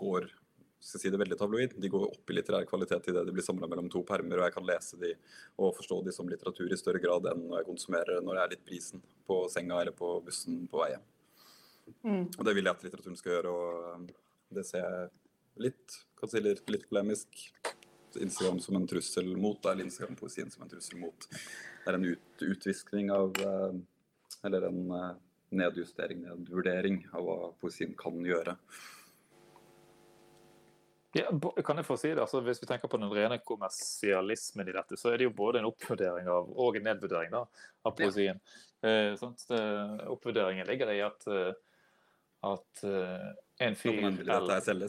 går 0.00 0.30
skal 0.82 1.00
si 1.00 1.10
det 1.14 1.20
veldig 1.20 1.38
tabloid. 1.38 1.74
De 1.78 1.90
går 1.90 2.04
opp 2.08 2.30
i 2.30 2.36
litterær 2.36 2.66
kvalitet 2.66 3.08
idet 3.12 3.22
de 3.26 3.34
blir 3.34 3.44
samla 3.46 3.68
mellom 3.70 3.88
to 3.92 4.02
permer, 4.06 4.40
og 4.40 4.48
jeg 4.48 4.56
kan 4.56 4.66
lese 4.66 4.98
de 5.00 5.12
og 5.62 5.76
forstå 5.78 6.00
de 6.06 6.14
som 6.14 6.28
litteratur 6.30 6.72
i 6.72 6.78
større 6.80 7.02
grad 7.02 7.28
enn 7.30 7.46
når 7.46 7.60
jeg 7.60 7.68
konsumerer 7.70 8.22
når 8.24 8.38
jeg 8.38 8.44
er 8.44 8.54
litt 8.56 8.64
brisen 8.66 9.04
på 9.28 9.38
senga 9.52 9.80
eller 9.80 9.94
på 9.96 10.16
bussen 10.26 10.64
på 10.70 10.82
vei 10.82 10.92
hjem. 10.94 11.06
Mm. 12.02 12.24
Og 12.26 12.42
det 12.46 12.56
vil 12.56 12.66
jeg 12.66 12.76
at 12.76 12.86
litteraturen 12.86 13.18
skal 13.18 13.36
gjøre, 13.36 13.52
og 13.52 14.10
det 14.58 14.66
ser 14.66 14.82
jeg 14.82 15.10
litt, 15.68 15.98
kan 16.18 16.32
si 16.32 16.42
litt, 16.42 16.64
litt 16.70 16.88
polemisk. 16.90 17.46
Instagram 18.12 18.58
som 18.60 18.76
en 18.76 18.86
trussel 18.86 19.30
mot, 19.40 19.66
eller 19.66 19.86
Instagram-poesien 19.86 20.50
som 20.52 20.64
en 20.64 20.68
trussel 20.68 20.98
mot. 21.00 21.28
Det 21.32 21.88
er 21.88 21.96
en 21.96 22.04
ut, 22.04 22.42
utviskning 22.44 23.08
av 23.14 23.38
uh, 23.40 23.72
Eller 24.44 24.66
en 24.68 24.82
uh, 24.90 25.14
nedjustering, 25.54 26.24
nedvurdering 26.26 26.98
av 27.12 27.24
hva 27.24 27.36
poesien 27.60 27.94
kan 27.96 28.18
gjøre. 28.26 28.56
Ja, 31.12 31.28
kan 31.64 31.76
jeg 31.76 31.84
få 31.84 31.98
si 32.00 32.08
det? 32.14 32.22
Altså, 32.22 32.40
hvis 32.40 32.62
vi 32.62 32.66
tenker 32.70 32.88
på 32.88 33.00
den 33.00 33.10
rene 33.12 33.36
kommersialismen 33.44 34.70
i 34.70 34.74
dette, 34.76 34.96
så 34.96 35.10
er 35.12 35.20
det 35.20 35.26
jo 35.28 35.34
både 35.36 35.60
en 35.60 35.68
oppvurdering 35.68 36.30
av, 36.32 36.48
og 36.56 36.78
en 36.78 36.86
nedvurdering 36.88 37.34
da, 37.34 37.42
av 37.84 37.96
poesien. 37.98 38.40
Ja. 38.80 38.94
Eh, 39.12 40.08
oppvurderingen 40.10 40.66
ligger 40.66 40.90
i 40.90 41.02
at 41.04 41.28
eh, 41.30 41.52
at 42.42 42.84
uh, 42.84 43.32
en 43.58 43.76
fyr 43.76 44.04
eller. 44.04 44.88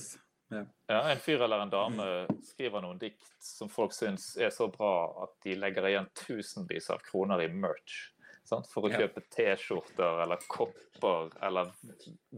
Ja. 0.49 0.65
ja. 0.87 1.11
en 1.11 1.17
fyr 1.17 1.41
eller 1.41 1.59
en 1.59 1.69
dame 1.69 2.07
skriver 2.45 2.81
noen 2.81 2.97
dikt 3.01 3.29
som 3.41 3.69
folk 3.69 3.93
syns 3.93 4.31
er 4.41 4.49
så 4.53 4.67
bra 4.73 4.93
at 5.25 5.35
de 5.45 5.55
legger 5.57 5.87
igjen 5.89 6.09
tusenvis 6.17 6.89
av 6.93 7.03
kroner 7.05 7.45
i 7.45 7.49
merch. 7.53 8.12
Sant? 8.43 8.67
For 8.67 8.87
å 8.87 8.91
kjøpe 8.91 9.23
T-skjorter 9.31 10.23
eller 10.25 10.41
kopper 10.51 11.29
eller 11.47 11.69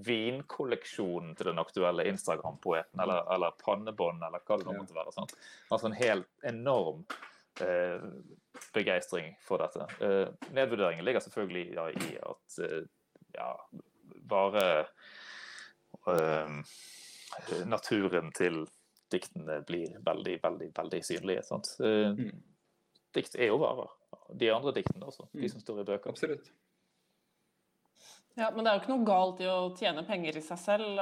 vinkolleksjonen 0.06 1.34
til 1.38 1.49
den 1.49 1.62
aktuelle 1.62 2.06
Instagram-poeten, 2.12 3.01
eller, 3.01 3.24
eller 3.34 3.56
pannebånd, 3.64 4.22
eller 4.28 4.43
hva 4.45 4.60
det 4.62 4.68
nå 4.68 4.76
måtte 4.78 4.97
være. 4.97 5.16
Sant? 5.16 5.34
Altså 5.74 5.89
en 5.89 5.97
helt 5.97 6.45
enorm 6.45 7.01
eh, 7.66 8.06
begeistring 8.76 9.34
for 9.47 9.66
dette. 9.66 9.89
Eh, 10.06 10.30
nedvurderingen 10.53 11.06
ligger 11.06 11.26
selvfølgelig 11.26 11.66
ja, 11.74 11.89
i 11.89 12.14
at 12.22 12.60
eh, 12.70 12.80
ja, 13.39 13.49
bare 14.30 14.66
eh, 16.14 16.58
naturen 17.66 18.30
til 18.36 18.64
diktene 19.12 19.62
blir 19.66 19.97
veldig, 20.06 20.39
veldig, 20.43 20.72
veldig 20.78 21.01
synlige. 21.06 21.43
Sant? 21.49 21.74
Eh, 21.82 22.14
mm. 22.14 22.43
Dikt 23.16 23.38
er 23.39 23.49
jo 23.49 23.62
varer 23.62 23.89
de 24.34 24.51
andre 24.53 24.74
diktene 24.76 25.07
også. 25.09 25.28
De 25.34 25.45
mm. 25.45 25.51
som 25.53 25.63
står 25.63 25.82
i 25.84 25.89
bøker. 25.91 26.13
Absolutt. 26.13 26.51
Ja, 28.36 28.49
Men 28.51 28.66
det 28.66 28.72
er 28.72 28.76
jo 28.76 28.82
ikke 28.84 28.91
noe 28.91 29.07
galt 29.07 29.39
i 29.39 29.47
å 29.47 29.59
tjene 29.80 30.03
penger 30.07 30.36
i 30.36 30.43
seg 30.43 30.59
selv. 30.59 30.99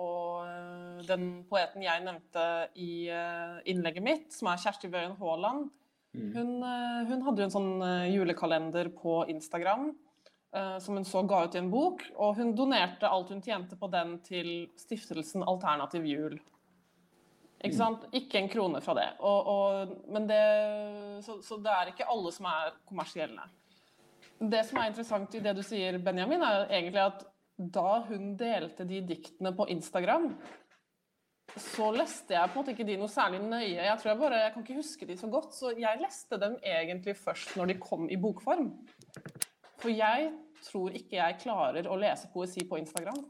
Og, 0.00 0.46
eh, 0.48 1.02
den 1.08 1.26
poeten 1.48 1.84
jeg 1.84 2.04
nevnte 2.06 2.44
i 2.80 2.92
eh, 3.12 3.58
innlegget 3.68 4.04
mitt, 4.04 4.30
som 4.32 4.48
er 4.48 4.62
Kjersti 4.62 4.88
Wøien 4.92 5.18
Haaland, 5.20 5.68
mm. 6.16 6.30
hun, 6.36 6.54
eh, 6.64 7.02
hun, 7.10 7.26
hadde 7.26 7.44
jo 7.44 7.48
en 7.50 7.56
sånn 7.56 7.74
julekalender 8.14 8.92
på 8.96 9.24
Instagram 9.32 9.92
som 10.50 10.96
hun 10.98 11.04
så 11.06 11.20
ga 11.30 11.44
ut 11.46 11.54
i 11.54 11.60
en 11.60 11.68
bok. 11.70 12.00
Og 12.18 12.40
hun 12.40 12.56
donerte 12.58 13.06
alt 13.06 13.28
hun 13.30 13.42
tjente 13.44 13.76
på 13.78 13.86
den 13.92 14.16
til 14.26 14.48
stiftelsen 14.80 15.44
Alternativ 15.46 16.08
jul. 16.10 16.40
Ikke 17.60 17.76
sant? 17.76 18.06
Ikke 18.16 18.40
en 18.40 18.48
krone 18.48 18.80
fra 18.84 18.94
det. 18.96 19.08
Og, 19.20 19.48
og, 19.52 19.96
men 20.12 20.28
det 20.28 20.44
så, 21.26 21.40
så, 21.44 21.58
det 21.60 21.72
er 21.74 21.90
ikke 21.92 22.08
alle 22.08 22.32
som 22.32 22.48
er 22.48 22.72
kommersielle. 22.88 23.44
Det 24.40 24.62
som 24.64 24.80
er 24.80 24.88
interessant 24.88 25.34
i 25.36 25.42
det 25.44 25.52
du 25.58 25.60
sier, 25.64 25.98
Benjamin, 26.00 26.40
er 26.40 26.70
egentlig 26.70 27.02
at 27.04 27.26
da 27.60 27.98
hun 28.06 28.32
delte 28.40 28.86
de 28.88 29.02
diktene 29.04 29.52
på 29.52 29.66
Instagram, 29.68 30.30
så 31.60 31.90
leste 31.92 32.32
jeg 32.32 32.48
på 32.48 32.54
en 32.54 32.60
måte 32.62 32.72
ikke 32.72 32.86
de 32.88 32.96
noe 33.00 33.10
særlig 33.10 33.40
nøye. 33.42 33.82
Jeg 33.82 33.96
tror 34.00 34.12
jeg 34.12 34.20
bare, 34.22 34.38
jeg 34.44 34.52
kan 34.54 34.64
ikke 34.64 34.78
huske 34.78 35.08
de 35.08 35.16
så 35.18 35.28
godt, 35.28 35.52
så 35.56 35.74
jeg 35.76 36.00
leste 36.00 36.38
dem 36.40 36.56
egentlig 36.62 37.16
først 37.18 37.56
når 37.58 37.72
de 37.72 37.76
kom 37.82 38.06
i 38.08 38.16
bokform. 38.20 38.70
For 39.82 39.92
jeg 39.92 40.30
tror 40.64 40.96
ikke 40.96 41.18
jeg 41.18 41.40
klarer 41.42 41.88
å 41.90 41.98
lese 42.00 42.30
poesi 42.32 42.64
på 42.68 42.78
Instagram. 42.80 43.20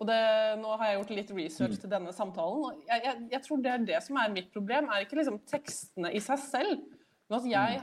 Og 0.00 0.08
det, 0.08 0.18
nå 0.60 0.74
har 0.80 0.88
jeg 0.88 0.98
gjort 0.98 1.14
litt 1.16 1.32
research 1.36 1.80
til 1.82 1.90
denne 1.92 2.12
samtalen. 2.16 2.62
og 2.66 2.84
jeg, 2.88 3.02
jeg, 3.04 3.24
jeg, 3.34 3.42
tror 3.44 3.64
det 3.64 3.72
er 3.72 3.88
det 3.92 4.02
som 4.04 4.20
er 4.20 4.34
mitt 4.34 4.52
problem. 4.54 4.88
er 4.88 5.06
ikke 5.06 5.18
liksom 5.20 5.40
tekstene 5.50 6.12
i 6.12 6.22
seg 6.22 6.40
selv, 6.46 6.86
men 7.28 7.38
at 7.38 7.48
jeg 7.50 7.82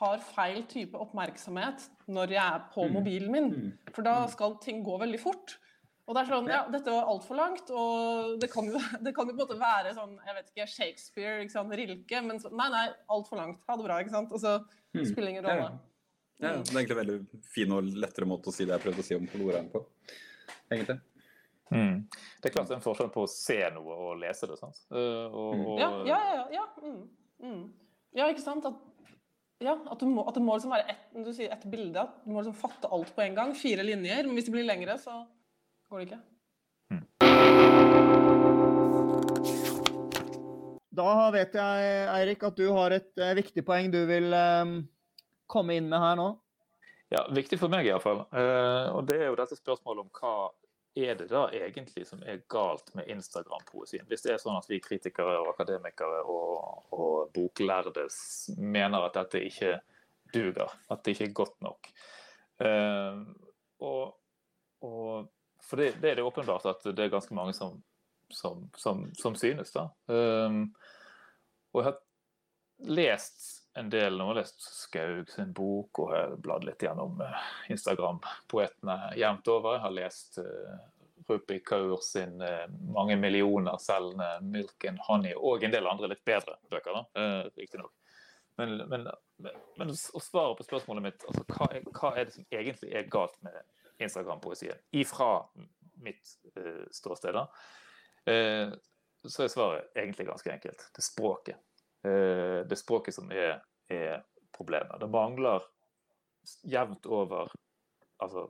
har 0.00 0.22
feil 0.32 0.62
type 0.68 0.98
oppmerksomhet 1.00 1.86
når 2.10 2.34
jeg 2.36 2.42
er 2.42 2.62
på 2.72 2.86
mm. 2.86 2.94
mobilen 2.96 3.34
min. 3.34 3.50
Mm. 3.50 3.90
For 3.94 4.06
da 4.06 4.22
mm. 4.24 4.32
skal 4.34 4.56
ting 4.64 4.80
gå 4.86 4.96
veldig 5.00 5.20
fort. 5.22 5.58
Og 6.10 6.16
det 6.16 6.24
er 6.24 6.30
sånn, 6.32 6.48
ja, 6.50 6.64
Dette 6.72 6.90
var 6.90 7.10
altfor 7.12 7.38
langt, 7.38 7.68
og 7.70 8.32
det 8.42 8.48
kan, 8.50 8.66
jo, 8.66 8.80
det 9.04 9.12
kan 9.14 9.28
jo 9.28 9.36
på 9.36 9.44
en 9.44 9.44
måte 9.44 9.58
være 9.60 9.92
sånn 9.94 10.16
jeg 10.26 10.36
vet 10.38 10.48
ikke, 10.50 10.66
Shakespeare, 10.72 11.36
ikke 11.44 11.54
sant, 11.54 11.76
Rilke, 11.78 12.22
men 12.26 12.42
så, 12.42 12.50
nei, 12.50 12.66
nei, 12.72 12.88
altfor 13.14 13.38
langt. 13.38 13.62
Ha 13.68 13.76
det 13.78 13.86
bra. 13.86 14.00
ikke 14.02 14.16
sant? 14.16 14.34
Og 14.34 14.42
så 14.42 14.56
spiller 14.96 15.36
ingen 15.36 15.46
rolle. 15.46 15.70
Ja, 16.40 16.56
Det 16.56 16.72
er 16.72 16.80
egentlig 16.80 16.96
en 16.96 17.02
veldig 17.02 17.42
fin 17.52 17.76
og 17.76 17.94
lettere 18.00 18.26
måte 18.26 18.48
å 18.50 18.54
si 18.56 18.64
det 18.64 18.72
jeg 18.72 18.86
prøvde 18.86 19.04
å 19.04 19.06
si 19.06 19.16
om 19.18 19.28
Koloraen 19.30 19.70
på. 19.70 19.84
egentlig. 20.72 20.98
Mm. 21.70 22.06
Det 22.42 22.50
er 22.50 22.54
klart 22.54 22.68
det 22.68 22.74
er 22.74 22.80
en 22.80 22.84
forskjell 22.84 23.10
på 23.14 23.24
å 23.24 23.30
se 23.30 23.58
noe 23.74 23.98
og 24.06 24.18
lese 24.20 24.48
det. 24.50 24.58
sant? 24.58 24.80
Uh, 24.90 25.26
og, 25.30 25.50
mm. 25.54 25.66
og... 25.66 25.80
Ja, 25.80 25.90
ja, 26.08 26.20
ja. 26.34 26.44
ja. 26.58 26.64
Mm. 26.82 27.02
Mm. 27.40 27.62
ja 28.18 28.28
ikke 28.32 28.44
sant? 28.44 28.66
At, 28.66 28.74
ja, 29.62 29.76
at, 29.76 30.02
må, 30.08 30.24
at 30.26 30.36
det 30.36 30.42
må 30.44 30.56
liksom 30.56 30.74
være 30.74 30.88
ett 30.94 31.06
du 31.20 31.32
sier 31.36 31.52
et 31.52 31.64
bilde, 31.70 32.00
at 32.00 32.24
du 32.24 32.32
må 32.32 32.40
liksom 32.40 32.58
fatte 32.58 32.90
alt 32.90 33.10
på 33.14 33.24
en 33.26 33.36
gang. 33.36 33.54
Fire 33.58 33.84
linjer. 33.86 34.26
Men 34.26 34.38
hvis 34.38 34.46
det 34.48 34.54
blir 34.54 34.66
lengre, 34.66 34.98
så 34.98 35.22
går 35.90 36.02
det 36.02 36.06
ikke. 36.10 36.22
Mm. 36.90 37.04
Da 41.00 41.10
vet 41.32 41.54
jeg, 41.54 41.90
Eirik, 42.12 42.42
at 42.44 42.56
du 42.58 42.66
har 42.74 42.94
et 42.96 43.10
uh, 43.20 43.32
viktig 43.38 43.62
poeng 43.66 43.92
du 43.92 44.00
vil 44.10 44.32
um, 44.34 44.80
komme 45.50 45.78
inn 45.78 45.88
med 45.90 46.02
her 46.02 46.18
nå. 46.18 46.32
Ja, 47.10 47.24
viktig 47.34 47.58
for 47.58 47.72
meg 47.72 47.88
iallfall. 47.88 48.24
Uh, 48.30 48.90
og 48.94 49.06
det 49.08 49.18
er 49.18 49.30
jo 49.30 49.38
dette 49.38 49.58
spørsmålet 49.58 50.06
om 50.06 50.10
hva 50.14 50.34
er 50.94 51.14
det 51.14 51.28
da 51.30 51.44
egentlig 51.54 52.06
som 52.08 52.22
er 52.26 52.42
galt 52.50 52.94
med 52.98 53.08
Instagram-poesien? 53.12 54.06
Hvis 54.10 54.24
det 54.24 54.34
er 54.34 54.40
sånn 54.42 54.58
at 54.58 54.66
vi 54.70 54.80
kritikere 54.82 55.38
og 55.38 55.52
akademikere 55.52 56.22
og, 56.26 56.90
og 56.96 57.30
boklærde 57.34 58.08
mener 58.58 59.06
at 59.06 59.18
dette 59.20 59.44
ikke 59.46 59.76
duger, 60.34 60.72
at 60.90 61.04
det 61.04 61.14
ikke 61.14 61.28
er 61.28 61.36
godt 61.36 61.62
nok. 61.62 61.90
Uh, 62.60 63.22
og, 63.80 64.18
og, 64.84 65.30
for 65.62 65.80
det, 65.80 65.94
det, 66.02 66.10
er 66.10 66.20
det 66.20 66.26
åpenbart 66.26 66.66
at 66.66 66.84
det 66.90 67.06
er 67.06 67.14
ganske 67.14 67.34
mange 67.34 67.54
som, 67.56 67.78
som, 68.30 68.66
som, 68.76 69.06
som 69.14 69.38
synes. 69.38 69.72
da. 69.72 69.88
Uh, 70.10 70.66
og 71.70 71.82
jeg 71.82 71.92
har 71.92 71.98
lest 72.90 73.59
en 73.74 73.90
del 73.90 74.18
nå. 74.18 74.32
lest 74.34 74.60
Skaug 74.60 75.30
sin 75.30 75.52
bok 75.52 75.98
og 75.98 76.12
har 76.14 76.34
bladd 76.42 76.66
litt 76.66 76.82
gjennom 76.82 77.20
eh, 77.22 77.44
Instagram-poetene 77.74 78.96
jevnt 79.18 79.50
over. 79.52 79.76
Jeg 79.76 79.84
har 79.84 79.96
lest 79.96 80.40
uh, 80.42 80.74
Rupi 81.28 81.60
Kaur 81.66 82.02
sin 82.04 82.42
uh, 82.42 82.66
mange 82.94 83.16
millioner 83.16 83.78
selgende 83.82 84.30
'Milk 84.42 84.84
and 84.90 85.02
Honey' 85.06 85.36
og 85.36 85.64
en 85.64 85.74
del 85.74 85.86
andre 85.86 86.10
litt 86.10 86.24
bedre 86.26 86.58
bøker, 86.70 86.98
da, 86.98 87.04
uh, 87.20 87.50
riktignok. 87.56 87.94
Men, 88.60 88.76
men, 88.90 89.06
men, 89.78 89.90
å 89.90 90.20
svare 90.20 90.56
på 90.58 90.66
spørsmålet 90.66 91.06
mitt, 91.06 91.22
altså, 91.30 91.46
hva, 91.54 91.70
er, 91.72 91.86
hva 91.96 92.10
er 92.12 92.26
det 92.26 92.34
som 92.34 92.48
egentlig 92.52 92.90
er 92.92 93.06
galt 93.08 93.38
med 93.46 93.56
Instagram-poesien? 94.02 94.82
Ifra 95.00 95.32
mitt 96.04 96.34
uh, 96.58 96.84
ståsted, 96.92 97.38
da, 97.38 97.46
så 99.24 99.44
er 99.44 99.48
svaret 99.52 99.96
egentlig 99.96 100.26
ganske 100.28 100.52
enkelt. 100.52 100.82
Det 100.92 101.00
er 101.00 101.06
språket. 101.06 101.62
Eh, 102.02 102.60
det 102.66 102.78
språket 102.80 103.14
som 103.14 103.30
er, 103.32 103.60
er 103.92 104.22
problemet. 104.56 104.96
Det 105.00 105.08
mangler 105.10 105.64
jevnt 106.64 107.06
over 107.06 107.50
altså, 108.24 108.46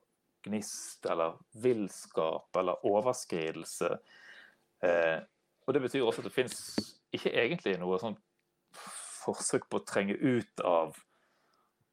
gnist 0.46 1.06
eller 1.10 1.38
villskap 1.62 2.56
eller 2.56 2.86
overskridelse. 2.86 3.90
Eh, 4.86 5.18
og 5.66 5.74
det 5.74 5.82
betyr 5.84 6.06
også 6.06 6.22
at 6.22 6.30
det 6.30 6.34
fins 6.34 6.60
ikke 7.14 7.32
egentlig 7.34 7.74
noe 7.80 7.98
sånn 8.00 8.16
forsøk 9.20 9.66
på 9.68 9.80
å 9.80 9.86
trenge 9.86 10.14
ut 10.14 10.62
av, 10.64 10.94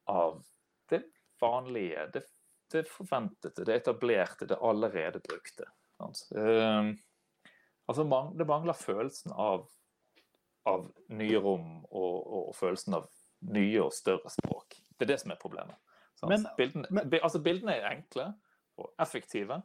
av 0.08 0.38
det 0.92 1.02
vanlige, 1.42 2.06
det, 2.14 2.24
det, 2.72 2.86
forventede, 2.92 3.66
det 3.68 3.82
etablerte, 3.82 4.48
det 4.48 4.62
allerede 4.62 5.22
brukte. 5.26 5.68
Eh, 5.98 6.94
altså, 7.90 8.08
det 8.38 8.48
mangler 8.48 8.78
følelsen 8.78 9.34
av 9.34 9.66
av 10.68 10.88
nye 11.16 11.40
rom 11.42 11.68
og, 11.88 12.16
og, 12.28 12.52
følelsen 12.58 12.98
av 13.00 13.08
nye 13.54 13.82
og 13.84 13.94
større 13.96 14.32
språk. 14.34 14.80
Det 14.98 15.08
er 15.08 15.14
det 15.14 15.22
som 15.24 15.34
er 15.34 15.40
problemet. 15.42 15.78
Men, 16.26 16.48
bildene, 16.58 16.90
men, 16.90 17.20
altså, 17.22 17.42
bildene, 17.46 17.76
er 17.78 17.92
enkle 17.92 18.32
og 18.82 18.90
effektive, 19.02 19.60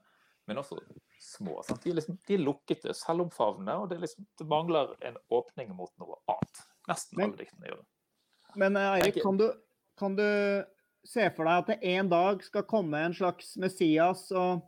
men 0.49 0.61
også 0.61 0.77
små. 1.23 1.63
De 1.71 1.91
er, 1.91 1.97
liksom, 1.97 2.19
de, 2.27 2.37
er 2.37 2.45
lukkete, 2.45 2.93
selvomfavnende, 2.97 3.79
og 3.81 3.89
det, 3.91 4.03
liksom, 4.03 4.27
det, 4.39 4.47
mangler 4.51 4.93
en 5.09 5.17
åpning 5.33 5.73
mot 5.79 5.93
noe 6.03 6.19
annet. 6.33 6.63
Nesten 6.91 7.21
men, 7.21 7.31
alle 7.31 7.41
diktene 7.41 7.71
gjør 7.71 7.81
det. 7.81 7.89
Men 8.61 8.77
eh, 8.77 8.91
Eirik, 8.99 9.23
kan 9.25 9.41
du, 9.41 9.47
kan 9.99 10.19
du 10.19 10.27
se 11.09 11.25
for 11.35 11.49
deg 11.49 11.63
at 11.63 11.73
det 11.73 11.95
en 11.95 12.13
dag 12.13 12.45
skal 12.45 12.69
komme 12.69 13.01
en 13.01 13.17
slags 13.17 13.57
Messias 13.61 14.27
og 14.37 14.67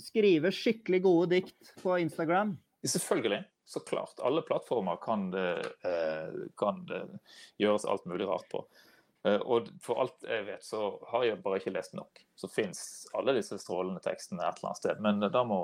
skrive 0.00 0.52
skikkelig 0.52 1.00
gode 1.06 1.32
dikt 1.38 1.74
på 1.80 1.96
Instagram? 2.02 2.56
Selvfølgelig 2.84 3.44
så 3.64 3.80
klart. 3.80 4.20
Alle 4.20 4.42
plattformer 4.42 4.96
kan 5.02 5.30
det, 5.30 5.60
eh, 5.84 6.34
kan 6.56 6.84
det 6.86 7.04
gjøres 7.58 7.86
alt 7.88 8.04
mulig 8.04 8.28
rart 8.28 8.48
på. 8.52 8.60
Eh, 9.24 9.40
og 9.40 9.70
for 9.82 10.02
alt 10.04 10.26
jeg 10.28 10.44
vet, 10.46 10.64
så 10.64 10.98
har 11.12 11.24
jeg 11.24 11.42
bare 11.42 11.60
ikke 11.60 11.72
lest 11.72 11.94
nok. 11.96 12.20
Så 12.36 12.48
fins 12.52 13.06
alle 13.16 13.34
disse 13.38 13.58
strålende 13.62 14.02
tekstene 14.04 14.44
et 14.44 14.58
eller 14.58 14.72
annet 14.72 14.82
sted. 14.82 15.00
Men 15.04 15.24
da 15.32 15.44
må, 15.48 15.60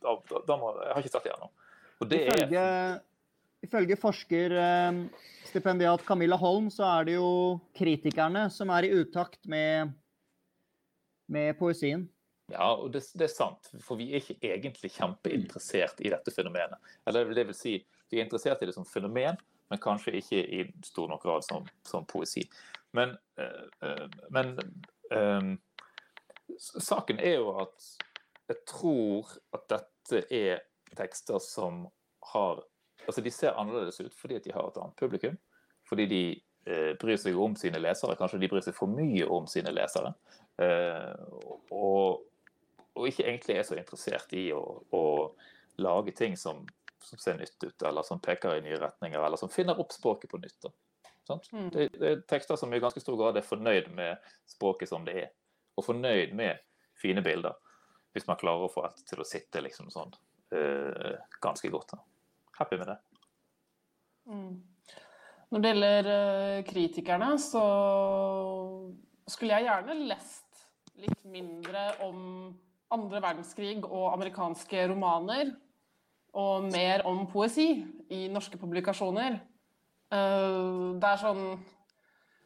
da, 0.00 0.16
da 0.48 0.58
må 0.60 0.72
Jeg 0.80 0.94
har 0.94 1.04
ikke 1.04 1.16
sett 1.18 1.28
det 1.28 1.36
Og 2.00 2.08
det 2.08 2.24
ifølge 2.30 2.64
er 2.64 3.00
Ifølge 3.60 3.96
forskerstipendiat 4.00 6.00
Camilla 6.08 6.36
Holm, 6.40 6.70
så 6.72 6.86
er 6.96 7.04
det 7.04 7.18
jo 7.18 7.60
kritikerne 7.76 8.48
som 8.48 8.72
er 8.72 8.88
i 8.88 8.94
utakt 9.02 9.44
med, 9.44 9.92
med 11.28 11.52
poesien. 11.58 12.08
Ja, 12.52 12.72
og 12.74 12.92
det, 12.94 13.02
det, 13.14 13.26
er 13.26 13.32
sant. 13.32 13.70
For 13.84 13.98
vi 14.00 14.10
er 14.10 14.20
ikke 14.22 14.38
egentlig 14.50 14.92
kjempeinteressert 14.96 16.02
i 16.04 16.12
dette 16.12 16.34
fenomenet. 16.34 16.92
Eller 17.08 17.32
det 17.36 17.46
vil 17.50 17.56
si, 17.56 17.76
vi 18.10 18.18
er 18.18 18.26
interessert 18.26 18.62
i 18.62 18.68
det 18.68 18.74
som 18.76 18.86
fenomen, 18.88 19.38
men 19.70 19.82
kanskje 19.82 20.16
ikke 20.18 20.42
i 20.42 20.64
stor 20.84 21.10
nok 21.12 21.22
grad 21.22 21.46
som, 21.46 21.66
som 21.86 22.06
poesi. 22.10 22.42
Men, 22.96 23.14
øh, 23.38 24.08
men 24.34 24.56
øh, 25.14 25.52
saken 26.58 27.20
er 27.22 27.38
jo 27.38 27.54
at 27.62 27.90
jeg 28.50 28.56
tror 28.66 29.30
at 29.54 29.68
dette 29.70 30.24
er 30.34 30.66
tekster 30.96 31.38
som 31.38 31.86
har 32.32 32.64
Altså, 33.08 33.22
de 33.24 33.30
ser 33.30 33.56
annerledes 33.56 34.00
ut 34.00 34.14
fordi 34.14 34.34
at 34.36 34.44
de 34.44 34.52
har 34.52 34.66
et 34.68 34.76
annet 34.76 34.96
publikum. 34.96 35.38
Fordi 35.88 36.04
de 36.06 36.40
bryr 37.00 37.16
seg 37.16 37.38
om 37.40 37.54
sine 37.56 37.80
lesere. 37.80 38.14
Kanskje 38.14 38.38
de 38.42 38.48
bryr 38.52 38.60
seg 38.62 38.76
for 38.76 38.92
mye 38.92 39.24
om 39.24 39.46
sine 39.48 39.72
lesere. 39.72 40.12
Og, 41.72 42.20
og, 43.00 43.08
ikke 43.08 43.26
egentlig 43.26 43.56
er 43.56 43.66
så 43.66 43.78
interessert 43.78 44.34
i 44.36 44.50
å, 44.56 44.62
å 44.96 45.02
lage 45.80 46.14
ting 46.16 46.36
som, 46.38 46.62
som, 47.02 47.18
ser 47.18 47.40
nytt 47.40 47.56
ut, 47.64 47.82
eller 47.88 48.06
som 48.06 48.20
peker 48.22 48.58
i 48.58 48.64
nye 48.66 48.78
retninger, 48.80 49.20
eller 49.20 49.40
som 49.40 49.52
finner 49.52 49.80
opp 49.80 49.94
språket 49.96 50.30
på 50.30 50.40
nytt. 50.42 50.70
Mm. 51.30 51.68
Det, 51.70 51.88
det, 51.96 52.06
er 52.10 52.22
tekster 52.28 52.58
som 52.58 52.72
i 52.74 52.82
ganske 52.82 53.02
stor 53.02 53.18
grad 53.18 53.38
er 53.38 53.46
fornøyd 53.46 53.90
med 53.94 54.30
språket 54.50 54.90
som 54.90 55.04
det 55.06 55.16
er. 55.24 55.32
Og 55.78 55.86
fornøyd 55.86 56.34
med 56.36 56.60
fine 57.00 57.22
bilder. 57.24 57.56
Hvis 58.12 58.26
man 58.26 58.38
klarer 58.40 58.66
å 58.66 58.72
få 58.72 58.82
alt 58.88 59.04
til 59.06 59.22
å 59.22 59.26
sitte 59.26 59.62
liksom 59.62 59.92
sånn 59.94 60.10
øh, 60.58 61.14
ganske 61.40 61.70
godt. 61.70 61.94
Da 61.94 62.00
happy 62.60 62.76
med 62.76 62.86
det. 62.86 62.98
Mm. 64.26 64.62
Når 65.50 65.62
det 65.62 65.70
gjelder 65.72 66.08
uh, 66.10 66.64
kritikerne, 66.64 67.30
så 67.40 67.64
skulle 69.30 69.56
jeg 69.56 69.66
gjerne 69.66 69.96
lest 70.10 70.66
litt 71.00 71.22
mindre 71.32 71.86
om 72.04 72.18
andre 72.94 73.22
verdenskrig 73.22 73.80
og 73.84 74.12
amerikanske 74.14 74.86
romaner. 74.92 75.52
Og 76.40 76.68
mer 76.70 77.02
om 77.10 77.24
poesi 77.30 77.72
i 78.14 78.24
norske 78.30 78.58
publikasjoner. 78.60 79.40
Uh, 80.10 80.98
det 80.98 81.06
er 81.10 81.20
sånn 81.22 81.44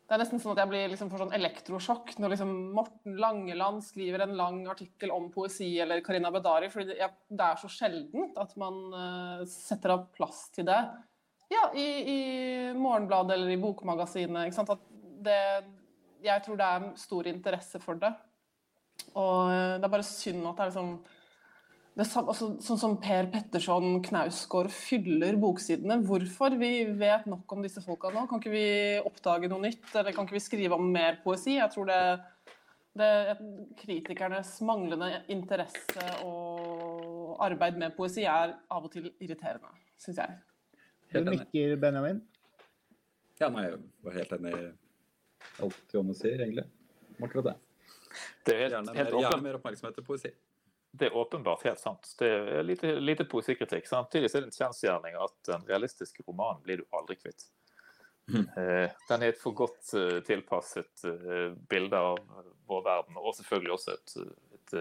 det 0.04 0.12
er 0.12 0.20
nesten 0.20 0.40
sånn 0.40 0.52
at 0.52 0.58
jeg 0.60 0.68
blir 0.68 0.90
liksom 0.92 1.08
får 1.08 1.22
sånn 1.22 1.32
elektrosjokk 1.32 2.10
når 2.20 2.34
liksom 2.34 2.50
Morten 2.76 3.14
Langeland 3.16 3.80
skriver 3.86 4.26
en 4.26 4.34
lang 4.36 4.58
artikkel 4.68 5.08
om 5.14 5.30
poesi, 5.32 5.70
eller 5.80 6.02
Karina 6.04 6.28
Bedari, 6.32 6.68
for 6.72 6.84
det, 6.84 6.98
er 7.00 7.56
så 7.60 7.70
sjeldent 7.72 8.36
at 8.40 8.52
man 8.60 8.82
uh, 8.92 9.46
setter 9.48 9.94
av 9.94 10.04
plass 10.12 10.50
til 10.52 10.68
det. 10.68 10.76
Ja, 11.48 11.70
i, 11.72 11.86
i 12.04 12.18
Morgenbladet 12.76 13.38
eller 13.38 13.54
i 13.54 13.60
Bokmagasinet. 13.60 14.44
Ikke 14.44 14.58
sant? 14.58 14.74
At 14.76 14.84
det, 15.24 15.40
jeg 16.24 16.44
tror 16.44 16.60
det 16.60 16.68
er 16.68 16.86
stor 17.00 17.32
interesse 17.32 17.80
for 17.80 18.00
det. 18.04 18.12
Og 19.14 19.50
uh, 19.50 19.74
det 19.78 19.86
er 19.86 19.92
bare 19.92 20.06
synd 20.06 20.42
at 20.48 20.58
det 20.58 20.64
er 20.64 20.72
liksom 20.72 20.94
det, 21.94 22.08
altså, 22.18 22.48
sånn 22.58 22.80
som 22.80 22.96
Per 22.98 23.28
Petterson 23.30 24.00
Knausgård 24.02 24.70
fyller 24.74 25.36
boksidene. 25.38 26.00
Hvorfor? 26.08 26.56
Vi 26.58 26.72
vet 26.98 27.28
nok 27.30 27.52
om 27.54 27.62
disse 27.62 27.84
folka 27.84 28.10
nå. 28.10 28.24
Kan 28.30 28.42
ikke 28.42 28.54
vi 28.54 28.68
oppdage 29.06 29.50
noe 29.50 29.62
nytt? 29.62 29.86
Eller 29.92 30.14
kan 30.16 30.26
ikke 30.26 30.34
vi 30.40 30.42
skrive 30.42 30.74
om 30.74 30.88
mer 30.90 31.20
poesi? 31.22 31.54
Jeg 31.60 31.70
tror 31.70 31.86
det, 31.92 32.00
det 32.98 33.12
Kritikernes 33.78 34.56
manglende 34.66 35.22
interesse 35.30 36.08
og 36.26 37.38
arbeid 37.46 37.78
med 37.78 37.94
poesi 37.94 38.26
er 38.26 38.56
av 38.74 38.88
og 38.88 38.90
til 38.90 39.12
irriterende, 39.22 39.70
syns 40.02 40.18
jeg. 40.24 40.40
Du 41.14 41.30
nikker, 41.30 41.76
Benjamin? 41.78 42.24
Ja, 43.38 43.52
nei, 43.54 43.68
jeg 43.68 43.78
var 44.02 44.18
helt 44.18 44.34
enig 44.34 44.56
i 44.58 44.66
alt 45.62 45.94
Jonne 45.94 46.14
sier, 46.18 46.42
egentlig. 46.42 46.66
Akkurat 47.20 47.52
det. 47.52 47.54
Det 48.46 48.56
er 48.56 48.66
helt, 48.68 48.90
helt 48.96 49.14
mer, 49.14 49.20
gjerne 49.26 49.46
mer 49.46 49.60
oppmerksomhet 49.60 49.98
til 50.00 50.06
poesi 50.06 50.34
det 50.94 51.08
er 51.08 51.16
åpenbart 51.16 51.64
helt 51.66 51.80
sant. 51.82 52.14
Det 52.18 52.28
er 52.30 52.62
lite, 52.62 52.92
lite 53.02 53.24
poesikritikk. 53.26 53.86
Samtidig 53.90 54.28
er 54.28 54.44
det 54.44 54.46
en 54.46 54.54
kjensgjerning 54.54 55.16
at 55.18 55.50
en 55.56 55.64
realistisk 55.66 56.20
roman 56.22 56.60
blir 56.62 56.82
du 56.82 56.84
aldri 56.94 57.16
kvitt. 57.18 57.48
Mm. 58.30 58.46
Den 59.08 59.24
er 59.24 59.32
et 59.32 59.40
for 59.40 59.56
godt 59.58 59.90
eh, 59.98 60.20
tilpasset 60.24 61.02
eh, 61.10 61.50
bilde 61.68 61.98
av 61.98 62.22
vår 62.70 62.84
verden, 62.86 63.18
og 63.18 63.34
selvfølgelig 63.36 63.74
også 63.74 63.96
et, 63.98 64.14
et 64.54 64.76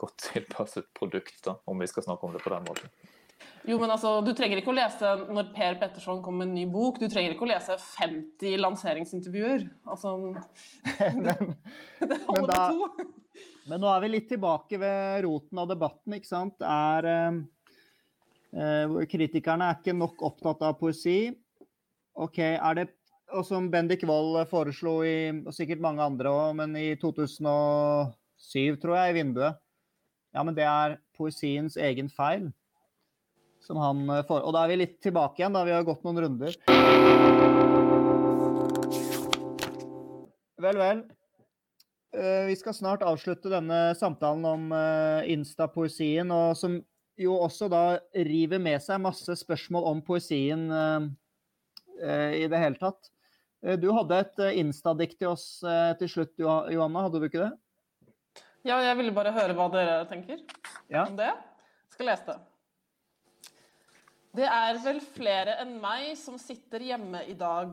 godt 0.00 0.24
tilpasset 0.32 0.88
produkt, 0.96 1.42
da, 1.44 1.58
om 1.70 1.84
vi 1.84 1.90
skal 1.92 2.08
snakke 2.08 2.26
om 2.26 2.34
det 2.34 2.42
på 2.44 2.54
den 2.54 2.66
måten. 2.66 2.96
Jo, 3.68 3.76
men 3.78 3.90
altså, 3.92 4.16
Du 4.24 4.32
trenger 4.36 4.60
ikke 4.60 4.72
å 4.72 4.76
lese 4.76 5.12
når 5.28 5.50
Per 5.54 5.78
Petterson 5.80 6.22
kommer 6.24 6.44
med 6.44 6.50
en 6.50 6.58
ny 6.58 6.66
bok, 6.72 7.00
du 7.00 7.08
trenger 7.12 7.34
ikke 7.34 7.46
å 7.46 7.50
lese 7.52 7.76
50 7.82 8.60
lanseringsintervjuer. 8.60 9.66
Altså, 9.90 10.16
det, 11.26 11.36
det 12.00 12.20
holder 12.26 12.46
med 12.48 12.54
to. 12.56 13.08
Men 13.70 13.84
nå 13.84 13.90
er 13.92 14.04
vi 14.04 14.12
litt 14.16 14.30
tilbake 14.32 14.80
ved 14.80 15.24
roten 15.26 15.60
av 15.62 15.68
debatten, 15.70 16.16
ikke 16.16 16.30
sant. 16.30 16.64
Er, 16.64 17.10
eh, 18.56 18.96
kritikerne 19.10 19.68
er 19.68 19.78
ikke 19.78 19.94
nok 19.94 20.24
opptatt 20.26 20.64
av 20.66 20.78
poesi. 20.80 21.20
OK, 22.20 22.40
er 22.40 22.80
det 22.80 22.88
og 23.36 23.44
som 23.46 23.68
Bendik 23.70 24.02
Wold 24.08 24.40
foreslo, 24.50 25.00
i, 25.06 25.30
og 25.44 25.54
sikkert 25.54 25.82
mange 25.84 26.02
andre 26.02 26.32
òg, 26.34 26.54
men 26.58 26.74
i 26.78 26.88
2007, 26.98 28.80
tror 28.82 28.96
jeg, 28.96 29.12
i 29.12 29.16
Vinduet. 29.20 29.60
Ja, 30.34 30.42
men 30.46 30.56
det 30.56 30.66
er 30.66 30.98
poesiens 31.18 31.76
egen 31.80 32.10
feil. 32.10 32.48
Som 33.60 33.76
han 33.80 34.06
får. 34.26 34.40
og 34.40 34.54
da 34.56 34.64
er 34.64 34.72
vi 34.72 34.80
litt 34.80 34.98
tilbake 35.04 35.42
igjen, 35.42 35.54
da 35.54 35.64
vi 35.68 35.74
har 35.76 35.84
gått 35.86 36.04
noen 36.06 36.22
runder. 36.24 36.56
Vel, 40.60 40.76
vel. 40.76 41.02
Eh, 42.12 42.46
vi 42.46 42.56
skal 42.58 42.74
snart 42.74 43.04
avslutte 43.06 43.52
denne 43.52 43.94
samtalen 43.94 44.44
om 44.44 44.72
eh, 44.74 45.30
Insta-poesien, 45.32 46.30
og 46.34 46.56
som 46.58 46.80
jo 47.20 47.36
også 47.38 47.68
da 47.70 47.84
river 48.26 48.58
med 48.62 48.82
seg 48.82 49.02
masse 49.04 49.36
spørsmål 49.44 49.86
om 49.92 50.02
poesien 50.02 50.66
eh, 50.74 52.42
i 52.42 52.46
det 52.50 52.60
hele 52.60 52.80
tatt. 52.80 53.12
Du 53.76 53.90
hadde 53.92 54.22
et 54.22 54.38
Insta-dikt 54.56 55.18
til 55.20 55.34
oss 55.34 55.60
til 56.00 56.08
slutt, 56.08 56.32
Johanna, 56.40 57.02
hadde 57.04 57.20
du 57.20 57.26
ikke 57.26 57.42
det? 57.42 57.50
Ja, 58.64 58.78
jeg 58.80 58.96
ville 58.96 59.12
bare 59.12 59.34
høre 59.36 59.52
hva 59.58 59.66
dere 59.74 59.98
tenker 60.08 60.40
ja. 60.88 61.04
om 61.04 61.18
det. 61.18 61.28
Jeg 61.28 61.98
skal 61.98 62.08
lese 62.08 62.24
det. 62.30 62.38
Det 64.36 64.46
er 64.46 64.76
vel 64.84 65.00
flere 65.02 65.56
enn 65.58 65.80
meg 65.82 66.12
som 66.18 66.36
sitter 66.38 66.80
hjemme 66.86 67.24
i 67.26 67.34
dag 67.38 67.72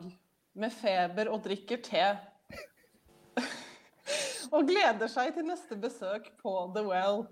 med 0.58 0.74
feber 0.74 1.30
og 1.30 1.44
drikker 1.46 1.78
te 1.86 2.06
og 4.56 4.66
gleder 4.66 5.08
seg 5.12 5.36
til 5.36 5.46
neste 5.46 5.78
besøk 5.78 6.32
på 6.42 6.72
The 6.74 6.82
Well. 6.88 7.28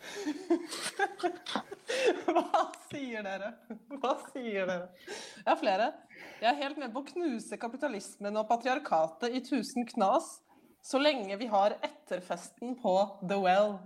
Hva 2.30 2.62
sier 2.92 3.26
dere? 3.26 3.50
Hva 3.98 4.14
sier 4.30 4.70
dere? 4.70 4.86
Jeg 5.02 5.48
har 5.48 5.58
flere. 5.58 5.90
Jeg 6.38 6.48
er 6.52 6.62
helt 6.62 6.78
med 6.78 6.94
på 6.94 7.02
å 7.02 7.08
knuse 7.10 7.58
kapitalismen 7.60 8.38
og 8.38 8.46
patriarkatet 8.52 9.34
i 9.34 9.42
tusen 9.44 9.82
knas 9.90 10.38
så 10.86 10.98
lenge 11.02 11.36
vi 11.36 11.50
har 11.50 11.74
etterfesten 11.82 12.78
på 12.80 12.94
The 13.26 13.36
Well. 13.42 13.80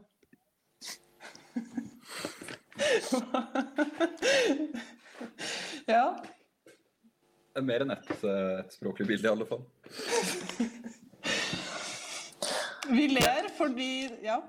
ja. 5.87 6.16
Det 7.55 7.61
er 7.61 7.66
mer 7.66 7.81
enn 7.85 7.93
ett 7.95 8.25
et 8.25 8.72
språklig 8.75 9.07
bilde, 9.12 9.29
i 9.29 9.31
alle 9.31 9.47
fall. 9.47 9.62
Vi 12.91 13.07
ler 13.14 13.49
fordi 13.57 14.11
Ja. 14.25 14.41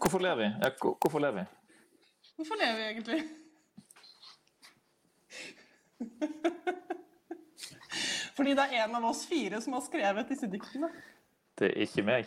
Hvorfor 0.00 0.18
ler 0.18 0.36
vi? 0.36 0.44
Ja, 0.60 0.70
hvorfor 0.80 1.18
ler 1.22 1.32
vi? 1.36 1.42
Hvorfor 2.36 2.54
ler 2.58 2.76
vi 2.76 2.82
egentlig? 2.88 3.22
Fordi 8.34 8.50
det 8.58 8.64
er 8.64 8.84
en 8.84 8.94
av 8.98 9.04
oss 9.06 9.22
fire 9.30 9.60
som 9.62 9.72
har 9.76 9.82
skrevet 9.86 10.28
disse 10.28 10.46
diktene. 10.50 10.88
Det 11.58 11.66
er 11.70 11.76
ikke 11.86 12.02
meg. 12.02 12.24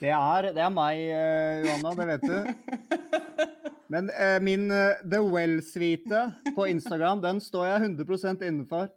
Det 0.00 0.08
er, 0.16 0.46
det 0.56 0.62
er 0.64 0.70
meg, 0.72 1.00
uh, 1.12 1.58
Johanna, 1.66 1.90
det 1.98 2.04
vet 2.08 2.22
du. 2.24 2.38
Men 3.92 4.06
uh, 4.14 4.38
min 4.40 4.62
uh, 4.72 4.96
The 5.04 5.20
Well-suite 5.20 6.22
på 6.56 6.68
Instagram, 6.72 7.20
den 7.20 7.42
står 7.44 7.66
jeg 7.68 7.90
100 7.98 8.46
innenfor. 8.48 8.88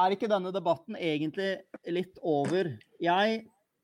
er 0.00 0.14
ikke 0.14 0.28
denne 0.30 0.52
debatten 0.52 1.00
egentlig 1.00 1.54
litt 1.88 2.20
over? 2.20 2.68
Jeg 3.00 3.40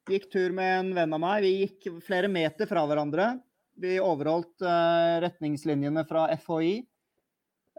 gikk 0.07 0.29
tur 0.33 0.53
med 0.55 0.73
en 0.75 0.95
venn 0.97 1.17
av 1.17 1.23
meg. 1.25 1.43
Vi 1.43 1.55
gikk 1.65 1.89
flere 2.05 2.29
meter 2.29 2.69
fra 2.69 2.85
hverandre. 2.85 3.33
Vi 3.81 3.97
overholdt 4.01 4.61
retningslinjene 5.25 6.05
fra 6.09 6.29
FHI 6.41 6.77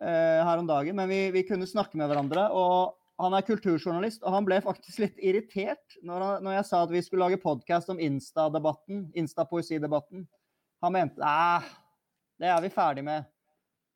eh, 0.01 0.41
her 0.45 0.62
om 0.62 0.68
dagen, 0.70 0.97
men 0.99 1.10
vi, 1.10 1.22
vi, 1.34 1.45
kunne 1.47 1.70
snakke 1.70 1.97
med 1.97 2.12
hverandre. 2.12 2.49
og 2.53 2.97
Han 3.18 3.34
er 3.34 3.45
kulturjournalist, 3.47 4.22
og 4.22 4.34
han 4.36 4.45
ble 4.45 4.59
faktisk 4.61 5.01
litt 5.01 5.22
irritert 5.26 5.95
når, 6.05 6.22
han, 6.22 6.43
når 6.45 6.59
jeg 6.59 6.65
sa 6.70 6.82
at 6.86 6.91
vi 6.93 7.01
skulle 7.01 7.26
lage 7.26 7.41
podkast 7.41 7.89
om 7.89 8.01
Insta-debatten, 8.01 9.07
Insta-poesidebatten. 9.18 10.28
Han 10.86 10.93
mente 10.93 11.26
æh, 11.26 11.72
det 12.38 12.51
er 12.53 12.61
vi 12.61 12.70
ferdig 12.74 13.03
med. 13.07 13.26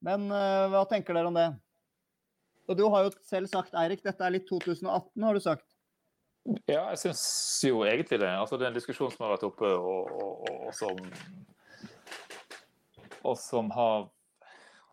Men 0.02 0.26
uh, 0.34 0.66
hva 0.74 0.82
tenker 0.90 1.14
dere 1.14 1.30
om 1.30 1.38
det? 1.38 1.52
Og 2.66 2.78
du 2.80 2.88
har 2.90 3.06
jo 3.06 3.12
selv 3.28 3.52
sagt, 3.52 3.76
Eirik, 3.78 4.02
dette 4.02 4.26
er 4.26 4.34
litt 4.34 4.48
2018, 4.50 5.22
har 5.22 5.38
du 5.38 5.44
sagt? 5.44 5.68
Ja, 6.66 6.88
jeg 6.90 6.98
syns 7.04 7.22
jo 7.68 7.84
egentlig 7.86 8.18
det. 8.24 8.32
Altså, 8.34 8.58
det 8.58 8.66
er 8.66 8.72
en 8.72 8.80
diskusjon 8.80 9.12
som 9.14 9.28
har 9.28 9.36
vært 9.36 9.46
oppe, 9.46 9.70
og, 9.70 10.10
og, 10.10 10.32
og, 10.50 10.56
og, 10.66 10.74
som 10.74 10.98
Og 13.22 13.38
som 13.38 13.70
har 13.76 14.08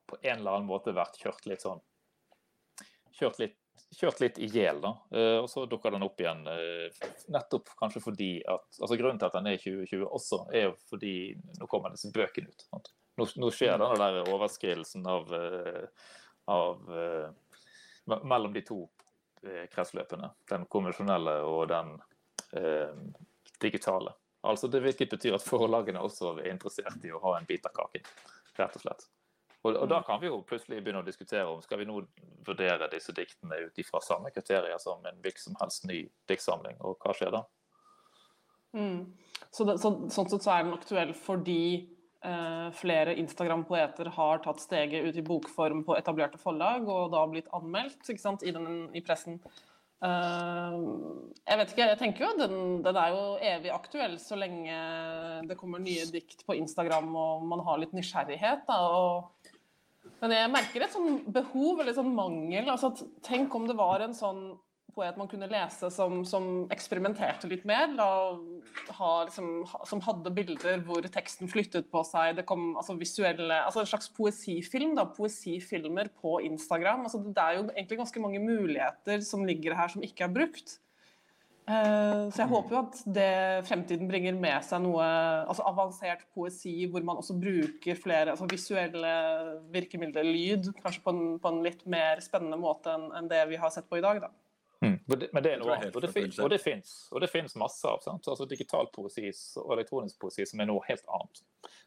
på 0.08 0.18
en 0.20 0.34
eller 0.34 0.58
annen 0.58 0.68
måte 0.68 0.92
vært 0.92 1.16
kjørt 1.20 1.48
litt 1.48 1.64
sånn 1.64 1.80
Kjørt 3.16 3.40
litt 3.40 3.56
kjørt 3.96 4.20
litt 4.20 4.38
i 4.40 4.48
hjel, 4.52 4.80
da. 4.82 4.92
Uh, 5.14 5.38
og 5.42 5.48
så 5.50 5.64
dukker 5.70 5.94
den 5.94 6.04
opp 6.06 6.20
igjen. 6.20 6.44
Uh, 6.46 7.08
nettopp 7.32 7.72
kanskje 7.80 8.02
fordi 8.04 8.30
at 8.44 8.80
altså 8.80 8.98
Grunnen 9.00 9.20
til 9.20 9.28
at 9.30 9.38
den 9.38 9.50
er 9.50 9.56
i 9.56 9.62
2020 9.62 10.04
også, 10.06 10.42
er 10.52 10.68
jo 10.68 10.76
fordi 10.90 11.14
nå 11.58 11.68
kommer 11.70 11.94
disse 11.94 12.12
bøkene 12.14 12.52
ut. 12.52 12.66
Nå, 13.18 13.28
nå, 13.40 13.50
skjer 13.54 13.76
den 13.76 13.86
denne 13.86 13.98
der 14.20 14.32
overskridelsen 14.34 15.08
av, 15.08 15.32
uh, 15.32 16.14
av 16.52 16.84
mellom 18.24 18.54
de 18.54 18.64
to 18.64 18.84
kretsløpene. 19.72 20.32
Den 20.50 20.64
konvensjonelle 20.72 21.34
og 21.46 21.68
den 21.70 21.92
digitale. 23.62 24.14
Altså 24.48 24.70
det 24.72 24.80
Hvilket 24.82 25.12
betyr 25.12 25.36
at 25.36 25.44
forlagene 25.44 26.00
også 26.02 26.32
er 26.40 26.48
interessert 26.54 27.04
i 27.06 27.12
å 27.14 27.20
ha 27.22 27.36
en 27.36 27.46
bit 27.46 27.68
av 27.68 27.76
kaken, 27.76 28.08
rett 28.58 28.80
og 28.80 28.82
slett. 28.82 29.06
Og, 29.66 29.74
og, 29.74 29.88
da 29.90 29.98
mm. 29.98 30.06
kan 30.06 30.20
vi 30.22 30.30
jo 30.30 30.40
plutselig 30.46 30.80
begynne 30.82 31.02
å 31.02 31.06
diskutere 31.06 31.48
om 31.50 31.62
skal 31.64 31.80
vi 31.80 31.88
nå 31.88 32.00
vurdere 32.46 32.90
disse 32.92 33.14
diktene 33.14 33.58
ut 33.66 33.80
ifra 33.82 34.00
samme 34.04 34.30
kriterier 34.34 34.78
som 34.82 35.04
en 35.08 35.22
hvilken 35.24 35.48
som 35.48 35.58
helst 35.62 35.88
ny 35.88 36.04
diktsamling, 36.30 36.78
og 36.78 36.98
hva 37.02 37.14
skjer 37.16 37.34
da? 37.34 37.44
Mm. 38.76 39.06
Så, 39.50 39.64
det, 39.64 39.78
så, 39.82 39.94
sånn 40.12 40.28
sett 40.30 40.44
så 40.44 40.52
er 40.54 40.66
den 40.66 40.76
aktuell 40.76 41.14
fordi 41.16 41.62
eh, 42.24 42.68
flere 42.78 43.16
Instagram-poeter 43.18 44.12
har 44.14 44.44
tatt 44.44 44.62
steget 44.62 45.08
ut 45.08 45.18
i 45.18 45.24
bokform 45.24 45.82
på 45.88 45.96
etablerte 45.98 46.40
forlag, 46.40 46.86
og 46.86 47.10
da 47.14 47.24
blitt 47.30 47.50
anmeldt 47.56 48.12
sant, 48.20 48.44
i, 48.46 48.54
den, 48.54 48.86
i, 48.94 49.02
pressen. 49.04 49.40
Uh, 49.98 51.26
jeg 51.42 51.58
vet 51.58 51.72
ikke, 51.72 51.86
jeg 51.90 51.98
tenker 51.98 52.22
jo 52.22 52.28
den, 52.38 52.60
den 52.84 52.98
er 53.00 53.10
jo 53.10 53.22
evig 53.42 53.72
aktuell 53.74 54.12
så 54.22 54.36
lenge 54.38 54.76
det 55.50 55.56
kommer 55.58 55.82
nye 55.82 56.04
dikt 56.06 56.44
på 56.46 56.54
Instagram 56.54 57.08
og 57.18 57.42
man 57.50 57.64
har 57.66 57.80
litt 57.82 57.96
nysgjerrighet. 57.96 58.62
Da, 58.68 58.76
og 58.94 59.37
men 60.22 60.34
jeg 60.34 60.50
merker 60.54 60.84
et 60.84 60.94
sånn 60.94 61.20
behov 61.32 61.82
eller 61.82 61.94
sånn 61.96 62.14
mangel. 62.14 62.70
Altså 62.72 62.90
tenk 63.24 63.54
om 63.54 63.68
det 63.68 63.76
var 63.78 64.02
en 64.04 64.16
sånn 64.16 64.48
poet 64.98 65.18
man 65.20 65.28
kunne 65.30 65.46
lese 65.50 65.90
som, 65.94 66.22
som 66.26 66.66
eksperimenterte 66.74 67.48
litt 67.50 67.64
mer. 67.68 67.92
La, 67.94 68.08
ha, 68.98 69.10
liksom, 69.28 69.62
som 69.86 70.02
hadde 70.02 70.32
bilder 70.34 70.82
hvor 70.86 71.06
teksten 71.14 71.50
flyttet 71.50 71.90
på 71.92 72.02
seg. 72.08 72.34
Det 72.40 72.46
kom 72.48 72.72
altså, 72.74 72.98
visuelle 72.98 73.60
altså 73.62 73.84
En 73.84 73.90
slags 73.92 74.10
poesifilm. 74.16 74.96
Da, 74.98 75.06
poesifilmer 75.14 76.10
på 76.18 76.38
Instagram. 76.48 77.06
Altså, 77.06 77.22
det 77.22 77.44
er 77.44 77.60
jo 77.60 77.64
egentlig 77.70 78.02
ganske 78.02 78.24
mange 78.24 78.42
muligheter 78.42 79.22
som 79.26 79.46
ligger 79.46 79.78
her 79.78 79.94
som 79.94 80.04
ikke 80.04 80.26
er 80.26 80.34
brukt. 80.34 80.78
Eh, 81.68 82.22
så 82.32 82.40
jeg 82.40 82.48
håper 82.48 82.72
jo 82.74 82.80
at 82.80 83.00
det 83.12 83.32
fremtiden 83.68 84.08
bringer 84.08 84.36
med 84.40 84.64
seg 84.64 84.80
noe 84.86 85.04
altså 85.04 85.66
avansert 85.68 86.22
poesi 86.32 86.86
hvor 86.88 87.04
man 87.04 87.20
også 87.20 87.36
bruker 87.36 87.98
flere 87.98 88.32
altså 88.32 88.48
visuelle 88.48 89.10
virkemidler, 89.74 90.24
lyd, 90.24 90.70
kanskje 90.80 91.04
på 91.04 91.12
en, 91.12 91.24
på 91.42 91.52
en 91.52 91.60
litt 91.66 91.84
mer 91.84 92.22
spennende 92.24 92.56
måte 92.60 92.94
enn 92.96 93.28
det 93.28 93.42
vi 93.50 93.60
har 93.60 93.74
sett 93.74 93.88
på 93.90 94.00
i 94.00 94.04
dag. 94.04 94.22
da. 94.24 94.32
Mm. 94.80 94.98
Men 95.06 95.42
det 95.42 95.50
er 95.50 95.58
noe 95.58 95.74
annet, 95.74 95.96
og 95.96 96.02
det, 96.04 96.10
finnes, 96.14 96.36
og 96.38 96.52
det 96.52 96.60
finnes, 96.62 96.90
og 97.10 97.22
det 97.22 97.28
finnes 97.32 97.56
masse 97.58 97.82
av. 97.88 97.98
Sant? 98.04 98.28
Altså 98.30 98.46
Digital 98.46 98.86
poesi 98.94 99.26
og 99.58 99.72
elektronisk 99.74 100.20
poesi 100.22 100.46
som 100.46 100.62
er 100.62 100.68
noe 100.70 100.84
helt 100.86 101.02
annet. 101.18 101.40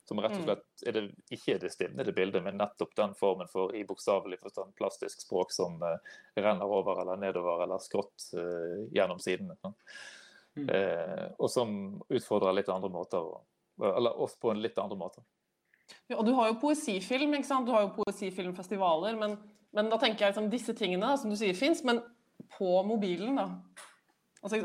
Som 0.09 0.19
rett 0.19 0.35
og 0.35 0.41
mm. 0.41 0.47
slett 0.49 0.83
er 0.89 0.97
det, 0.97 1.03
ikke 1.31 1.55
er 1.55 1.61
det 1.63 1.71
stivnede 1.71 2.15
bildet, 2.15 2.43
men 2.43 2.59
nettopp 2.59 2.91
den 2.99 3.15
formen 3.15 3.47
for 3.51 3.71
i 3.77 3.85
bokstavelig 3.87 4.41
forstand 4.41 4.75
plastisk 4.75 5.23
språk 5.23 5.55
som 5.55 5.79
uh, 5.79 5.95
renner 6.35 6.67
over 6.67 6.99
eller 7.05 7.21
nedover 7.21 7.63
eller 7.63 7.83
skrått 7.83 8.27
uh, 8.35 8.83
gjennom 8.91 9.23
sidene. 9.23 9.55
Mm. 10.59 10.67
Uh, 10.67 11.27
og 11.39 11.47
som 11.53 11.75
utfordrer 12.11 12.59
litt 12.59 12.71
andre 12.73 12.91
måter, 12.91 13.31
eller 13.79 14.19
oss 14.19 14.35
på 14.35 14.51
en 14.51 14.59
litt 14.59 14.79
andre 14.83 14.99
måte. 14.99 15.23
Ja, 16.09 16.17
og 16.17 16.25
du 16.27 16.35
har 16.35 16.51
jo 16.51 16.59
poesifilm, 16.59 17.37
ikke 17.37 17.47
sant? 17.47 17.67
du 17.67 17.75
har 17.75 17.87
jo 17.87 17.95
poesifilmfestivaler, 18.01 19.15
men, 19.19 19.39
men 19.75 19.91
da 19.91 19.99
tenker 19.99 20.25
jeg 20.25 20.33
liksom 20.33 20.51
disse 20.51 20.75
tingene 20.75 21.15
som 21.19 21.31
du 21.31 21.39
sier 21.39 21.55
fins, 21.55 21.85
men 21.87 22.03
på 22.57 22.83
mobilen, 22.87 23.35
da. 23.35 23.47
Altså, 24.41 24.57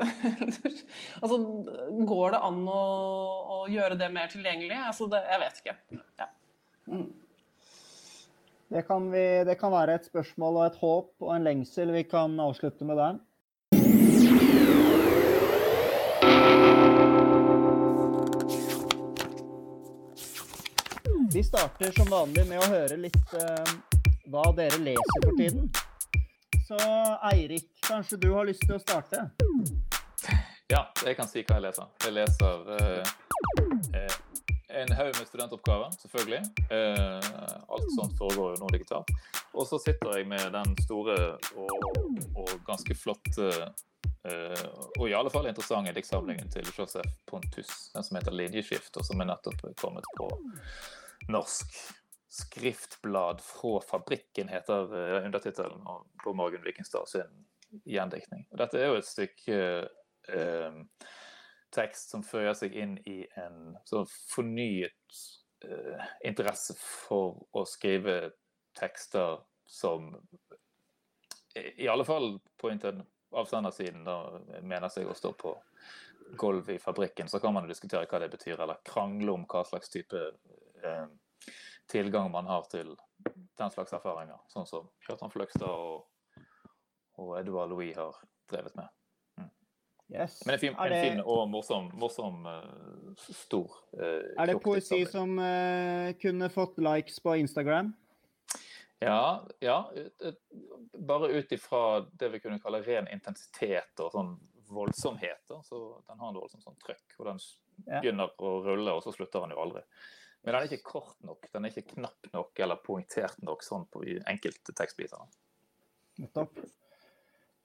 altså, 1.22 1.36
går 2.08 2.32
det 2.32 2.40
an 2.48 2.62
å, 2.64 2.82
å, 3.56 3.58
gjøre 3.68 3.98
det 4.00 4.08
mer 4.14 4.30
tilgjengelig? 4.32 4.78
Altså, 4.88 5.08
det, 5.12 5.20
jeg 5.28 5.42
vet 5.42 5.62
ikke. 5.62 5.76
Ja. 6.22 6.28
Mm. 6.88 7.06
Det, 8.72 8.82
kan 8.88 9.10
vi, 9.12 9.24
det 9.44 9.58
kan 9.60 9.74
være 9.74 9.98
et 9.98 10.08
spørsmål 10.08 10.62
og 10.62 10.66
et 10.66 10.78
håp 10.80 11.26
og 11.26 11.32
en 11.34 11.44
lengsel 11.46 11.92
vi 11.94 12.06
kan 12.08 12.40
avslutte 12.40 12.88
med 12.88 13.02
der. 13.02 13.20
Vi 21.36 21.42
starter 21.44 21.92
som 21.92 22.08
vanlig 22.08 22.46
med 22.48 22.62
å 22.64 22.68
høre 22.72 22.96
litt 22.96 23.34
uh, 23.36 23.74
hva 24.32 24.46
dere 24.56 24.80
leser 24.80 25.20
for 25.20 25.36
tiden. 25.36 25.68
Så 26.66 26.76
Eirik, 27.32 27.70
kanskje 27.88 28.16
du 28.16 28.32
har 28.32 28.46
lyst 28.46 28.64
til 28.66 28.74
å 28.74 28.78
starte? 28.82 29.20
Ja, 30.66 30.80
jeg 31.06 31.14
kan 31.14 31.28
si 31.30 31.44
hva 31.46 31.60
jeg 31.60 31.62
leser. 31.62 31.90
Jeg 32.02 32.14
leser 32.16 32.70
eh, 32.74 33.10
eh, 33.94 34.16
en 34.80 34.94
haug 34.98 35.12
med 35.12 35.28
studentoppgaver, 35.28 35.92
selvfølgelig. 36.00 36.40
Eh, 36.74 37.28
alt 37.70 37.92
sånt 37.94 38.16
foregår 38.18 38.56
jo 38.56 38.64
nå 38.64 38.70
digitalt. 38.74 39.12
Og 39.54 39.68
så 39.70 39.78
sitter 39.84 40.18
jeg 40.18 40.26
med 40.32 40.48
den 40.56 40.74
store 40.82 41.14
og, 41.54 42.08
og 42.34 42.50
ganske 42.66 42.96
flotte 42.98 43.46
eh, 44.26 44.64
og 44.98 45.06
i 45.06 45.14
alle 45.14 45.30
fall 45.30 45.46
interessante 45.46 45.94
diktsamlingen 45.94 46.50
til 46.50 46.66
Joseph 46.72 47.14
Pontus, 47.30 47.92
den 47.94 48.08
som 48.08 48.18
heter 48.18 48.34
'Linjeskift', 48.34 48.98
og 48.98 49.06
som 49.06 49.22
er 49.22 49.30
nettopp 49.30 49.62
kommet 49.78 50.10
på 50.18 50.32
norsk. 51.30 51.78
'Skriftblad 52.36 53.40
fra 53.40 53.80
fabrikken' 53.80 54.50
heter 54.52 54.90
eh, 54.92 55.24
undertittelen 55.24 55.86
på 56.24 56.32
Morgan 56.36 56.64
Vikingstad 56.64 57.08
sin 57.08 57.46
gjendiktning. 57.84 58.44
Dette 58.52 58.80
er 58.80 58.90
jo 58.90 58.98
et 59.00 59.08
stykke 59.08 59.60
eh, 60.28 60.76
tekst 61.72 62.12
som 62.12 62.24
føyer 62.26 62.52
seg 62.56 62.76
inn 62.76 62.96
i 63.08 63.22
en 63.40 63.76
sånn 63.88 64.08
fornyet 64.28 65.20
eh, 65.64 66.06
interesse 66.28 66.76
for 66.80 67.40
å 67.56 67.64
skrive 67.68 68.18
tekster 68.76 69.40
som 69.66 70.12
i 71.56 71.88
alle 71.88 72.04
fall 72.04 72.34
på 72.60 72.70
avsendersiden 73.36 74.04
da 74.04 74.18
mener 74.60 74.92
seg 74.92 75.08
å 75.08 75.16
stå 75.16 75.32
på 75.40 75.54
gulvet 76.38 76.76
i 76.76 76.82
fabrikken. 76.82 77.28
Så 77.28 77.40
kan 77.40 77.54
man 77.54 77.68
diskutere 77.68 78.06
hva 78.10 78.20
det 78.20 78.28
betyr, 78.32 78.60
eller 78.60 78.82
krangle 78.84 79.32
om 79.32 79.46
hva 79.48 79.64
slags 79.64 79.88
type 79.92 80.20
eh, 80.84 81.06
tilgang 81.90 82.30
man 82.30 82.46
har 82.46 82.66
til 82.70 82.94
den 83.56 83.72
slags 83.72 83.94
erfaringer, 83.96 84.38
sånn 84.52 84.68
som 84.68 84.88
Kjartan 85.06 85.32
Fløgstad 85.32 85.70
og, 85.70 86.06
og 87.20 87.34
Edouard 87.40 87.72
Louis 87.72 87.96
har 87.96 88.16
drevet 88.50 88.76
med. 88.78 88.88
Mm. 89.40 89.50
Yes. 90.12 90.40
Men 90.46 90.54
en 90.54 90.62
fin, 90.62 90.74
det... 90.76 90.88
en 90.88 91.06
fin 91.06 91.22
og 91.24 91.44
morsom, 91.50 91.88
morsom 91.98 92.44
uh, 92.46 93.14
stor 93.30 93.78
uh, 93.96 94.26
Er 94.36 94.52
det 94.52 94.58
poesi 94.62 95.00
som 95.10 95.38
uh, 95.40 96.12
kunne 96.20 96.50
fått 96.52 96.78
likes 96.82 97.18
på 97.24 97.38
Instagram? 97.42 97.94
Ja, 98.98 99.44
ja. 99.60 99.92
Bare 100.98 101.28
ut 101.28 101.52
ifra 101.52 102.00
det 102.12 102.28
vi 102.32 102.40
kunne 102.40 102.60
kalle 102.62 102.80
ren 102.84 103.08
intensitet 103.12 104.00
og 104.00 104.12
sånn 104.14 104.30
voldsomheter. 104.72 105.60
Så 105.62 106.02
den 106.08 106.18
har 106.18 106.30
en 106.30 106.38
voldsomt 106.38 106.64
sånn 106.64 106.78
trøkk. 106.80 107.18
Og 107.18 107.28
den 107.28 107.42
begynner 107.84 108.32
å 108.40 108.54
rulle, 108.64 108.94
og 108.96 109.04
så 109.04 109.12
slutter 109.14 109.44
den 109.44 109.52
jo 109.52 109.60
aldri. 109.66 109.84
Men 110.46 110.54
den 110.54 110.60
er 110.60 110.68
ikke 110.70 110.86
kort 110.86 111.16
nok, 111.26 111.48
den 111.50 111.64
er 111.66 111.72
ikke 111.72 111.96
knapp 111.96 112.28
nok 112.30 112.60
eller 112.62 112.78
poengtert 112.78 113.40
nok 113.42 113.64
sånn 113.66 113.82
på 113.90 114.04
enkelte 114.30 114.70
tekstbiter. 114.78 115.24
Nettopp. 116.22 116.60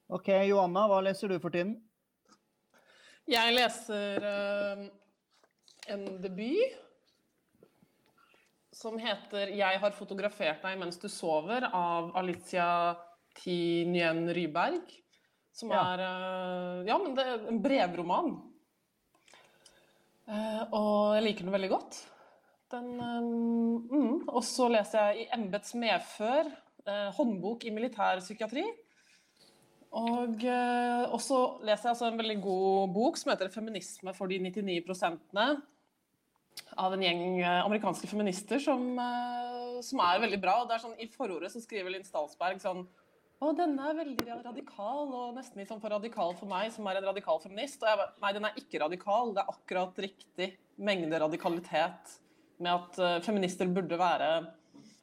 OK, 0.09 0.31
Johanna, 0.49 0.87
hva 0.89 0.97
leser 1.05 1.29
du 1.29 1.37
for 1.43 1.53
tiden? 1.53 1.75
Jeg 3.29 3.53
leser 3.53 4.25
uh, 4.25 4.81
en 5.93 6.07
debut 6.23 6.73
som 8.73 8.97
heter 8.97 9.53
'Jeg 9.53 9.79
har 9.79 9.93
fotografert 9.93 10.65
deg 10.65 10.79
mens 10.81 10.97
du 10.97 11.05
sover' 11.05 11.69
av 11.69 12.15
Alicia 12.17 12.97
T. 13.37 13.85
Nguyen 13.85 14.25
Ryberg. 14.33 14.89
Som 15.53 15.69
ja. 15.69 15.83
er 15.93 16.01
uh, 16.01 16.87
Ja, 16.87 16.97
men 16.97 17.13
det 17.13 17.27
er 17.29 17.45
en 17.45 17.61
brevroman. 17.61 18.39
Uh, 20.25 20.63
og 20.73 21.19
jeg 21.19 21.27
liker 21.29 21.45
den 21.45 21.53
veldig 21.53 21.69
godt. 21.77 22.07
Den, 22.71 22.93
um, 22.99 23.87
mm. 23.91 24.13
Og 24.29 24.43
så 24.47 24.69
leser 24.71 25.11
jeg 25.11 25.25
i 25.25 25.29
embets 25.35 25.75
medfør 25.75 26.47
eh, 26.47 27.09
håndbok 27.17 27.65
i 27.67 27.73
militærpsykiatri. 27.75 28.63
Og, 29.99 30.45
eh, 30.47 31.03
og 31.11 31.19
så 31.19 31.41
leser 31.67 31.89
jeg 31.89 31.95
altså 31.95 32.07
en 32.07 32.21
veldig 32.21 32.37
god 32.43 32.93
bok 32.95 33.19
som 33.19 33.33
heter 33.33 33.51
'Feminisme 33.51 34.13
for 34.15 34.31
de 34.31 34.39
99 34.39 34.79
av 36.77 36.93
en 36.93 37.03
gjeng 37.03 37.41
eh, 37.41 37.65
amerikanske 37.65 38.07
feminister 38.07 38.59
som, 38.59 38.83
eh, 38.99 39.81
som, 39.83 39.99
er 39.99 40.23
veldig 40.23 40.39
bra. 40.41 40.55
Det 40.65 40.77
er 40.77 40.83
sånn, 40.85 40.97
I 40.99 41.07
forordet 41.11 41.51
så 41.51 41.61
skriver 41.63 41.91
Linn 41.91 42.07
Stalsberg 42.07 42.61
sånn 42.63 42.85
å, 43.41 43.51
denne 43.57 43.87
er 43.89 43.97
veldig 43.97 44.35
radikal, 44.45 45.07
og 45.17 45.35
nesten 45.35 45.57
litt 45.57 45.71
sånn 45.71 45.81
for 45.81 45.89
radikal 45.89 46.35
for 46.37 46.45
meg, 46.45 46.69
som 46.75 46.85
er 46.85 46.99
en 46.99 47.07
radikal 47.09 47.39
feminist. 47.41 47.81
Og 47.81 47.89
jeg 47.89 47.97
bare, 47.97 48.13
nei, 48.21 48.33
den 48.37 48.45
er 48.45 48.59
ikke 48.61 48.81
radikal. 48.83 49.31
Det 49.33 49.41
er 49.41 49.55
akkurat 49.55 50.01
riktig 50.05 50.49
mengde 50.77 51.21
radikalitet 51.23 52.19
med 52.63 52.71
at 52.73 52.99
uh, 53.01 53.19
feminister 53.25 53.69
burde 53.71 53.99
være 53.99 54.31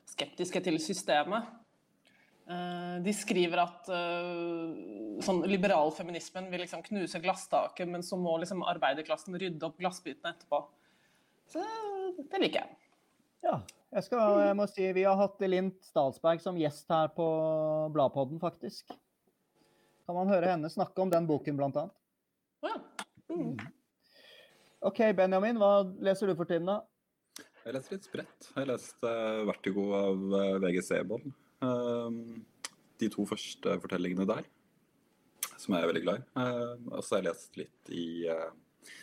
skeptiske 0.09 0.63
til 0.65 0.79
systemet. 0.83 1.55
Eh, 2.49 2.95
de 3.05 3.13
skriver 3.13 3.61
at 3.61 3.91
sånn 5.21 5.43
liberalfeminismen 5.45 6.47
vil 6.49 6.63
liksom 6.65 6.81
knuse 6.87 7.21
glasstaket, 7.21 7.85
men 7.93 8.01
så 8.03 8.17
må 8.17 8.39
liksom 8.41 8.65
arbeiderklassen 8.65 9.37
rydde 9.37 9.69
opp 9.69 9.77
glassbitene 9.77 10.33
etterpå. 10.33 10.63
Så 11.53 11.61
det 12.17 12.41
liker 12.41 12.63
jeg. 12.63 12.79
Ja. 13.45 13.59
Jeg, 13.89 14.05
skal, 14.05 14.41
jeg 14.45 14.57
må 14.59 14.67
si 14.69 14.89
vi 14.93 15.05
har 15.07 15.17
hatt 15.17 15.45
Lint 15.49 15.79
Statsberg 15.87 16.43
som 16.45 16.59
gjest 16.61 16.91
her 16.93 17.09
på 17.15 17.27
Bladpodden, 17.95 18.41
faktisk. 18.43 18.93
Kan 20.09 20.17
man 20.17 20.33
høre 20.33 20.51
henne 20.53 20.69
snakke 20.73 21.01
om 21.05 21.13
den 21.13 21.29
boken, 21.29 21.57
blant 21.57 21.79
annet. 21.81 21.95
Ja. 22.65 22.75
Mm. 23.33 23.57
OK, 24.89 25.01
Benjamin, 25.17 25.61
hva 25.61 25.87
leser 26.05 26.29
du 26.29 26.37
for 26.37 26.49
tiden, 26.49 26.69
da? 26.69 26.83
Jeg 27.69 27.75
leser 27.77 27.93
litt 27.99 28.07
spredt. 28.09 28.47
Jeg 28.57 28.65
leste 28.71 29.11
uh, 29.13 29.43
'Vertigo' 29.45 29.91
av 29.93 30.23
uh, 30.33 30.37
eh, 30.39 30.55
VG 30.63 30.79
Sebon. 30.87 31.27
Uh, 31.61 32.39
de 32.97 33.11
to 33.13 33.27
første 33.29 33.75
fortellingene 33.83 34.25
der, 34.25 34.47
som 35.59 35.77
jeg 35.77 35.85
er 35.85 35.91
veldig 35.91 36.03
glad 36.07 36.23
i. 36.23 36.25
Uh, 36.33 36.81
og 36.95 37.05
så 37.05 37.19
har 37.19 37.21
jeg 37.21 37.27
lest 37.27 37.61
litt 37.61 37.93
i 37.93 38.07
uh, 38.33 38.97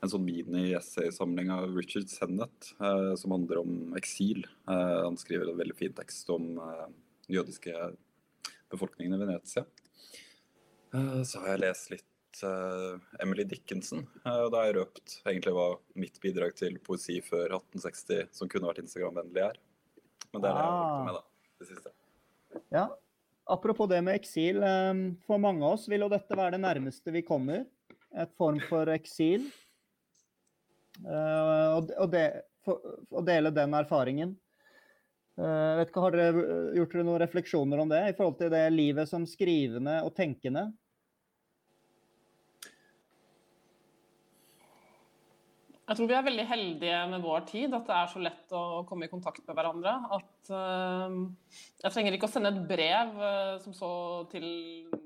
en 0.00 0.14
sånn 0.14 0.24
mini-essaysamling 0.24 1.52
av 1.58 1.76
Richard 1.76 2.08
Sennett 2.08 2.70
uh, 2.80 3.12
som 3.20 3.36
handler 3.36 3.60
om 3.60 3.92
eksil. 4.00 4.46
han 4.64 5.20
skriver 5.20 5.52
en 5.52 5.60
veldig 5.60 5.76
fin 5.76 5.92
tekst 6.00 6.32
om 6.32 6.54
den 6.56 7.36
jødiske 7.36 7.74
befolkningen 8.72 9.12
i 9.12 9.24
Venezia. 9.26 9.66
så 11.20 11.44
har 11.44 11.52
jeg 11.52 11.64
lest 11.66 11.92
litt 11.92 12.08
uh, 12.44 12.98
Emily 13.22 13.46
Dickinson. 13.48 14.04
Uh, 14.26 14.46
og 14.46 14.50
da 14.52 14.60
har 14.60 14.70
jeg 14.70 14.78
røpt 14.80 15.16
egentlig 15.24 15.54
hva 15.56 15.66
mitt 15.98 16.20
bidrag 16.22 16.56
til 16.58 16.76
poesi 16.84 17.20
før 17.24 17.56
1860 17.60 18.34
som 18.36 18.50
kunne 18.52 18.68
vært 18.68 18.82
Instagram-vennlig, 18.84 19.48
er. 19.48 19.60
Men 20.32 20.42
det 20.44 20.50
er 20.50 20.56
det 20.58 20.64
jeg 20.64 20.70
har 20.70 20.80
holdt 20.82 21.06
med, 21.08 21.18
da. 21.18 21.24
Det 21.56 21.68
siste. 21.70 21.92
Ja. 22.74 22.86
Apropos 23.46 23.88
det 23.88 24.02
med 24.02 24.18
eksil. 24.18 24.58
Um, 24.62 25.04
for 25.26 25.38
mange 25.38 25.62
av 25.64 25.76
oss 25.76 25.86
vil 25.88 26.02
jo 26.02 26.10
dette 26.10 26.36
være 26.36 26.56
det 26.56 26.64
nærmeste 26.64 27.14
vi 27.14 27.22
kommer. 27.26 27.62
Et 28.16 28.32
form 28.38 28.58
for 28.68 28.90
eksil. 28.90 29.46
Uh, 31.04 31.76
og, 31.76 31.92
og, 31.94 32.08
de, 32.12 32.24
for, 32.66 32.96
å 33.14 33.22
dele 33.24 33.54
den 33.54 33.76
erfaringen. 33.78 34.34
Uh, 35.36 35.76
vet 35.78 35.92
ikke, 35.92 36.02
Har 36.02 36.16
dere 36.16 36.46
gjort 36.78 36.96
dere 36.96 37.06
noen 37.06 37.22
refleksjoner 37.22 37.82
om 37.82 37.92
det 37.92 38.02
i 38.08 38.16
forhold 38.16 38.38
til 38.40 38.50
det 38.54 38.64
livet 38.72 39.08
som 39.10 39.28
skrivende 39.28 40.00
og 40.02 40.14
tenkende? 40.16 40.70
Jeg 45.86 46.00
tror 46.00 46.08
vi 46.10 46.14
er 46.18 46.24
veldig 46.26 46.44
heldige 46.50 47.00
med 47.12 47.22
vår 47.22 47.44
tid, 47.46 47.74
at 47.76 47.86
det 47.86 47.94
er 47.94 48.08
så 48.10 48.18
lett 48.18 48.54
å 48.58 48.82
komme 48.88 49.06
i 49.06 49.10
kontakt 49.10 49.44
med 49.46 49.54
hverandre. 49.54 49.92
At 50.16 50.48
uh, 50.50 51.12
jeg 51.84 51.94
trenger 51.94 52.16
ikke 52.16 52.26
å 52.26 52.32
sende 52.32 52.50
et 52.50 52.64
brev 52.66 53.12
uh, 53.20 53.68
så 53.70 53.90
til 54.32 54.46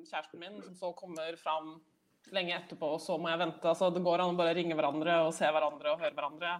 kjæresten 0.08 0.40
min, 0.40 0.56
som 0.64 0.78
så 0.78 0.92
kommer 0.96 1.36
fram 1.36 1.74
lenge 2.32 2.54
etterpå, 2.56 2.94
og 2.94 3.02
så 3.04 3.18
må 3.20 3.28
jeg 3.28 3.42
vente. 3.42 3.68
Altså, 3.68 3.90
det 3.92 4.00
går 4.06 4.24
an 4.24 4.32
å 4.32 4.38
bare 4.38 4.54
ringe 4.56 4.78
hverandre 4.78 5.18
og 5.26 5.34
se 5.36 5.50
hverandre 5.52 5.92
og 5.92 6.00
høre 6.00 6.16
hverandre. 6.16 6.54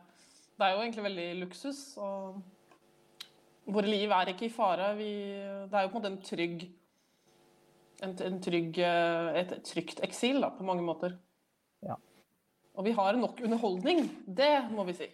Det 0.53 0.69
er 0.69 0.75
jo 0.75 0.85
egentlig 0.85 1.07
veldig 1.07 1.27
luksus. 1.41 1.81
og 2.05 3.73
Våre 3.73 3.89
liv 3.89 4.13
er 4.13 4.35
ikke 4.35 4.51
i 4.51 4.53
fare. 4.53 4.93
Vi, 5.01 5.11
det 5.65 5.81
er 5.81 5.89
jo 5.89 5.95
på 5.95 5.97
en 5.97 6.03
måte 6.03 6.13
en 6.13 6.21
trygg, 6.29 6.69
en, 8.05 8.15
en 8.29 8.39
trygg 8.45 8.85
uh, 8.85 9.33
et 9.41 9.57
trygt 9.65 10.05
eksil 10.05 10.45
da, 10.45 10.53
på 10.53 10.69
mange 10.69 10.85
måter. 10.85 11.17
Og 12.81 12.85
vi 12.87 12.93
har 12.97 13.13
nok 13.13 13.41
underholdning. 13.45 14.07
Det 14.25 14.55
må 14.73 14.87
vi 14.89 14.95
si. 14.97 15.07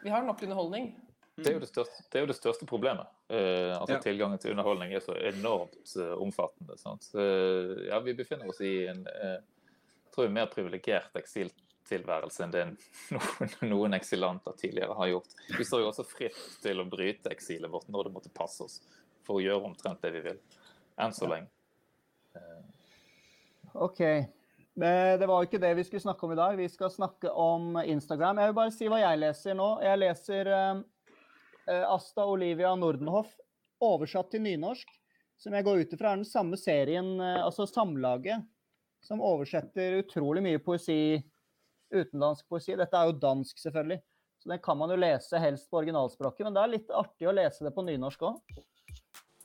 Vi 0.00 0.08
har 0.08 0.22
nok 0.24 0.40
underholdning. 0.42 0.94
Det 1.36 1.50
er 1.50 1.58
jo 1.58 1.60
det 1.60 1.68
største, 1.68 2.04
det 2.08 2.22
jo 2.22 2.28
det 2.30 2.36
største 2.38 2.68
problemet. 2.68 3.10
Uh, 3.28 3.76
altså 3.76 3.98
ja. 3.98 4.00
Tilgangen 4.06 4.40
til 4.40 4.54
underholdning 4.54 4.94
er 4.96 5.04
så 5.04 5.12
enormt 5.28 5.92
uh, 6.00 6.14
omfattende. 6.16 6.78
Uh, 7.12 7.84
ja, 7.90 8.00
vi 8.04 8.16
befinner 8.16 8.48
oss 8.48 8.62
i 8.64 8.72
en 8.88 9.04
tror 10.14 10.26
jeg, 10.26 10.34
mer 10.34 10.48
privilegert 10.50 11.20
eksiltilværelse 11.20 12.46
enn 12.46 12.56
det 12.56 12.64
noen, 13.14 13.54
noen, 13.68 14.00
eksilanter 14.00 14.56
tidligere 14.56 14.96
har 14.96 15.12
gjort. 15.12 15.36
Vi 15.58 15.68
står 15.68 15.84
jo 15.84 15.92
også 15.92 16.08
fritt 16.08 16.40
til 16.64 16.80
å 16.80 16.88
bryte 16.88 17.36
eksilet 17.36 17.72
vårt 17.72 17.92
når 17.92 18.08
det 18.08 18.16
måtte 18.16 18.32
passe 18.32 18.64
oss, 18.64 18.80
for 19.28 19.38
å 19.38 19.44
gjøre 19.44 19.74
omtrent 19.74 20.00
det 20.00 20.16
vi 20.16 20.24
vil. 20.30 20.40
Enn 20.96 21.12
så 21.16 21.28
lenge. 21.28 21.52
OK. 23.76 24.00
Det 24.74 25.26
var 25.26 25.42
jo 25.42 25.48
ikke 25.48 25.60
det 25.60 25.72
vi 25.76 25.84
skulle 25.84 26.02
snakke 26.04 26.26
om 26.26 26.32
i 26.32 26.38
dag. 26.38 26.56
Vi 26.56 26.68
skal 26.70 26.92
snakke 26.94 27.30
om 27.30 27.76
Instagram. 27.82 28.38
Jeg 28.38 28.50
vil 28.50 28.58
bare 28.60 28.74
si 28.74 28.88
hva 28.88 29.00
jeg 29.02 29.20
leser 29.20 29.56
nå. 29.58 29.68
Jeg 29.84 30.00
leser 30.00 30.50
uh, 30.50 30.82
Asta 31.90 32.24
Olivia 32.26 32.70
Nordenhoff 32.78 33.34
oversatt 33.80 34.30
til 34.32 34.44
nynorsk, 34.44 34.88
som 35.40 35.56
jeg 35.56 35.64
går 35.66 35.82
ut 35.82 35.92
ifra 35.96 36.12
er 36.12 36.20
den 36.20 36.28
samme 36.28 36.58
serien, 36.60 37.14
altså 37.20 37.64
Samlaget, 37.68 38.44
som 39.00 39.22
oversetter 39.24 40.00
utrolig 40.02 40.42
mye 40.44 40.60
poesi, 40.60 41.16
utenlandsk 41.94 42.48
poesi. 42.50 42.76
Dette 42.76 42.98
er 42.98 43.08
jo 43.08 43.16
dansk, 43.22 43.56
selvfølgelig, 43.62 44.00
så 44.42 44.52
den 44.52 44.60
kan 44.64 44.76
man 44.80 44.92
jo 44.92 44.98
lese 45.00 45.40
helst 45.40 45.70
på 45.70 45.80
originalspråket. 45.80 46.44
Men 46.44 46.56
det 46.56 46.62
er 46.64 46.74
litt 46.74 46.92
artig 46.92 47.30
å 47.30 47.34
lese 47.36 47.64
det 47.64 47.72
på 47.76 47.86
nynorsk 47.86 48.26
òg. 48.28 48.60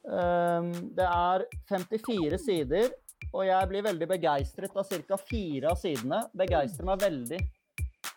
Det 0.06 1.08
er 1.08 1.48
54 1.72 2.38
sider 2.44 2.92
og 3.34 3.46
jeg 3.48 3.70
blir 3.72 3.86
veldig 3.86 4.08
begeistret 4.10 4.76
av 4.76 4.90
ca. 5.08 5.18
fire 5.20 5.72
av 5.72 5.80
sidene. 5.80 6.22
Begeistrer 6.38 6.88
meg 6.88 7.02
veldig. 7.04 7.40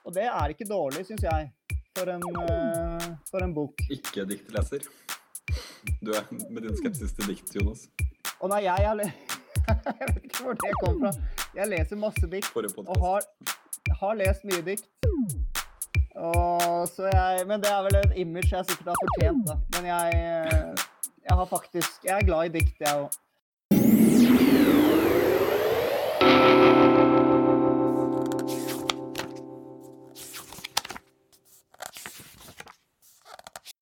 Og 0.06 0.14
det 0.14 0.26
er 0.30 0.54
ikke 0.54 0.68
dårlig, 0.68 1.04
syns 1.09 1.24
jeg, 1.26 1.50
for 1.96 2.11
en, 2.12 2.22
uh, 2.38 3.09
for 3.30 3.44
en 3.44 3.54
bok. 3.56 3.82
Ikke 3.92 4.24
diktleser. 4.28 4.84
Du 6.04 6.12
er 6.12 6.24
med 6.30 6.62
din 6.62 6.76
skepsis 6.78 7.14
til 7.16 7.32
dikt, 7.32 7.52
Jonas. 7.56 7.86
Å 8.38 8.50
nei, 8.52 8.62
jeg, 8.66 8.84
jeg, 8.84 9.12
jeg 10.00 10.11
vet 10.14 10.24
ikke 10.28 10.44
hvor 10.44 10.59
det 10.59 10.72
kommer 10.82 11.09
fra. 11.09 11.44
Jeg 11.59 11.72
leser 11.72 12.00
masse 12.00 12.30
dikt. 12.30 12.52
Og 12.84 13.00
har, 13.02 13.26
har 14.00 14.18
lest 14.20 14.46
mye 14.48 14.64
dikt. 14.66 14.90
Og, 16.18 16.98
jeg, 16.98 17.46
men 17.46 17.62
det 17.62 17.70
er 17.70 17.84
vel 17.86 17.98
et 18.00 18.14
image 18.24 18.50
jeg 18.50 18.66
sikkert 18.68 18.92
har 18.92 19.00
fortjent, 19.04 19.44
da. 19.46 19.59
Men 19.76 19.90
jeg, 19.92 20.76
jeg 21.28 21.36
har 21.40 21.46
faktisk 21.46 22.04
Jeg 22.09 22.14
er 22.16 22.26
glad 22.26 22.48
i 22.48 22.54
dikt, 22.59 22.78
jeg 22.82 23.04
òg. 23.04 23.18